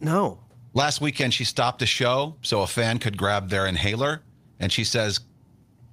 [0.00, 0.40] No.
[0.74, 4.22] Last weekend she stopped a show so a fan could grab their inhaler
[4.60, 5.20] and she says,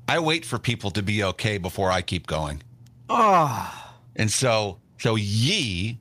[0.07, 2.61] "I wait for people to be okay before I keep going."
[3.09, 5.99] Oh, And so so Yee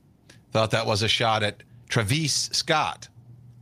[0.52, 3.08] thought that was a shot at Travis Scott.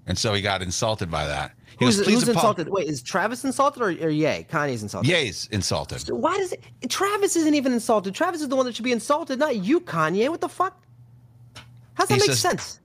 [0.06, 1.52] And so he got insulted by that.
[1.78, 2.68] He who's, goes, who's insulted?
[2.68, 4.44] Wait, is Travis insulted or, or Ye?
[4.51, 5.09] Kanye's insulted.
[5.09, 6.01] Ye's insulted.
[6.01, 6.62] So why does it?
[6.89, 8.14] Travis isn't even insulted.
[8.14, 10.28] Travis is the one that should be insulted, not you, Kanye.
[10.28, 10.80] What the fuck?
[11.94, 12.80] How's that He make says- sense?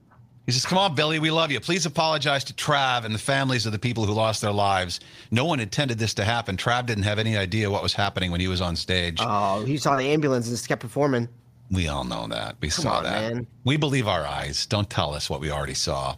[0.48, 1.60] He says, Come on, Billie, we love you.
[1.60, 4.98] Please apologize to Trav and the families of the people who lost their lives.
[5.30, 6.56] No one intended this to happen.
[6.56, 9.18] Trav didn't have any idea what was happening when he was on stage.
[9.20, 11.28] Oh, he saw the ambulance and just kept performing.
[11.70, 12.56] we all know that.
[12.62, 13.34] We saw on, that.
[13.34, 13.46] man.
[13.64, 14.64] We believe our eyes.
[14.64, 16.16] Don't tell us what we already saw.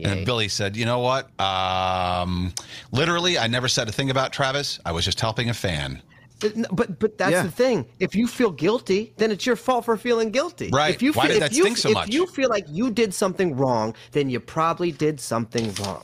[0.00, 1.28] And Billie said, You know what?
[1.40, 2.54] Um,
[2.92, 4.78] literally, I never said a thing about Travis.
[4.86, 6.00] I was just helping a fan.
[6.72, 7.42] But but that's Yeah.
[7.42, 7.86] the thing.
[8.00, 10.70] If you feel guilty, then it's your fault for feeling guilty.
[10.72, 10.94] Right.
[10.94, 12.08] If you Why feel, did if that you, so if much?
[12.08, 16.02] you feel like you did something wrong, then you probably did something wrong.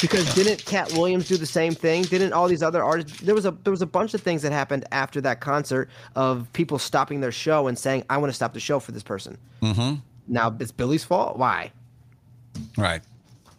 [0.00, 2.02] Because didn't Katt Williams do the same thing?
[2.02, 3.20] Didn't all these other artists?
[3.20, 6.52] There was a there was a bunch of things that happened after that concert of
[6.52, 9.38] people stopping their show and saying, "I want to stop the show for this person."
[9.62, 9.94] Mm-hmm.
[10.28, 11.38] Now it's Billie's fault.
[11.38, 11.72] Why?
[12.76, 13.02] Right.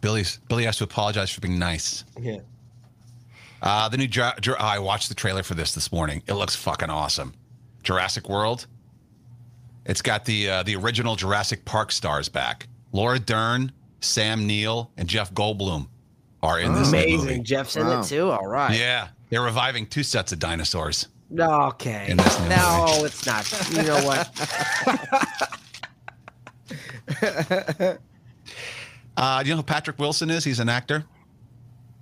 [0.00, 2.04] Billie's Billie has to apologize for being nice.
[2.20, 2.38] Yeah.
[3.66, 6.22] Uh, the new Jura- Jura- I watched the trailer for this this morning.
[6.28, 7.34] It looks fucking awesome.
[7.82, 8.66] Jurassic World.
[9.84, 12.68] It's got the uh, the original Jurassic Park stars back.
[12.92, 15.88] Laura Dern, Sam Neill, and Jeff Goldblum
[16.42, 17.18] are in this new Amazing.
[17.26, 17.40] movie.
[17.40, 18.00] Jeff's in Wow.
[18.00, 18.30] it too.
[18.30, 18.78] All right.
[18.78, 21.08] Yeah, they're reviving two sets of dinosaurs.
[21.36, 22.06] Okay.
[22.08, 23.06] In this new no, movie.
[23.06, 23.70] it's not.
[23.72, 24.30] You know what?
[29.18, 30.44] Uh, do you know who Patrick Wilson is?
[30.44, 31.02] He's an actor.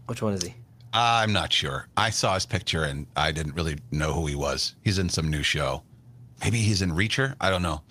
[0.06, 0.52] Which one is he?
[0.94, 1.88] I'm not sure.
[1.96, 4.76] I saw his picture and I didn't really know who he was.
[4.84, 5.82] He's in some new show.
[6.42, 7.34] Maybe he's in Reacher.
[7.40, 7.82] I don't know.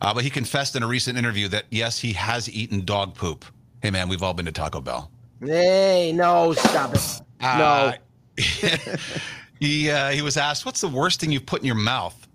[0.00, 3.44] Uh, but he confessed in a recent interview that yes, he has eaten dog poop.
[3.82, 5.10] Hey man, we've all been to Taco Bell.
[5.40, 7.20] Hey, no, stop it.
[7.40, 7.92] Uh,
[8.36, 8.42] no.
[9.60, 12.26] he uh, he was asked, "What's the worst thing you've put in your mouth?"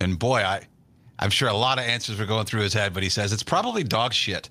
[0.00, 0.62] And boy, I
[1.18, 3.42] I'm sure a lot of answers were going through his head, but he says it's
[3.42, 4.48] probably dog shit.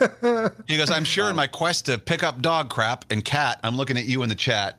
[0.66, 3.76] he goes, "I'm sure in my quest to pick up dog crap and cat, I'm
[3.76, 4.78] looking at you in the chat,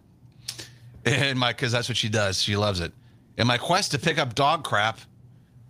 [1.05, 2.41] and my because that's what she does.
[2.41, 2.93] She loves it.
[3.37, 4.99] In my quest to pick up dog crap."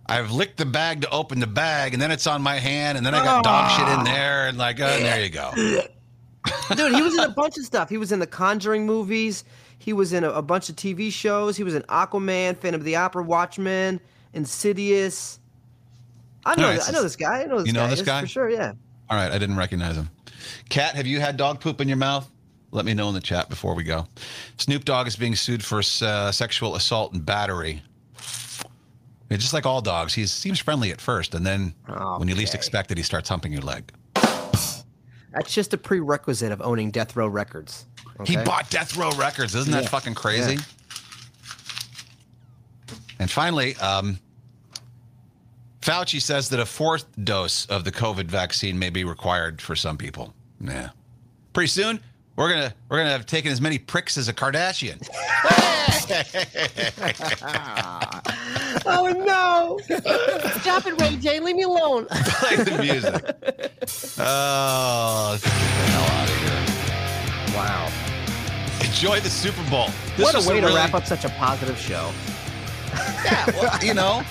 [0.08, 3.04] I've licked the bag to open the bag, and then it's on my hand, and
[3.04, 5.50] then I got dog shit in there, and like, oh, and there you go.
[6.76, 7.88] Dude, he was in a bunch of stuff.
[7.88, 9.44] He was in the Conjuring movies.
[9.78, 11.56] He was in a, a bunch of TV shows.
[11.56, 14.00] He was in Aquaman, Phantom of the Opera, Watchmen,
[14.32, 15.40] Insidious.
[16.44, 16.68] I know.
[16.68, 17.42] Right, I know this guy.
[17.42, 17.90] I know this you know guy.
[17.90, 18.20] this guy?
[18.20, 18.48] for sure.
[18.48, 18.72] Yeah.
[19.08, 20.10] All right, I didn't recognize him.
[20.68, 22.28] Kat, have you had dog poop in your mouth?
[22.72, 24.06] Let me know in the chat before we go.
[24.58, 27.82] Snoop Dogg is being sued for uh, sexual assault and battery.
[29.30, 31.74] Yeah, just like all dogs, he seems friendly at first, and then
[32.18, 33.90] when you least expect it, he starts humping your leg.
[34.14, 37.86] That's just a prerequisite of owning Death Row Records.
[38.24, 39.54] He bought Death Row Records.
[39.54, 40.58] Isn't that fucking crazy?
[43.18, 44.18] And finally, um,
[45.86, 49.96] Fauci says that a fourth dose of the COVID vaccine may be required for some
[49.96, 50.34] people.
[50.60, 50.88] Yeah.
[51.52, 52.00] Pretty soon,
[52.34, 55.00] we're gonna we're gonna have taken as many pricks as a Kardashian.
[58.88, 59.80] Oh no!
[60.60, 61.40] Stop it, Ray J.
[61.40, 62.06] Leave me alone.
[62.10, 63.14] Play the music.
[64.18, 65.56] Oh, let's get the
[65.90, 66.36] hell out of
[67.48, 67.56] here.
[67.56, 67.90] wow.
[68.86, 69.88] Enjoy the Super Bowl.
[70.16, 72.12] This What a way to really- wrap up such a positive show.
[73.24, 74.22] Yeah, well, you know,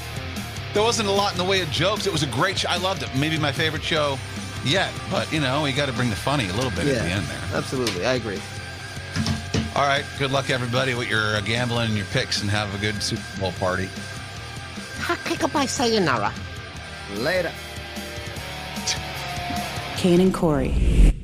[0.76, 2.06] there wasn't a lot in the way of jokes.
[2.06, 2.70] It was a great show.
[2.70, 3.10] I loved it.
[3.16, 4.20] Maybe my favorite show
[4.66, 4.94] yet.
[5.10, 7.26] But, you know, we got to bring the funny a little bit at the end
[7.28, 7.40] there.
[7.54, 8.42] Absolutely, I agree.
[9.74, 10.04] All right.
[10.20, 13.24] Good luck, everybody, with your uh, gambling and your picks, and have a good Super
[13.40, 13.88] Bowl party.
[15.40, 16.34] Goodbye, sayonara.
[17.16, 17.54] Later.
[19.96, 21.15] Cane and Corey.